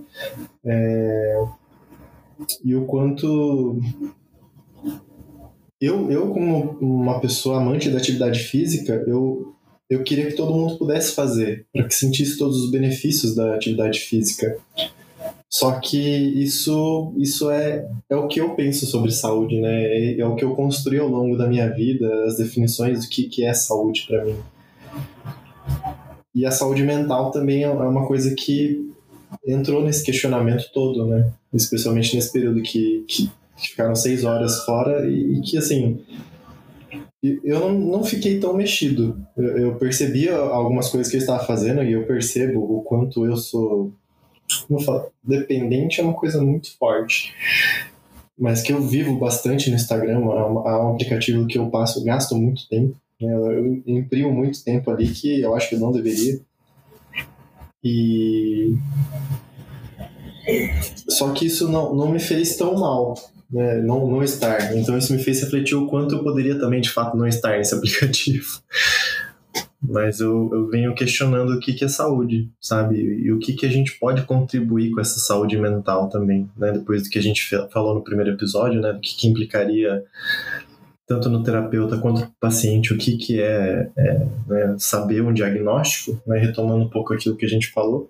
É... 0.66 1.44
E 2.64 2.74
o 2.74 2.86
quanto. 2.86 3.78
Eu, 5.80 6.10
eu, 6.10 6.32
como 6.32 6.78
uma 6.80 7.20
pessoa 7.20 7.58
amante 7.58 7.90
da 7.90 7.98
atividade 7.98 8.40
física, 8.40 9.04
eu, 9.06 9.54
eu 9.92 10.04
queria 10.04 10.28
que 10.28 10.38
todo 10.38 10.54
mundo 10.54 10.78
pudesse 10.78 11.14
fazer, 11.14 11.66
para 11.74 11.84
que 11.84 11.94
sentisse 11.94 12.38
todos 12.38 12.64
os 12.64 12.72
benefícios 12.72 13.36
da 13.36 13.56
atividade 13.56 14.00
física. 14.00 14.58
Só 15.50 15.82
que 15.82 16.00
isso, 16.00 17.14
isso 17.18 17.52
é, 17.52 17.86
é 18.10 18.16
o 18.16 18.26
que 18.30 18.40
eu 18.40 18.56
penso 18.56 18.86
sobre 18.86 19.12
saúde, 19.12 19.60
né? 19.60 19.84
É, 19.84 20.20
é 20.22 20.26
o 20.26 20.34
que 20.34 20.46
eu 20.46 20.56
construí 20.56 20.98
ao 20.98 21.10
longo 21.10 21.36
da 21.38 21.46
minha 21.46 21.68
vida, 21.68 22.08
as 22.24 22.38
definições 22.38 23.02
do 23.02 23.10
que, 23.10 23.24
que 23.24 23.44
é 23.44 23.54
saúde 23.54 24.06
para 24.08 24.24
mim. 24.24 24.38
E 26.34 26.46
a 26.46 26.52
saúde 26.52 26.84
mental 26.84 27.30
também 27.30 27.66
é, 27.66 27.68
é 27.68 27.70
uma 27.70 28.08
coisa 28.08 28.34
que 28.34 28.90
entrou 29.46 29.84
nesse 29.84 30.06
questionamento 30.06 30.72
todo, 30.74 31.06
né? 31.06 31.34
Especialmente 31.54 32.16
nesse 32.16 32.32
período 32.32 32.62
que, 32.62 33.04
que, 33.10 33.30
ficaram 33.58 33.94
seis 33.94 34.24
horas 34.24 34.64
fora 34.64 35.06
e, 35.06 35.38
e 35.38 35.42
que, 35.42 35.58
assim, 35.58 36.00
eu 37.22 37.60
não, 37.60 37.72
não 37.72 38.04
fiquei 38.04 38.40
tão 38.40 38.54
mexido. 38.54 39.20
Eu, 39.38 39.58
eu 39.58 39.76
percebia 39.76 40.36
algumas 40.36 40.90
coisas 40.90 41.10
que 41.10 41.18
eu 41.18 41.22
estava 41.22 41.46
fazendo 41.46 41.84
e 41.84 41.92
eu 41.92 42.06
percebo 42.06 42.60
o 42.60 42.82
quanto 42.82 43.26
eu 43.26 43.38
sou 43.38 43.94
falo, 44.84 45.12
dependente 45.24 46.02
é 46.02 46.04
uma 46.04 46.14
coisa 46.14 46.42
muito 46.42 46.76
forte. 46.78 47.34
Mas 48.38 48.62
que 48.62 48.74
eu 48.74 48.82
vivo 48.82 49.18
bastante 49.18 49.70
no 49.70 49.76
Instagram, 49.76 50.20
é, 50.20 50.46
um, 50.46 50.68
é 50.68 50.94
aplicativo 50.94 51.46
que 51.46 51.58
eu 51.58 51.70
passo, 51.70 52.04
gasto 52.04 52.36
muito 52.36 52.68
tempo. 52.68 52.96
Né? 53.20 53.34
Eu 53.34 53.84
imprimo 53.86 54.32
muito 54.32 54.64
tempo 54.64 54.90
ali 54.90 55.08
que 55.08 55.42
eu 55.42 55.56
acho 55.56 55.70
que 55.70 55.76
eu 55.76 55.80
não 55.80 55.92
deveria. 55.92 56.40
E. 57.84 58.76
Só 61.08 61.32
que 61.32 61.46
isso 61.46 61.70
não, 61.70 61.94
não 61.94 62.10
me 62.10 62.20
fez 62.20 62.56
tão 62.56 62.76
mal, 62.76 63.16
né? 63.52 63.82
não, 63.82 64.08
não 64.08 64.24
estar. 64.24 64.76
Então 64.76 64.98
isso 64.98 65.14
me 65.14 65.24
fez 65.24 65.42
refletir 65.42 65.76
o 65.76 65.88
quanto 65.88 66.16
eu 66.16 66.24
poderia 66.24 66.60
também, 66.60 66.82
de 66.82 66.90
fato, 66.90 67.18
não 67.18 67.28
estar 67.28 67.58
nesse 67.58 67.74
aplicativo 67.76 68.62
mas 69.82 70.20
eu, 70.20 70.50
eu 70.54 70.68
venho 70.70 70.94
questionando 70.94 71.54
o 71.54 71.60
que, 71.60 71.74
que 71.74 71.84
é 71.84 71.88
saúde, 71.88 72.50
sabe? 72.62 72.98
E 72.98 73.32
o 73.32 73.40
que, 73.40 73.54
que 73.54 73.66
a 73.66 73.70
gente 73.70 73.98
pode 73.98 74.22
contribuir 74.24 74.92
com 74.92 75.02
essa 75.02 75.20
saúde 75.20 75.58
mental 75.58 76.08
também, 76.08 76.48
né? 76.56 76.72
Depois 76.72 77.04
do 77.04 77.10
que 77.10 77.18
a 77.18 77.22
gente 77.22 77.44
falou 77.72 77.96
no 77.96 78.04
primeiro 78.04 78.32
episódio, 78.32 78.80
né? 78.80 78.94
Do 78.94 79.00
que, 79.00 79.16
que 79.16 79.28
implicaria 79.28 80.04
tanto 81.08 81.30
no 81.30 81.44
terapeuta 81.44 81.98
quanto 81.98 82.22
no 82.22 82.32
paciente, 82.40 82.94
o 82.94 82.98
que, 82.98 83.18
que 83.18 83.42
é, 83.42 83.90
é 83.98 84.28
né? 84.48 84.76
saber 84.78 85.22
um 85.22 85.34
diagnóstico, 85.34 86.22
né? 86.28 86.40
retomando 86.40 86.86
um 86.86 86.90
pouco 86.90 87.14
aquilo 87.14 87.36
que 87.36 87.46
a 87.46 87.50
gente 87.50 87.72
falou. 87.72 88.10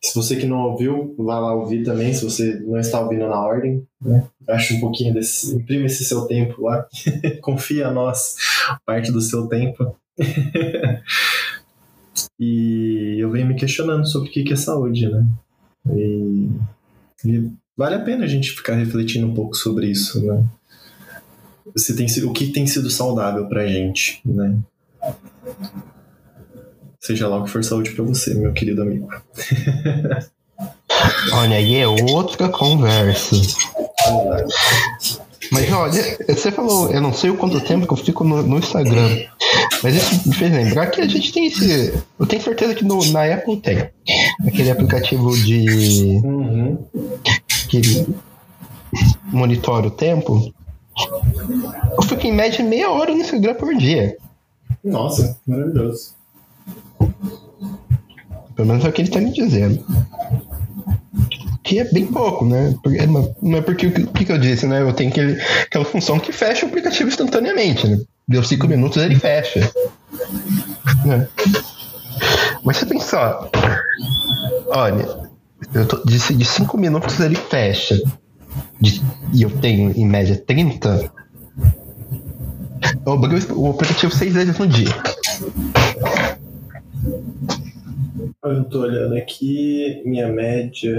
Se 0.00 0.14
você 0.14 0.36
que 0.36 0.46
não 0.46 0.58
ouviu, 0.58 1.14
vá 1.18 1.40
lá 1.40 1.54
ouvir 1.54 1.82
também, 1.82 2.14
se 2.14 2.24
você 2.24 2.60
não 2.60 2.78
está 2.78 3.00
ouvindo 3.00 3.26
na 3.26 3.40
ordem, 3.40 3.84
né? 4.00 4.24
Acha 4.48 4.74
um 4.74 4.80
pouquinho 4.80 5.12
desse, 5.12 5.54
imprime 5.54 5.86
esse 5.86 6.04
seu 6.04 6.26
tempo 6.26 6.62
lá, 6.62 6.86
confia 7.42 7.88
a 7.88 7.92
nós 7.92 8.36
parte 8.86 9.10
do 9.10 9.20
seu 9.20 9.48
tempo 9.48 9.96
e 12.38 13.16
eu 13.18 13.30
venho 13.30 13.48
me 13.48 13.56
questionando 13.56 14.06
sobre 14.06 14.28
o 14.28 14.32
que 14.32 14.52
é 14.52 14.56
saúde, 14.56 15.08
né? 15.08 15.26
E, 15.90 16.48
e, 17.24 17.50
vale 17.76 17.96
a 17.96 18.00
pena 18.00 18.24
a 18.24 18.28
gente 18.28 18.52
ficar 18.52 18.76
refletindo 18.76 19.26
um 19.26 19.34
pouco 19.34 19.56
sobre 19.56 19.88
isso, 19.88 20.24
né? 20.24 20.44
Se 21.76 21.96
tem, 21.96 22.06
o 22.24 22.32
que 22.32 22.52
tem 22.52 22.66
sido 22.66 22.88
saudável 22.88 23.48
pra 23.48 23.66
gente, 23.66 24.20
né? 24.24 24.56
Seja 27.00 27.28
lá 27.28 27.38
o 27.38 27.44
que 27.44 27.50
for 27.50 27.62
saúde 27.62 27.90
para 27.90 28.04
você, 28.04 28.34
meu 28.34 28.52
querido 28.52 28.82
amigo. 28.82 29.08
Olha, 31.32 31.56
aí 31.56 31.76
é 31.76 31.86
outra 31.86 32.48
conversa. 32.48 33.36
Mas 35.52 35.72
olha, 35.72 36.18
você 36.28 36.50
falou, 36.50 36.90
eu 36.90 37.00
não 37.00 37.12
sei 37.12 37.30
o 37.30 37.36
quanto 37.36 37.60
tempo 37.60 37.86
que 37.86 37.92
eu 37.92 37.96
fico 37.96 38.24
no, 38.24 38.42
no 38.42 38.58
Instagram. 38.58 39.24
Mas 39.82 39.94
isso 39.94 40.28
me 40.28 40.34
fez 40.34 40.52
lembrar 40.52 40.88
que 40.88 41.00
a 41.00 41.08
gente 41.08 41.32
tem 41.32 41.46
esse. 41.46 41.94
Eu 42.18 42.26
tenho 42.26 42.42
certeza 42.42 42.74
que 42.74 42.84
no, 42.84 43.04
na 43.12 43.32
Apple 43.32 43.56
tem. 43.58 43.88
Aquele 44.46 44.70
aplicativo 44.70 45.30
de. 45.36 46.20
Uhum. 46.24 46.84
que 47.68 48.06
monitora 49.26 49.86
o 49.86 49.90
tempo. 49.90 50.52
Eu 51.96 52.02
fico 52.02 52.26
em 52.26 52.32
média 52.32 52.64
meia 52.64 52.90
hora 52.90 53.12
no 53.12 53.20
Instagram 53.20 53.54
por 53.54 53.74
dia. 53.74 54.16
Nossa, 54.82 55.38
maravilhoso. 55.46 56.17
Pelo 58.58 58.66
menos 58.66 58.84
é 58.84 58.88
o 58.88 58.92
que 58.92 59.02
ele 59.02 59.08
está 59.08 59.20
me 59.20 59.32
dizendo 59.32 59.86
que 61.68 61.78
é 61.78 61.84
bem 61.84 62.06
pouco, 62.06 62.46
né? 62.46 62.74
Porque, 62.82 63.06
não 63.06 63.58
é 63.58 63.60
porque 63.60 63.86
o 63.88 63.92
que, 63.92 64.32
eu 64.32 64.38
disse, 64.38 64.66
né? 64.66 64.80
Eu 64.80 64.90
tenho 64.94 65.10
aquele, 65.10 65.38
aquela 65.64 65.84
função 65.84 66.18
que 66.18 66.32
fecha 66.32 66.64
o 66.64 66.68
aplicativo 66.70 67.10
instantaneamente, 67.10 67.86
né? 67.86 68.00
Deu 68.26 68.42
cinco 68.42 68.66
minutos, 68.66 69.02
ele 69.02 69.16
fecha. 69.16 69.70
Né? 71.04 71.28
Mas 72.64 72.78
você 72.78 72.86
pensa, 72.86 73.50
olha, 74.68 75.28
eu 75.74 75.86
tô, 75.86 76.02
disse 76.06 76.34
de 76.34 76.44
cinco 76.46 76.78
minutos 76.78 77.20
ele 77.20 77.36
fecha. 77.36 78.00
De, 78.80 79.02
e 79.34 79.42
eu 79.42 79.50
tenho 79.50 79.92
em 79.94 80.06
média 80.06 80.42
30. 80.46 81.12
Eu 83.04 83.12
abri 83.12 83.44
o 83.52 83.70
aplicativo 83.70 84.14
seis 84.14 84.32
vezes 84.32 84.58
no 84.58 84.66
dia. 84.66 84.88
Eu 88.44 88.62
tô 88.64 88.82
olhando 88.82 89.16
aqui, 89.16 90.00
minha 90.04 90.28
média. 90.28 90.94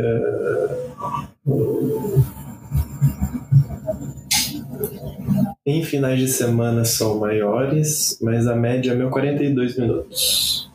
Em 5.65 5.81
finais 5.81 6.19
de 6.19 6.27
semana 6.27 6.83
são 6.83 7.17
maiores, 7.17 8.19
mas 8.21 8.45
a 8.45 8.55
média 8.55 8.91
é 8.91 8.95
meu 8.95 9.09
42 9.09 9.77
minutos. 9.77 10.69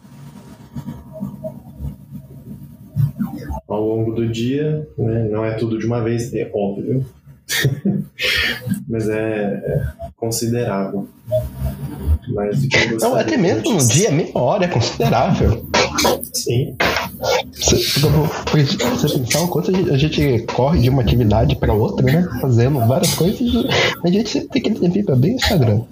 Ao 3.69 3.87
longo 3.87 4.13
do 4.13 4.27
dia, 4.27 4.89
né, 4.97 5.29
não 5.29 5.45
é 5.45 5.55
tudo 5.57 5.79
de 5.79 5.85
uma 5.85 6.03
vez, 6.03 6.33
é 6.33 6.51
óbvio, 6.55 7.05
mas 8.89 9.07
é, 9.11 9.17
é 9.19 10.11
considerável. 10.17 11.07
Mas 12.29 12.67
não, 13.01 13.15
até 13.15 13.37
mesmo 13.37 13.75
no 13.75 13.87
dia, 13.87 14.11
meia 14.11 14.31
hora 14.35 14.65
é 14.65 14.69
considerável. 14.69 15.67
Sim. 16.33 16.77
Você, 17.53 17.77
você 17.77 19.19
pensar 19.19 19.41
o 19.41 19.49
quanto 19.49 19.71
a 19.71 19.97
gente 19.97 20.45
corre 20.55 20.81
de 20.81 20.91
uma 20.91 21.03
atividade 21.03 21.57
para 21.57 21.73
outra, 21.73 22.05
né? 22.05 22.29
Fazendo 22.41 22.81
várias 22.87 23.15
coisas, 23.15 23.41
a 24.03 24.09
gente 24.09 24.29
sempre 24.29 24.61
tem 24.61 24.75
que 24.75 24.81
tempo 24.81 25.05
para 25.05 25.17
bem 25.17 25.33
o 25.33 25.37
Instagram. 25.37 25.83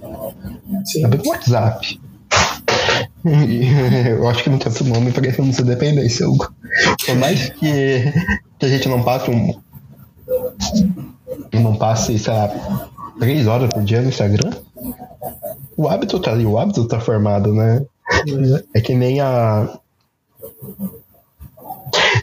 Sim. 0.84 1.04
Abrir 1.04 1.20
o 1.24 1.28
WhatsApp. 1.28 2.00
eu 3.24 4.28
acho 4.28 4.42
que 4.42 4.50
não 4.50 4.58
tem 4.58 4.68
outro 4.68 4.84
nome 4.84 5.12
para 5.12 5.28
essa 5.28 5.64
dependência, 5.64 6.28
Hugo. 6.28 6.52
Por 7.06 7.16
mais 7.16 7.50
que, 7.50 8.12
que 8.58 8.66
a 8.66 8.68
gente 8.68 8.88
não 8.88 9.02
passe 9.02 9.30
um. 9.30 9.54
Não 11.52 11.76
passe, 11.76 12.18
sei 12.18 12.32
lá, 12.32 12.50
três 13.18 13.46
horas 13.46 13.72
por 13.72 13.82
dia 13.84 14.02
no 14.02 14.08
Instagram, 14.08 14.50
o 15.76 15.88
hábito 15.88 16.20
tá 16.20 16.32
ali, 16.32 16.46
o 16.46 16.58
hábito 16.58 16.86
tá 16.86 17.00
formado, 17.00 17.52
né? 17.52 17.84
É 18.74 18.80
que 18.80 18.94
nem 18.94 19.20
a. 19.20 19.78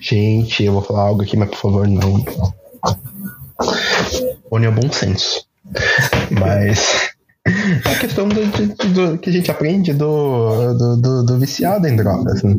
Gente, 0.02 0.64
eu 0.64 0.74
vou 0.74 0.82
falar 0.82 1.02
algo 1.02 1.22
aqui, 1.22 1.36
mas 1.38 1.50
por 1.50 1.58
favor, 1.58 1.88
não. 1.88 2.24
Une 4.52 4.66
é 4.66 4.72
bom 4.72 4.92
senso. 4.92 5.46
Mas. 6.32 7.10
É 7.86 7.92
a 7.92 8.00
questão 8.00 8.28
do, 8.28 8.46
do, 8.46 8.94
do, 8.94 9.18
que 9.18 9.30
a 9.30 9.34
gente 9.34 9.50
aprende 9.50 9.94
do, 9.94 10.74
do, 10.98 11.24
do, 11.24 11.40
viciado 11.40 11.88
em 11.88 11.96
drogas. 11.96 12.44
Né? 12.44 12.56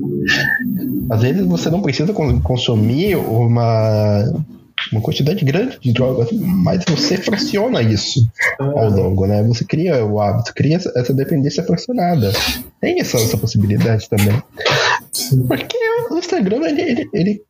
Às 1.10 1.22
vezes 1.22 1.46
você 1.46 1.70
não 1.70 1.82
precisa 1.82 2.12
consumir 2.42 3.16
uma 3.16 4.24
uma 4.92 5.00
quantidade 5.00 5.44
grande 5.44 5.78
de 5.80 5.92
drogas, 5.92 6.30
mas 6.32 6.84
você 6.88 7.16
fraciona 7.16 7.82
isso 7.82 8.20
ao 8.58 8.90
longo, 8.90 9.26
né? 9.26 9.42
Você 9.44 9.64
cria 9.64 10.04
o 10.04 10.20
hábito, 10.20 10.54
cria 10.54 10.76
essa 10.76 11.12
dependência 11.12 11.62
fracionada. 11.62 12.32
Tem 12.80 13.00
essa, 13.00 13.18
essa 13.18 13.36
possibilidade 13.36 14.08
também. 14.08 14.42
Porque 15.46 15.76
o 16.10 16.18
Instagram, 16.18 16.68
ele, 16.68 16.82
ele, 16.82 17.10
ele 17.12 17.42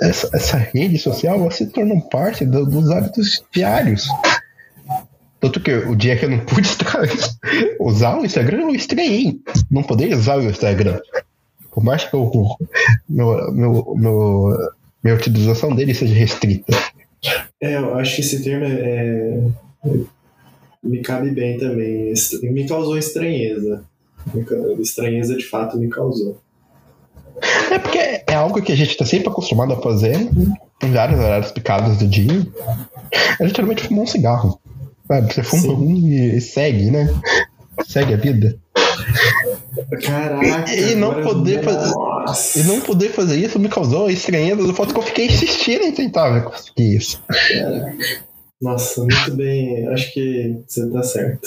essa, 0.00 0.30
essa, 0.34 0.56
rede 0.56 0.98
social, 0.98 1.50
se 1.50 1.66
torna 1.66 2.00
parte 2.00 2.44
do, 2.44 2.64
dos 2.64 2.90
hábitos 2.90 3.44
diários. 3.52 4.08
Tanto 5.40 5.60
que 5.60 5.72
o 5.72 5.94
dia 5.94 6.16
que 6.16 6.24
eu 6.24 6.30
não 6.30 6.40
pude 6.40 6.68
usar 7.80 8.18
o 8.18 8.24
Instagram, 8.24 8.62
eu 8.62 8.74
estranhei. 8.74 9.38
Não 9.70 9.82
poder 9.82 10.14
usar 10.14 10.38
o 10.38 10.44
Instagram. 10.44 10.98
Por 11.70 11.84
mais 11.84 12.04
que 12.04 12.14
eu, 12.14 12.30
meu, 13.08 13.52
meu, 13.52 13.94
meu 13.96 14.56
minha 15.02 15.16
utilização 15.16 15.74
dele 15.74 15.94
seja 15.94 16.14
restrita. 16.14 16.76
É, 17.60 17.76
eu 17.76 17.94
acho 17.96 18.16
que 18.16 18.20
esse 18.20 18.42
termo 18.42 18.64
é, 18.64 19.40
é, 19.84 19.90
me 20.82 21.00
cabe 21.00 21.30
bem 21.30 21.58
também. 21.58 22.12
Me 22.42 22.68
causou 22.68 22.98
estranheza. 22.98 23.84
Estranheza 24.80 25.36
de 25.36 25.44
fato 25.44 25.78
me 25.78 25.88
causou. 25.88 26.40
É 27.70 27.78
porque 27.78 27.98
é 27.98 28.34
algo 28.34 28.62
que 28.62 28.72
a 28.72 28.76
gente 28.76 28.90
está 28.90 29.04
sempre 29.04 29.28
acostumado 29.28 29.72
a 29.72 29.82
fazer 29.82 30.16
em 30.82 30.92
vários 30.92 31.20
horários 31.20 31.52
picados 31.52 31.98
do 31.98 32.06
dia. 32.06 32.46
É 33.38 33.44
literalmente 33.44 33.84
fumar 33.84 34.04
um 34.04 34.06
cigarro. 34.06 34.60
Sabe? 35.06 35.32
Você 35.32 35.42
fuma 35.42 35.62
Sim. 35.62 35.70
um 35.70 36.08
e 36.08 36.40
segue, 36.40 36.90
né? 36.90 37.08
Segue 37.86 38.14
a 38.14 38.16
vida. 38.16 38.58
Caraca. 40.02 40.72
E, 40.72 40.92
e 40.92 40.94
não 40.94 41.22
poder 41.22 41.62
fazer. 41.62 41.94
E 42.56 42.62
não 42.64 42.80
poder 42.80 43.10
fazer 43.10 43.36
isso 43.36 43.58
me 43.58 43.68
causou 43.68 44.10
estranheza 44.10 44.62
do 44.62 44.74
fato 44.74 44.92
que 44.92 44.98
eu 44.98 45.04
fiquei 45.04 45.26
insistindo 45.26 45.84
em 45.84 45.92
tentar 45.92 46.42
conseguir 46.42 46.96
isso. 46.96 47.22
Nossa, 48.60 49.02
muito 49.02 49.34
bem. 49.34 49.86
Acho 49.88 50.12
que 50.12 50.60
você 50.66 50.90
tá 50.90 51.02
certo. 51.02 51.46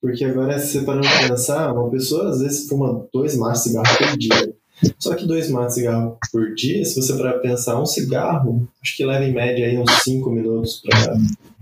Porque 0.00 0.24
agora, 0.24 0.58
se 0.58 0.78
você 0.78 0.84
parar 0.84 1.00
pra 1.00 1.28
pensar, 1.28 1.72
uma 1.72 1.90
pessoa 1.90 2.30
às 2.30 2.40
vezes 2.40 2.68
fuma 2.68 3.06
dois 3.12 3.36
maços 3.36 3.64
de 3.64 3.70
cigarro 3.70 3.98
por 3.98 4.18
dia. 4.18 4.54
Só 4.98 5.14
que 5.14 5.26
dois 5.26 5.48
maços 5.48 5.74
de 5.74 5.80
cigarro 5.80 6.18
por 6.30 6.54
dia, 6.54 6.84
se 6.84 7.00
você 7.00 7.14
parar 7.14 7.32
pra 7.32 7.40
pensar, 7.40 7.80
um 7.80 7.86
cigarro, 7.86 8.68
acho 8.82 8.94
que 8.94 9.06
leva 9.06 9.24
em 9.24 9.32
média 9.32 9.66
aí 9.66 9.78
uns 9.78 9.90
5 10.02 10.30
minutos 10.30 10.82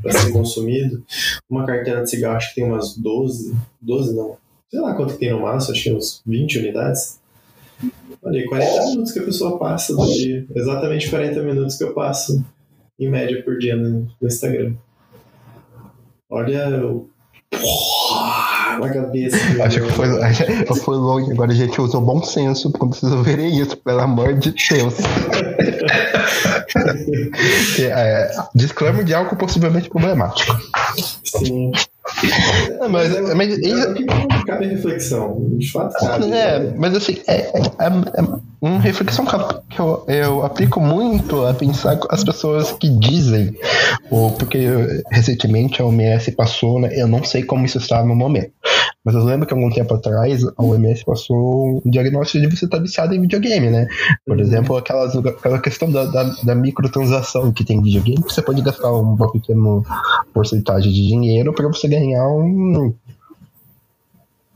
para 0.03 0.13
ser 0.13 0.33
consumido. 0.33 1.03
Uma 1.49 1.65
carteira 1.65 2.03
de 2.03 2.11
cigarro 2.11 2.37
acho 2.37 2.49
que 2.49 2.57
tem 2.57 2.65
umas 2.65 2.97
12, 2.97 3.55
12 3.81 4.15
não, 4.15 4.37
sei 4.75 4.83
lá 4.83 4.93
quanto 4.95 5.17
tem 5.17 5.31
no 5.31 5.41
máximo, 5.41 5.73
acho 5.73 5.85
que 5.85 5.93
uns 5.93 6.21
20 6.27 6.59
unidades. 6.59 7.21
Olha 8.21 8.41
aí, 8.41 8.49
40 8.49 8.91
minutos 8.91 9.13
que 9.13 9.21
a 9.21 9.23
pessoa 9.23 9.57
passa 9.57 9.95
do 9.95 10.05
dia. 10.05 10.45
Exatamente 10.53 11.09
40 11.09 11.41
minutos 11.43 11.77
que 11.77 11.85
eu 11.85 11.95
passo, 11.95 12.45
em 12.99 13.09
média, 13.09 13.41
por 13.45 13.57
dia 13.57 13.77
no, 13.77 14.09
no 14.21 14.27
Instagram. 14.27 14.75
Olha 16.29 16.85
o. 16.85 17.09
Na 18.81 18.93
cabeça. 18.93 19.37
Acho 19.63 19.81
que 19.81 19.93
foi, 19.93 20.09
foi 20.83 20.97
longe. 20.97 21.31
Agora 21.31 21.53
a 21.53 21.55
gente 21.55 21.81
usou 21.81 22.01
bom 22.01 22.21
senso 22.25 22.73
quando 22.73 22.97
vocês 22.97 23.13
ouvirem 23.13 23.61
isso, 23.61 23.77
pelo 23.77 24.01
amor 24.01 24.35
de 24.35 24.51
Deus. 24.51 24.95
é, 27.79 28.33
disclaimer 28.53 29.05
de 29.05 29.15
algo 29.15 29.37
possivelmente 29.37 29.89
problemático. 29.89 30.59
Sim. 31.25 31.71
É, 32.23 32.89
mas, 32.89 33.21
mas, 33.21 33.35
mas 33.35 33.59
é, 33.59 34.45
cabe 34.47 34.67
reflexão, 34.67 35.51
de 35.59 35.71
fato. 35.71 36.05
É, 36.05 36.59
né? 36.59 36.75
mas 36.77 36.95
assim, 36.95 37.19
é, 37.27 37.41
é, 37.41 37.63
é 37.81 38.23
uma 38.61 38.81
reflexão 38.81 39.27
que 39.69 39.81
eu, 39.81 40.05
eu 40.09 40.45
aplico 40.45 40.81
muito 40.81 41.45
a 41.45 41.53
pensar 41.53 41.99
as 42.11 42.23
pessoas 42.23 42.73
que 42.73 42.89
dizem, 42.89 43.55
ou 44.11 44.31
porque 44.33 44.67
recentemente 45.11 45.83
a 45.83 45.85
OMS 45.85 46.33
passou, 46.33 46.81
né, 46.81 46.91
eu 46.93 47.07
não 47.07 47.25
sei 47.25 47.43
como 47.43 47.65
isso 47.65 47.79
está 47.79 48.05
no 48.05 48.15
momento, 48.15 48.53
mas 49.05 49.15
eu 49.15 49.23
lembro 49.23 49.47
que 49.47 49.53
algum 49.53 49.69
tempo 49.69 49.93
atrás 49.93 50.43
a 50.43 50.63
OMS 50.63 51.05
passou 51.05 51.83
um 51.85 51.91
diagnóstico 51.91 52.49
de 52.49 52.57
você 52.57 52.65
estar 52.65 52.79
viciado 52.79 53.15
em 53.15 53.21
videogame, 53.21 53.69
né? 53.69 53.87
Por 54.27 54.37
uhum. 54.37 54.43
exemplo, 54.43 54.77
aquelas, 54.77 55.15
aquela 55.15 55.59
questão 55.61 55.91
da, 55.91 56.07
da, 56.07 56.23
da, 56.43 56.55
microtransação 56.55 57.53
que 57.53 57.65
tem 57.65 57.77
em 57.79 57.83
videogame, 57.83 58.23
que 58.23 58.33
você 58.33 58.41
pode 58.41 58.63
gastar 58.63 58.91
uma 58.93 59.31
pequena 59.31 59.83
porcentagem 60.33 60.91
de 60.91 61.07
dinheiro 61.07 61.53
para 61.53 61.69
você 61.69 61.87
ganhar 61.87 62.27
um. 62.29 62.95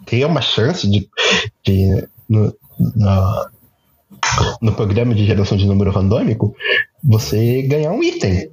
ter 0.06 0.24
uma 0.24 0.40
chance 0.40 0.88
de. 0.88 1.06
de 1.62 2.08
no, 2.26 2.54
no, 2.96 3.48
no 4.62 4.72
programa 4.72 5.14
de 5.14 5.26
geração 5.26 5.58
de 5.58 5.66
número 5.66 5.90
randômico, 5.90 6.56
você 7.04 7.62
ganhar 7.62 7.92
um 7.92 8.02
item. 8.02 8.48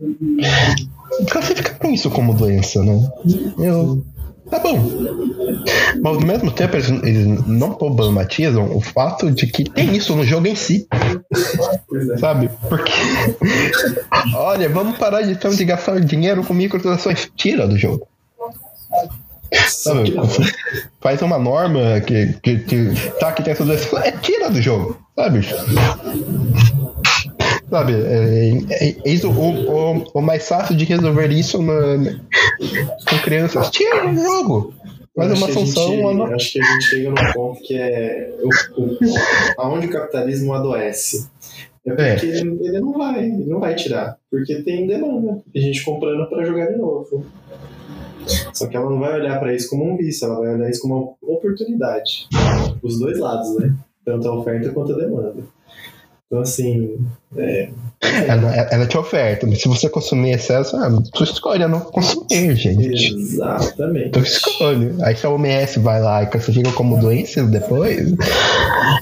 Classificar 1.31 1.77
com 1.77 1.89
isso 1.91 2.09
como 2.09 2.33
doença, 2.33 2.83
né? 2.83 3.09
Eu 3.57 4.03
Tá 4.55 4.59
bom. 4.59 4.79
Mas 6.01 6.15
ao 6.15 6.21
mesmo 6.21 6.49
tempo 6.49 6.77
eles, 6.77 6.89
eles, 6.89 7.45
não 7.45 7.73
problematizam 7.73 8.73
o 8.75 8.79
fato 8.79 9.29
de 9.29 9.47
que 9.47 9.69
tem 9.69 9.95
isso 9.95 10.15
no 10.15 10.23
jogo 10.23 10.47
em 10.47 10.55
si. 10.55 10.87
Sabe? 12.19 12.49
Porque. 12.69 12.93
Olha, 14.33 14.69
vamos 14.69 14.97
parar 14.97 15.23
de, 15.23 15.31
então, 15.31 15.51
de 15.51 15.65
gastar 15.65 15.99
dinheiro 15.99 16.43
com 16.43 16.53
microtransações. 16.53 17.29
Tira 17.35 17.67
do 17.67 17.77
jogo. 17.77 18.07
Sabe? 19.67 20.15
Faz 21.01 21.21
uma 21.21 21.37
norma 21.37 21.99
que, 22.01 22.33
que, 22.41 22.59
que 22.59 22.93
tá 23.19 23.33
que 23.33 23.43
tem 23.43 23.55
tudo 23.55 23.73
isso. 23.73 23.97
É 23.97 24.11
tira 24.11 24.49
do 24.49 24.61
jogo. 24.61 24.97
Sabe? 25.15 25.45
Sabe? 27.69 27.93
É, 27.93 28.51
é, 28.69 28.95
é 29.03 29.09
isso, 29.09 29.29
o, 29.29 29.33
o, 29.33 30.03
o, 30.13 30.21
mais 30.21 30.47
fácil 30.47 30.75
de 30.75 30.85
resolver 30.85 31.31
isso 31.31 31.61
na, 31.61 31.73
com 33.09 33.17
crianças. 33.23 33.69
Tira 33.69 34.09
o 34.09 34.15
jogo! 34.15 34.73
Faz 35.15 35.31
uma 35.31 35.47
função. 35.47 35.91
Gente, 35.91 36.03
uma... 36.03 36.35
Acho 36.35 36.53
que 36.53 36.61
a 36.61 36.65
gente 36.65 36.83
chega 36.83 37.09
num 37.09 37.33
ponto 37.33 37.61
que 37.61 37.77
é 37.77 38.35
o, 38.41 38.81
o, 38.81 38.97
aonde 39.57 39.87
o 39.87 39.89
capitalismo 39.89 40.53
adoece. 40.53 41.29
É 41.85 41.89
porque 41.91 42.25
é. 42.25 42.39
Ele, 42.39 42.57
ele, 42.61 42.79
não 42.79 42.93
vai, 42.93 43.23
ele 43.23 43.45
não 43.45 43.59
vai 43.59 43.75
tirar. 43.75 44.17
Porque 44.29 44.61
tem 44.63 44.85
demanda. 44.87 45.41
Tem 45.53 45.61
gente 45.61 45.85
comprando 45.85 46.27
para 46.27 46.43
jogar 46.43 46.67
de 46.67 46.77
novo. 46.77 47.25
Só 48.53 48.67
que 48.67 48.75
ela 48.75 48.89
não 48.89 48.99
vai 48.99 49.19
olhar 49.19 49.39
para 49.39 49.53
isso 49.53 49.69
como 49.69 49.85
um 49.85 49.95
vício, 49.95 50.25
ela 50.25 50.39
vai 50.39 50.55
olhar 50.55 50.69
isso 50.69 50.81
como 50.81 51.17
uma 51.21 51.35
oportunidade. 51.35 52.27
Os 52.81 52.99
dois 52.99 53.19
lados, 53.19 53.55
né? 53.57 53.73
Tanto 54.03 54.27
a 54.27 54.35
oferta 54.35 54.71
quanto 54.71 54.93
a 54.93 54.97
demanda. 54.97 55.43
Então, 56.35 56.41
assim. 56.41 56.97
É, 57.37 57.69
ela, 58.27 58.51
ela 58.71 58.85
te 58.85 58.97
oferta, 58.97 59.47
mas 59.47 59.61
se 59.61 59.67
você 59.67 59.89
consumir 59.89 60.31
excesso, 60.31 60.75
ah, 60.75 60.89
tu 61.13 61.23
escolhe 61.23 61.65
não 61.67 61.79
consumir, 61.79 62.55
gente. 62.55 63.13
Exatamente. 63.13 64.11
Tu 64.11 64.19
escolhe. 64.19 64.95
Aí 65.01 65.15
se 65.15 65.25
a 65.25 65.29
OMS 65.29 65.79
vai 65.79 66.01
lá 66.01 66.23
e 66.23 66.27
classifica 66.27 66.71
como 66.73 66.99
doença 66.99 67.43
depois, 67.43 68.13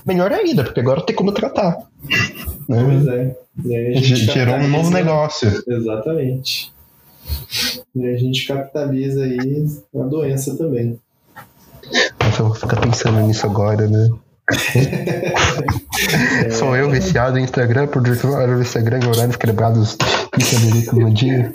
melhor 0.05 0.31
ainda, 0.31 0.63
porque 0.63 0.79
agora 0.79 1.01
tem 1.01 1.15
como 1.15 1.31
tratar. 1.31 1.77
Né? 2.69 2.83
Pois 2.85 3.07
é. 3.07 3.93
Gerou 4.01 4.55
um 4.55 4.67
novo 4.67 4.91
negócio. 4.91 5.63
Exatamente. 5.67 6.71
E 7.95 8.07
a 8.07 8.17
gente 8.17 8.47
capitaliza 8.47 9.23
aí 9.23 9.65
a 9.95 10.03
doença 10.03 10.55
também. 10.57 10.99
Nossa, 12.19 12.41
eu 12.41 12.47
vou 12.47 12.55
ficar 12.55 12.79
pensando 12.79 13.19
nisso 13.21 13.45
agora, 13.45 13.87
né? 13.87 14.09
Sou 16.51 16.75
eu 16.75 16.89
viciado 16.89 17.39
em 17.39 17.43
Instagram 17.43 17.87
por 17.87 18.01
horário 18.01 18.55
no 18.55 18.61
Instagram 18.61 18.99
em 18.99 19.07
horários 19.07 19.37
quebrados 19.37 19.95
30 20.31 20.59
minutos 20.59 20.93
no 20.93 21.13
dia. 21.13 21.53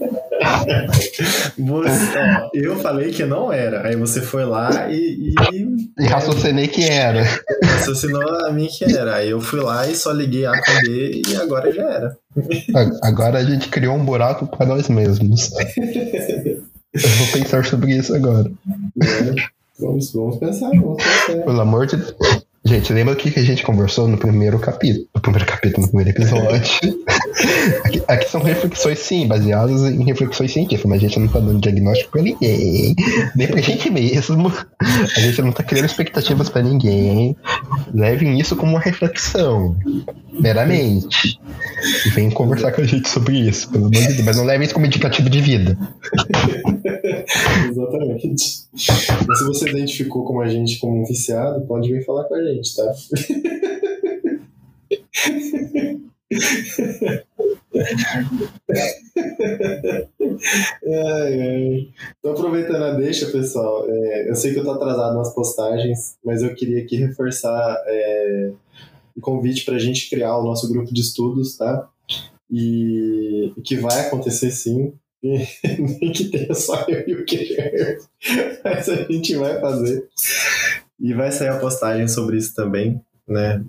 Você, 1.58 2.18
ó, 2.18 2.48
eu 2.54 2.76
falei 2.76 3.10
que 3.10 3.24
não 3.24 3.52
era. 3.52 3.86
Aí 3.86 3.96
você 3.96 4.22
foi 4.22 4.44
lá 4.44 4.88
e. 4.90 5.34
E, 5.52 5.90
e 5.98 6.06
raciocinei 6.06 6.68
que 6.68 6.84
era. 6.84 7.24
Raciocinou 7.64 8.46
a 8.46 8.52
mim 8.52 8.68
que 8.68 8.84
era. 8.84 9.16
Aí 9.16 9.30
eu 9.30 9.40
fui 9.40 9.60
lá 9.60 9.86
e 9.86 9.94
só 9.94 10.12
liguei 10.12 10.46
A 10.46 10.52
com 10.52 10.80
B 10.82 11.22
e 11.26 11.36
agora 11.36 11.72
já 11.72 11.82
era. 11.82 12.16
Agora 13.02 13.38
a 13.38 13.44
gente 13.44 13.68
criou 13.68 13.96
um 13.96 14.04
buraco 14.04 14.46
para 14.46 14.64
nós 14.64 14.88
mesmos. 14.88 15.50
Eu 15.76 16.62
vou 16.94 17.26
pensar 17.32 17.66
sobre 17.66 17.96
isso 17.96 18.14
agora. 18.14 18.50
É, 19.02 19.34
vamos, 19.78 20.12
vamos 20.12 20.38
pensar, 20.38 20.70
vamos 20.70 21.02
pensar. 21.02 21.44
Pelo 21.44 21.60
amor 21.60 21.86
de 21.86 21.96
Deus. 21.96 22.47
Gente, 22.68 22.92
lembra 22.92 23.14
o 23.14 23.16
que 23.16 23.40
a 23.40 23.42
gente 23.42 23.62
conversou 23.62 24.06
no 24.06 24.18
primeiro 24.18 24.58
capítulo? 24.58 25.06
No 25.14 25.22
primeiro 25.22 25.46
capítulo, 25.46 25.86
no 25.86 25.88
primeiro 25.88 26.10
episódio. 26.10 26.50
aqui, 26.54 28.02
aqui, 28.06 28.28
são 28.28 28.42
reflexões, 28.42 28.98
sim, 28.98 29.26
baseadas 29.26 29.84
em 29.84 30.04
reflexões 30.04 30.52
científicas, 30.52 30.84
mas 30.84 30.98
a 30.98 31.00
gente 31.00 31.18
não 31.18 31.28
tá 31.28 31.40
dando 31.40 31.62
diagnóstico 31.62 32.10
pra 32.10 32.20
ninguém. 32.20 32.94
Nem 33.34 33.48
pra 33.48 33.62
gente 33.62 33.88
mesmo. 33.88 34.52
A 35.16 35.20
gente 35.20 35.40
não 35.40 35.50
tá 35.50 35.62
criando 35.62 35.86
expectativas 35.86 36.50
pra 36.50 36.60
ninguém. 36.60 37.34
Levem 37.94 38.38
isso 38.38 38.54
como 38.54 38.72
uma 38.72 38.80
reflexão. 38.80 39.74
Meramente. 40.38 41.40
E 42.04 42.10
venham 42.10 42.30
conversar 42.32 42.72
com 42.72 42.82
a 42.82 42.84
gente 42.84 43.08
sobre 43.08 43.48
isso, 43.48 43.70
pelo 43.70 43.86
amor 43.86 43.94
de 43.94 44.08
Deus. 44.08 44.20
Mas 44.20 44.36
não 44.36 44.44
levem 44.44 44.66
isso 44.66 44.74
como 44.74 44.84
indicativo 44.84 45.30
de 45.30 45.40
vida. 45.40 45.78
Exatamente. 47.70 48.68
Mas 49.26 49.38
se 49.38 49.44
você 49.44 49.70
identificou 49.70 50.24
como 50.24 50.40
a 50.40 50.48
gente 50.48 50.78
como 50.78 51.00
um 51.00 51.04
viciado, 51.04 51.66
pode 51.66 51.92
vir 51.92 52.04
falar 52.04 52.24
com 52.24 52.34
a 52.34 52.42
gente, 52.42 52.57
tá? 52.76 52.94
ai, 60.86 61.40
ai. 61.40 61.88
Tô 62.22 62.30
aproveitando 62.30 62.82
a 62.82 62.92
deixa, 62.92 63.26
pessoal. 63.30 63.86
É, 63.88 64.30
eu 64.30 64.34
sei 64.34 64.52
que 64.52 64.58
eu 64.58 64.64
tô 64.64 64.70
atrasado 64.72 65.16
nas 65.16 65.34
postagens, 65.34 66.16
mas 66.24 66.42
eu 66.42 66.54
queria 66.54 66.82
aqui 66.82 66.96
reforçar 66.96 67.82
é, 67.86 68.52
o 69.16 69.20
convite 69.20 69.64
para 69.64 69.76
a 69.76 69.80
gente 69.80 70.08
criar 70.08 70.36
o 70.38 70.44
nosso 70.44 70.68
grupo 70.68 70.92
de 70.92 71.00
estudos, 71.00 71.56
tá? 71.56 71.88
E, 72.50 73.52
e 73.56 73.62
que 73.62 73.76
vai 73.76 74.06
acontecer 74.06 74.50
sim. 74.50 74.92
Nem 75.22 76.12
que 76.12 76.30
tenha 76.30 76.54
só 76.54 76.84
eu 76.88 77.08
e 77.08 77.14
o 77.14 77.24
Guilherme. 77.24 78.00
Mas 78.64 78.88
a 78.88 78.94
gente 79.04 79.34
vai 79.36 79.60
fazer. 79.60 80.08
E 81.00 81.14
vai 81.14 81.30
sair 81.30 81.48
a 81.48 81.58
postagem 81.58 82.08
sobre 82.08 82.36
isso 82.36 82.54
também, 82.54 83.00
né? 83.26 83.62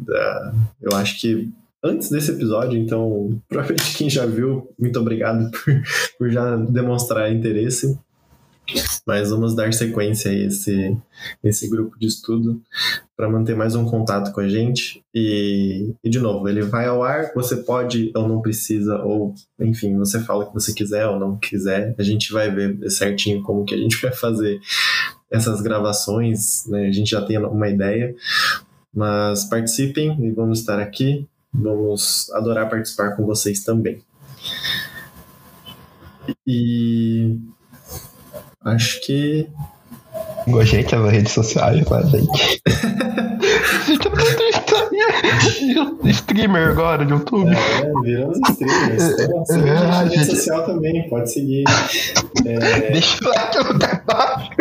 Eu 0.82 0.96
acho 0.96 1.20
que 1.20 1.52
antes 1.84 2.10
desse 2.10 2.32
episódio, 2.32 2.78
então, 2.78 3.40
provavelmente 3.48 3.98
quem 3.98 4.10
já 4.10 4.26
viu, 4.26 4.70
muito 4.78 5.00
obrigado 5.00 5.50
por, 5.52 5.82
por 6.18 6.30
já 6.30 6.56
demonstrar 6.56 7.32
interesse. 7.32 7.98
Mas 9.06 9.32
vamos 9.32 9.56
dar 9.56 9.74
sequência 9.74 10.30
a 10.30 10.34
esse, 10.34 10.96
esse 11.44 11.68
grupo 11.68 11.98
de 11.98 12.06
estudo 12.06 12.62
para 13.18 13.28
manter 13.28 13.56
mais 13.56 13.76
um 13.76 13.84
contato 13.86 14.32
com 14.32 14.42
a 14.42 14.48
gente. 14.48 15.04
E, 15.14 15.94
e, 16.04 16.10
de 16.10 16.20
novo, 16.20 16.48
ele 16.48 16.62
vai 16.62 16.86
ao 16.86 17.02
ar, 17.02 17.32
você 17.34 17.58
pode 17.58 18.12
ou 18.16 18.28
não 18.28 18.42
precisa, 18.42 19.02
ou 19.02 19.34
enfim, 19.60 19.98
você 19.98 20.20
fala 20.20 20.44
o 20.44 20.48
que 20.48 20.54
você 20.54 20.72
quiser 20.72 21.08
ou 21.08 21.20
não 21.20 21.38
quiser. 21.38 21.96
A 21.98 22.04
gente 22.04 22.32
vai 22.32 22.52
ver 22.54 22.90
certinho 22.92 23.42
como 23.42 23.66
que 23.66 23.74
a 23.74 23.78
gente 23.78 23.98
vai 24.02 24.12
fazer 24.12 24.60
essas 25.32 25.62
gravações, 25.62 26.66
né? 26.68 26.88
A 26.88 26.92
gente 26.92 27.12
já 27.12 27.22
tem 27.22 27.38
uma 27.38 27.68
ideia. 27.68 28.16
Mas 28.94 29.46
participem 29.46 30.18
e 30.26 30.32
vamos 30.32 30.60
estar 30.60 30.80
aqui. 30.80 31.28
Vamos 31.54 32.30
adorar 32.32 32.70
participar 32.70 33.16
com 33.16 33.26
vocês 33.26 33.64
também. 33.64 34.02
E 36.46 37.38
acho 38.64 39.02
que 39.06 39.48
gente 40.66 40.96
nas 40.96 41.12
redes 41.12 41.32
sociais, 41.32 41.88
gente? 41.88 42.10
gente, 42.10 42.62
streamer 46.06 46.70
agora 46.70 47.06
de 47.06 47.14
YouTube. 47.14 47.52
É, 47.52 47.92
viramos 48.04 48.40
streamers. 48.50 49.04
Então, 49.20 49.68
é, 49.68 49.78
a 49.78 50.04
rede 50.04 50.16
gente... 50.16 50.36
social 50.36 50.66
também, 50.66 51.08
pode 51.10 51.32
seguir. 51.32 51.64
É... 52.46 52.92
Deixa 52.92 53.24
o 53.24 53.30
like 53.30 53.58
no 53.58 53.80
canal. 53.80 54.50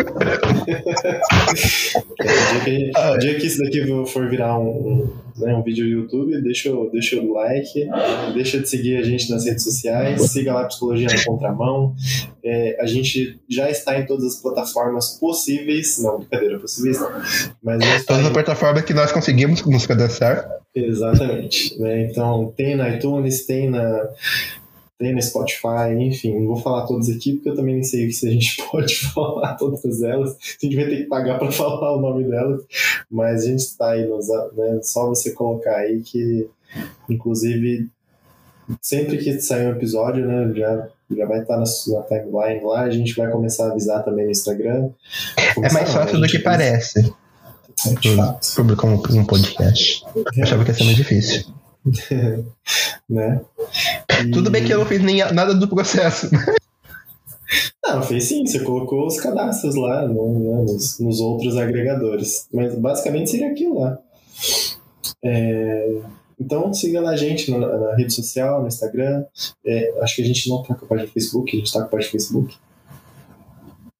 o, 2.19 2.23
dia 2.23 2.61
que, 2.63 2.91
o 2.97 3.17
dia 3.17 3.35
que 3.39 3.47
isso 3.47 3.59
daqui 3.63 4.05
for 4.07 4.29
virar 4.29 4.57
um, 4.57 5.09
né, 5.39 5.55
um 5.55 5.63
vídeo 5.63 5.85
no 5.85 5.91
YouTube, 5.91 6.41
deixa, 6.41 6.71
deixa 6.91 7.19
o 7.19 7.33
like, 7.33 7.87
deixa 8.33 8.59
de 8.59 8.69
seguir 8.69 8.97
a 8.97 9.03
gente 9.03 9.29
nas 9.29 9.45
redes 9.45 9.63
sociais, 9.63 10.21
siga 10.31 10.53
lá 10.53 10.61
a 10.61 10.65
Psicologia 10.65 11.07
na 11.07 11.23
Contramão. 11.23 11.95
É, 12.43 12.77
a 12.81 12.85
gente 12.85 13.39
já 13.49 13.69
está 13.69 13.99
em 13.99 14.05
todas 14.05 14.25
as 14.25 14.41
plataformas 14.41 15.17
possíveis, 15.19 16.01
não, 16.01 16.19
brincadeira, 16.19 16.59
possíveis 16.59 16.99
não, 16.99 17.09
mas 17.63 18.05
todas 18.05 18.25
as 18.25 18.31
plataformas 18.31 18.83
que 18.83 18.93
nós 18.93 19.11
conseguimos 19.11 19.65
nos 19.65 19.85
cadastrar. 19.85 20.47
Exatamente, 20.75 21.79
né? 21.79 22.03
Então 22.03 22.53
tem 22.55 22.75
na 22.75 22.89
iTunes, 22.89 23.45
tem 23.45 23.69
na 23.69 24.07
tem 24.99 25.15
no 25.15 25.21
Spotify, 25.21 25.95
enfim, 25.97 26.37
não 26.37 26.47
vou 26.47 26.57
falar 26.57 26.85
todas 26.85 27.09
aqui 27.09 27.33
porque 27.33 27.49
eu 27.49 27.55
também 27.55 27.75
nem 27.75 27.83
sei 27.83 28.11
se 28.11 28.27
a 28.27 28.31
gente 28.31 28.61
pode 28.69 28.95
falar 28.95 29.55
todas 29.55 30.03
elas, 30.03 30.31
a 30.31 30.65
gente 30.65 30.75
vai 30.75 30.85
ter 30.85 30.97
que 30.97 31.03
pagar 31.05 31.39
para 31.39 31.51
falar 31.51 31.95
o 31.95 32.01
nome 32.01 32.25
delas, 32.25 32.61
mas 33.09 33.43
a 33.43 33.47
gente 33.47 33.61
está 33.61 33.91
aí, 33.91 34.05
nos, 34.05 34.27
né, 34.27 34.79
só 34.83 35.07
você 35.07 35.31
colocar 35.31 35.77
aí 35.77 36.01
que, 36.01 36.49
inclusive, 37.09 37.87
sempre 38.81 39.17
que 39.17 39.39
sair 39.39 39.67
um 39.67 39.71
episódio, 39.71 40.27
né, 40.27 40.51
já, 40.53 40.89
já 41.15 41.25
vai 41.25 41.41
estar 41.41 41.55
na, 41.55 41.63
na 41.63 42.03
timeline 42.03 42.65
lá, 42.65 42.81
a 42.81 42.89
gente 42.89 43.15
vai 43.15 43.31
começar 43.31 43.67
a 43.67 43.71
avisar 43.71 44.03
também 44.03 44.25
no 44.25 44.31
Instagram. 44.31 44.89
É 45.63 45.71
mais 45.71 45.93
fácil 45.93 46.19
do 46.19 46.27
que 46.27 46.39
parece. 46.39 46.99
É 47.87 48.55
publicar 48.57 48.87
um, 48.87 48.95
um 48.95 49.25
podcast. 49.25 50.03
Eu 50.35 50.43
achava 50.43 50.65
que 50.65 50.71
ia 50.71 50.75
ser 50.75 50.83
mais 50.83 50.97
difícil. 50.97 51.58
né? 53.09 53.41
E... 54.21 54.31
Tudo 54.31 54.49
bem 54.49 54.65
que 54.65 54.73
eu 54.73 54.79
não 54.79 54.85
fiz 54.85 55.01
nem 55.01 55.17
nada 55.33 55.53
do 55.53 55.67
processo. 55.67 56.29
Não, 57.83 58.03
fez 58.03 58.25
sim, 58.25 58.45
você 58.45 58.59
colocou 58.59 59.07
os 59.07 59.19
cadastros 59.19 59.73
lá 59.73 60.07
no, 60.07 60.39
né, 60.39 60.61
nos, 60.61 60.99
nos, 60.99 61.19
outros 61.19 61.57
agregadores. 61.57 62.47
Mas 62.53 62.75
basicamente 62.75 63.31
seria 63.31 63.49
aquilo 63.49 63.79
lá. 63.79 63.97
É, 65.25 65.97
então 66.39 66.71
siga 66.71 67.01
lá 67.01 67.11
a 67.11 67.15
gente 67.15 67.49
na, 67.49 67.57
na, 67.57 67.95
rede 67.95 68.13
social, 68.13 68.61
no 68.61 68.67
Instagram. 68.67 69.25
É, 69.65 69.91
acho 70.01 70.17
que 70.17 70.21
a 70.21 70.25
gente 70.25 70.47
não 70.47 70.61
tá 70.61 70.75
com 70.75 70.85
a 70.85 70.87
página 70.87 71.07
do 71.07 71.13
Facebook, 71.13 71.55
a 71.55 71.59
gente 71.59 71.73
tá 71.73 71.79
com 71.79 71.85
a 71.85 71.89
página 71.89 72.09
do 72.09 72.11
Facebook. 72.11 72.57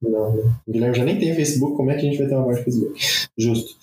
Não, 0.02 0.34
né? 0.34 0.54
O 0.66 0.72
Guilherme 0.72 0.96
já 0.96 1.04
nem 1.04 1.18
tem 1.18 1.34
Facebook, 1.34 1.76
como 1.76 1.90
é 1.90 1.94
que 1.94 2.00
a 2.00 2.04
gente 2.04 2.18
vai 2.18 2.26
ter 2.26 2.34
uma 2.34 2.46
página 2.46 2.64
Facebook? 2.64 3.00
Justo. 3.36 3.76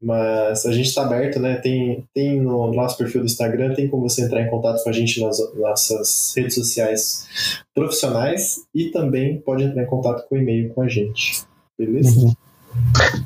Mas 0.00 0.64
a 0.64 0.72
gente 0.72 0.86
está 0.86 1.02
aberto, 1.02 1.40
né? 1.40 1.56
Tem, 1.56 2.04
tem 2.14 2.40
no 2.40 2.72
nosso 2.72 2.96
perfil 2.96 3.22
do 3.22 3.26
Instagram, 3.26 3.74
tem 3.74 3.88
como 3.88 4.08
você 4.08 4.22
entrar 4.22 4.40
em 4.40 4.50
contato 4.50 4.82
com 4.82 4.88
a 4.88 4.92
gente 4.92 5.20
nas 5.20 5.38
nossas 5.56 6.32
redes 6.36 6.54
sociais 6.54 7.26
profissionais 7.74 8.62
e 8.72 8.90
também 8.90 9.40
pode 9.40 9.64
entrar 9.64 9.82
em 9.82 9.86
contato 9.86 10.28
com 10.28 10.36
o 10.36 10.38
e-mail 10.38 10.72
com 10.72 10.82
a 10.82 10.88
gente. 10.88 11.42
Beleza? 11.76 12.20
Uhum. 12.20 12.34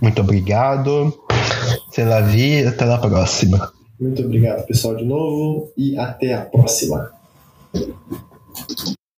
Muito 0.01 0.21
obrigado. 0.23 1.13
Se 1.91 2.03
la 2.03 2.23
vi, 2.23 2.65
até 2.67 2.85
a 2.85 2.97
próxima. 2.97 3.73
Muito 4.01 4.23
obrigado, 4.23 4.67
pessoal, 4.67 4.97
de 4.97 5.05
novo, 5.05 5.71
e 5.77 5.97
até 5.97 6.33
a 6.33 6.43
próxima. 6.43 7.13